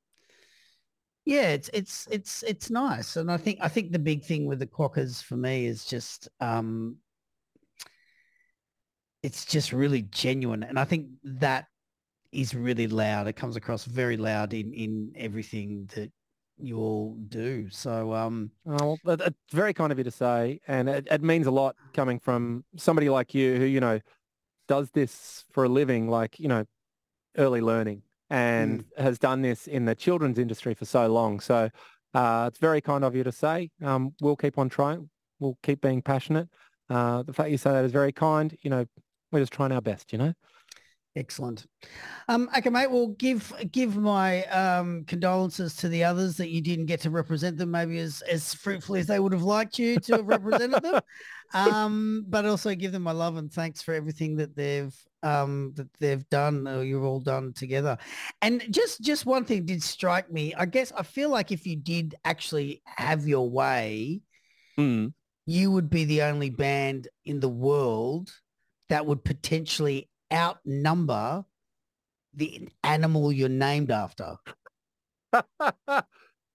yeah, 1.24 1.48
it's 1.48 1.68
it's 1.72 2.06
it's 2.12 2.44
it's 2.44 2.70
nice. 2.70 3.16
And 3.16 3.30
I 3.30 3.36
think 3.36 3.58
I 3.60 3.66
think 3.66 3.90
the 3.90 3.98
big 3.98 4.22
thing 4.22 4.46
with 4.46 4.60
the 4.60 4.68
quokkas 4.68 5.20
for 5.20 5.36
me 5.36 5.66
is 5.66 5.84
just 5.84 6.28
um, 6.40 6.98
it's 9.24 9.44
just 9.44 9.72
really 9.72 10.02
genuine. 10.02 10.62
And 10.62 10.78
I 10.78 10.84
think 10.84 11.08
that 11.24 11.66
is 12.30 12.54
really 12.54 12.86
loud. 12.86 13.26
It 13.26 13.34
comes 13.34 13.56
across 13.56 13.84
very 13.84 14.16
loud 14.16 14.54
in 14.54 14.72
in 14.74 15.12
everything 15.16 15.90
that 15.96 16.12
you 16.56 16.78
all 16.78 17.16
do. 17.26 17.68
So 17.68 18.14
um, 18.14 18.52
oh, 18.64 18.96
very 19.50 19.74
kind 19.74 19.90
of 19.90 19.98
you 19.98 20.04
to 20.04 20.12
say, 20.12 20.60
and 20.68 20.88
it, 20.88 21.08
it 21.10 21.22
means 21.24 21.48
a 21.48 21.50
lot 21.50 21.74
coming 21.94 22.20
from 22.20 22.64
somebody 22.76 23.08
like 23.08 23.34
you 23.34 23.56
who 23.56 23.64
you 23.64 23.80
know 23.80 23.98
does 24.68 24.90
this 24.90 25.44
for 25.50 25.64
a 25.64 25.68
living, 25.68 26.08
like, 26.08 26.38
you 26.38 26.48
know, 26.48 26.64
early 27.36 27.60
learning 27.60 28.02
and 28.30 28.84
mm. 28.84 29.02
has 29.02 29.18
done 29.18 29.42
this 29.42 29.66
in 29.66 29.84
the 29.84 29.94
children's 29.94 30.38
industry 30.38 30.74
for 30.74 30.84
so 30.84 31.06
long. 31.06 31.40
So 31.40 31.70
uh, 32.14 32.44
it's 32.48 32.58
very 32.58 32.80
kind 32.80 33.04
of 33.04 33.14
you 33.14 33.24
to 33.24 33.32
say. 33.32 33.70
Um, 33.82 34.14
we'll 34.20 34.36
keep 34.36 34.58
on 34.58 34.68
trying. 34.68 35.10
We'll 35.38 35.58
keep 35.62 35.80
being 35.80 36.02
passionate. 36.02 36.48
Uh, 36.88 37.22
the 37.22 37.32
fact 37.32 37.50
you 37.50 37.58
say 37.58 37.72
that 37.72 37.84
is 37.84 37.92
very 37.92 38.12
kind. 38.12 38.56
You 38.62 38.70
know, 38.70 38.86
we're 39.30 39.40
just 39.40 39.52
trying 39.52 39.72
our 39.72 39.80
best, 39.80 40.12
you 40.12 40.18
know? 40.18 40.32
Excellent. 41.16 41.66
Um, 42.28 42.50
okay, 42.56 42.68
mate. 42.68 42.90
Well, 42.90 43.08
give 43.18 43.50
give 43.72 43.96
my 43.96 44.44
um, 44.44 45.04
condolences 45.06 45.74
to 45.76 45.88
the 45.88 46.04
others 46.04 46.36
that 46.36 46.50
you 46.50 46.60
didn't 46.60 46.86
get 46.86 47.00
to 47.00 47.10
represent 47.10 47.56
them, 47.56 47.70
maybe 47.70 47.98
as 47.98 48.20
as 48.30 48.52
fruitfully 48.52 49.00
as 49.00 49.06
they 49.06 49.18
would 49.18 49.32
have 49.32 49.42
liked 49.42 49.78
you 49.78 49.98
to 49.98 50.16
have 50.16 50.26
represented 50.26 50.82
them. 50.82 51.00
Um, 51.54 52.24
but 52.28 52.44
also 52.44 52.74
give 52.74 52.90
them 52.90 53.02
my 53.02 53.12
love 53.12 53.36
and 53.36 53.52
thanks 53.52 53.80
for 53.80 53.94
everything 53.94 54.36
that 54.36 54.56
they've 54.56 54.92
um, 55.22 55.72
that 55.76 55.88
they've 56.00 56.28
done 56.28 56.66
or 56.68 56.82
you've 56.82 57.04
all 57.04 57.20
done 57.20 57.52
together. 57.52 57.96
And 58.42 58.62
just 58.70 59.00
just 59.00 59.24
one 59.24 59.44
thing 59.44 59.64
did 59.64 59.82
strike 59.82 60.30
me. 60.30 60.54
I 60.54 60.66
guess 60.66 60.92
I 60.92 61.02
feel 61.02 61.30
like 61.30 61.52
if 61.52 61.66
you 61.66 61.76
did 61.76 62.14
actually 62.24 62.82
have 62.84 63.26
your 63.26 63.48
way, 63.48 64.20
mm. 64.78 65.12
you 65.46 65.70
would 65.70 65.88
be 65.88 66.04
the 66.04 66.22
only 66.22 66.50
band 66.50 67.08
in 67.24 67.40
the 67.40 67.48
world 67.48 68.30
that 68.88 69.06
would 69.06 69.24
potentially 69.24 70.08
outnumber 70.32 71.44
the 72.34 72.68
animal 72.84 73.32
you're 73.32 73.48
named 73.48 73.90
after. 73.90 74.36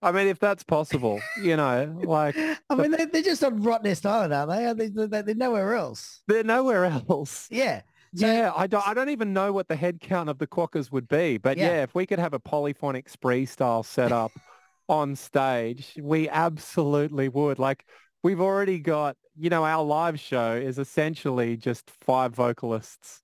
I 0.04 0.12
mean, 0.12 0.28
if 0.28 0.40
that's 0.40 0.64
possible, 0.64 1.22
you 1.42 1.56
know, 1.56 2.00
like 2.04 2.36
I 2.70 2.76
mean, 2.76 2.92
they're, 2.92 3.06
they're 3.06 3.22
just 3.22 3.44
on 3.44 3.62
Rottnest 3.62 4.06
Island, 4.06 4.34
aren't 4.34 4.78
they? 4.78 4.88
They, 4.88 5.22
they? 5.22 5.32
are 5.32 5.36
nowhere 5.36 5.76
else. 5.76 6.22
They're 6.28 6.44
nowhere 6.44 6.86
else. 6.86 7.48
Yeah. 7.52 7.82
So, 8.16 8.26
yeah, 8.26 8.52
I 8.56 8.68
don't, 8.68 8.86
I 8.86 8.94
don't 8.94 9.10
even 9.10 9.32
know 9.32 9.54
what 9.54 9.70
the 9.70 9.76
head 9.76 10.02
count 10.02 10.30
of 10.30 10.38
the 10.38 10.48
Quokkas 10.48 10.92
would 10.92 11.08
be. 11.08 11.38
But 11.38 11.58
yeah, 11.58 11.68
yeah 11.68 11.84
if 11.84 11.96
we 11.96 12.06
could 12.06 12.20
have 12.20 12.34
a 12.34 12.40
polyphonic 12.40 13.08
spree 13.08 13.46
style 13.46 13.84
setup 13.84 14.32
on 14.90 15.16
stage, 15.16 15.98
we 16.02 16.28
absolutely 16.28 17.30
would. 17.30 17.58
Like 17.58 17.86
we've 18.24 18.42
already 18.42 18.80
got, 18.80 19.16
you 19.38 19.50
know, 19.50 19.64
our 19.64 19.84
live 19.84 20.20
show 20.20 20.54
is 20.54 20.78
essentially 20.78 21.56
just 21.56 21.90
five 22.02 22.34
vocalists 22.34 23.22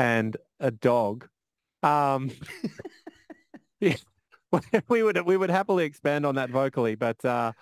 and 0.00 0.36
a 0.58 0.70
dog. 0.70 1.28
Um, 1.82 2.30
yeah, 3.80 3.96
we 4.88 5.02
would 5.02 5.20
we 5.26 5.36
would 5.36 5.50
happily 5.50 5.84
expand 5.84 6.24
on 6.24 6.36
that 6.36 6.50
vocally, 6.50 6.94
but 6.94 7.22
uh, 7.24 7.52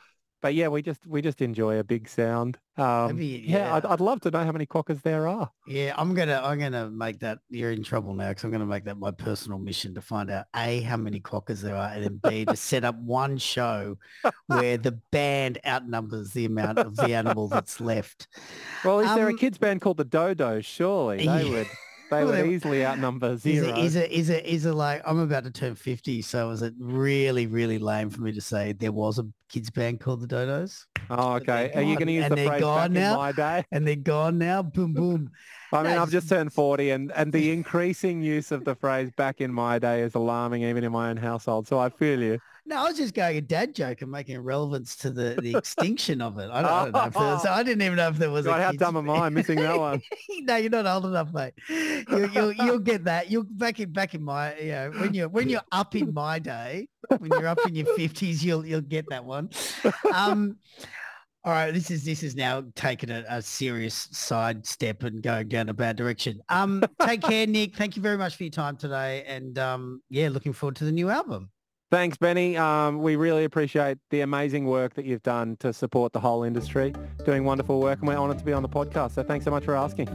but 0.41 0.55
yeah, 0.55 0.69
we 0.69 0.83
just 0.83 1.05
we 1.05 1.21
just 1.21 1.43
enjoy 1.43 1.79
a 1.79 1.85
big 1.85 2.09
sound. 2.09 2.59
Um, 2.77 3.17
Maybe, 3.17 3.45
yeah, 3.45 3.59
yeah 3.59 3.75
I'd, 3.75 3.85
I'd, 3.85 4.01
love 4.01 4.21
to 4.21 4.31
know 4.31 4.45
how 4.45 4.53
many 4.53 4.67
quokkas 4.67 5.03
there 5.03 5.27
are. 5.27 5.51
Yeah, 5.67 5.95
I'm 5.99 6.15
gonna 6.15 6.41
I'm 6.45 6.61
gonna 6.61 6.89
make 6.91 7.19
that. 7.21 7.39
You're 7.51 7.73
in 7.73 7.83
trouble 7.83 8.15
now 8.15 8.29
because 8.29 8.45
I'm 8.45 8.53
gonna 8.53 8.67
make 8.67 8.85
that 8.85 8.99
my 8.99 9.11
personal 9.11 9.59
mission 9.59 9.95
to 9.95 10.01
find 10.01 10.31
out 10.31 10.47
a 10.55 10.81
how 10.83 10.97
many 10.97 11.19
quokkas 11.19 11.61
there 11.61 11.75
are, 11.75 11.89
and 11.89 12.05
then 12.05 12.21
b 12.23 12.45
to 12.45 12.55
set 12.55 12.85
up 12.85 12.97
one 13.01 13.37
show 13.37 13.99
where 14.47 14.77
the 14.77 14.93
band 15.11 15.59
outnumbers 15.67 16.31
the 16.31 16.45
amount 16.45 16.79
of 16.79 16.95
the 16.95 17.15
animal 17.15 17.49
that's 17.49 17.81
left. 17.81 18.29
Well, 18.85 19.01
is 19.01 19.09
um, 19.09 19.17
there 19.17 19.27
a 19.27 19.33
um, 19.33 19.39
kids 19.39 19.59
band 19.59 19.81
called 19.81 19.97
the 19.97 20.05
Dodo? 20.05 20.61
Surely 20.61 21.19
they 21.19 21.25
yeah. 21.25 21.51
would. 21.51 21.67
They 22.11 22.25
would 22.25 22.47
easily 22.47 22.85
outnumber 22.85 23.37
zero. 23.37 23.77
Is 23.79 23.97
it, 23.97 24.11
is 24.11 24.31
it, 24.31 24.47
is 24.47 24.67
it 24.67 24.73
like, 24.73 25.03
I'm 25.05 25.19
about 25.19 25.45
to 25.45 25.51
turn 25.51 25.75
50, 25.75 26.23
so 26.23 26.51
is 26.51 26.63
it 26.63 26.75
really, 26.79 27.47
really 27.47 27.79
lame 27.79 28.11
for 28.11 28.21
me 28.23 28.33
to 28.33 28.41
say 28.41 28.73
there 28.73 28.93
was 28.93 29.19
a 29.19 29.27
kids 29.49 29.71
band 29.71 30.01
called 30.01 30.21
the 30.21 30.27
Dodos? 30.27 30.85
Oh, 31.11 31.35
okay. 31.35 31.71
Are 31.75 31.83
you 31.83 31.95
going 31.97 32.07
to 32.07 32.13
use 32.13 32.29
the 32.29 32.37
phrase 32.37 32.63
back 32.63 32.91
now, 32.91 33.13
in 33.13 33.19
my 33.19 33.33
day? 33.33 33.65
And 33.73 33.87
they're 33.87 33.97
gone 33.97 34.39
now. 34.39 34.63
Boom, 34.63 34.93
boom. 34.95 35.31
I 35.73 35.83
mean, 35.83 35.95
no, 35.95 36.03
I've 36.03 36.11
just 36.11 36.29
turned 36.29 36.53
40 36.53 36.91
and, 36.91 37.13
and 37.13 37.33
the 37.33 37.51
increasing 37.53 38.23
use 38.23 38.53
of 38.53 38.65
the 38.65 38.75
phrase 38.75 39.11
back 39.17 39.41
in 39.41 39.53
my 39.53 39.79
day 39.79 40.01
is 40.01 40.15
alarming 40.15 40.63
even 40.63 40.83
in 40.83 40.93
my 40.93 41.11
own 41.11 41.19
household. 41.19 41.69
So 41.69 41.79
I 41.79 41.91
feel 41.91 42.23
you. 42.23 42.39
No, 42.69 42.77
I 42.77 42.89
was 42.89 42.99
just 42.99 43.15
going 43.15 43.39
a 43.39 43.41
dad 43.41 43.75
joke 43.75 44.03
and 44.03 44.11
making 44.11 44.37
a 44.37 44.43
relevance 44.43 44.95
to 44.97 45.09
the, 45.09 45.39
the 45.41 45.57
extinction 45.57 46.21
of 46.21 46.39
it. 46.39 46.51
I 46.53 46.61
don't, 46.61 46.71
I 46.71 46.83
don't 46.85 46.93
know. 46.93 47.05
If 47.05 47.15
there 47.15 47.23
was, 47.23 47.47
I 47.47 47.63
didn't 47.63 47.81
even 47.81 47.97
know 47.97 48.09
if 48.09 48.19
there 48.19 48.31
was 48.31 48.45
God, 48.45 48.61
a 48.61 48.65
how 48.65 48.73
dumb 48.73 48.99
am 48.99 49.09
I 49.09 49.31
missing 49.31 49.57
that 49.57 49.79
one? 49.79 50.03
no, 50.41 50.57
you're 50.57 50.69
not 50.69 50.85
old 50.85 51.07
enough, 51.07 51.33
mate. 51.33 51.55
You, 51.71 52.31
you'll, 52.35 52.53
you'll 52.53 52.79
get 52.91 53.05
that. 53.05 53.31
You'll 53.31 53.45
back 53.45 53.81
in 53.81 53.91
back 53.91 54.15
in 54.15 54.23
my 54.23 54.55
you 54.59 54.73
know 54.73 54.91
when 54.99 55.15
you're 55.15 55.29
when 55.31 55.49
you're 55.49 55.63
up 55.73 55.97
in 55.97 56.13
my 56.13 56.39
day, 56.39 56.89
when 57.17 57.31
you're 57.31 57.47
up 57.47 57.59
in 57.67 57.75
your 57.75 57.87
fifties, 57.97 58.45
you'll 58.45 58.67
you'll 58.67 58.83
get 58.83 59.07
that 59.09 59.25
one. 59.25 59.49
Um, 60.13 60.59
all 61.45 61.53
right, 61.53 61.73
this 61.73 61.91
is 61.91 62.05
this 62.05 62.23
is 62.23 62.37
now 62.37 62.65
taking 62.75 63.09
a, 63.09 63.25
a 63.31 63.41
serious 63.41 64.11
side 64.13 64.67
step 64.67 65.05
and 65.05 65.23
going 65.23 65.49
down 65.49 65.71
a 65.71 65.75
bad 65.75 65.97
direction. 65.97 66.43
Um, 66.51 66.85
take 67.01 67.23
care, 67.23 67.47
Nick. 67.47 67.77
Thank 67.77 67.97
you 67.97 68.03
very 68.03 68.19
much 68.19 68.37
for 68.37 68.43
your 68.43 68.51
time 68.51 68.77
today, 68.77 69.25
and 69.27 69.59
um, 69.59 70.03
yeah, 70.11 70.29
looking 70.29 70.53
forward 70.53 70.77
to 70.77 70.85
the 70.85 70.93
new 70.93 71.09
album. 71.09 71.49
Thanks, 71.91 72.19
Benny. 72.19 72.57
Um, 72.57 73.01
we 73.01 73.17
really 73.17 73.45
appreciate 73.45 73.97
the 74.11 74.21
amazing 74.21 74.67
work 74.67 74.93
that 74.95 75.07
you've 75.07 75.23
done 75.23 75.57
to 75.61 75.73
support 75.73 76.13
the 76.13 76.21
whole 76.21 76.43
industry, 76.43 76.95
doing 77.25 77.45
wonderful 77.45 77.81
work, 77.81 78.01
and 78.01 78.09
we're 78.09 78.17
honoured 78.17 78.39
to 78.39 78.45
be 78.45 78.53
on 78.53 78.63
the 78.63 78.69
podcast. 78.69 79.13
So 79.13 79.23
thanks 79.23 79.47
so 79.47 79.51
much 79.51 79.65
for 79.65 79.75
asking. 79.75 80.07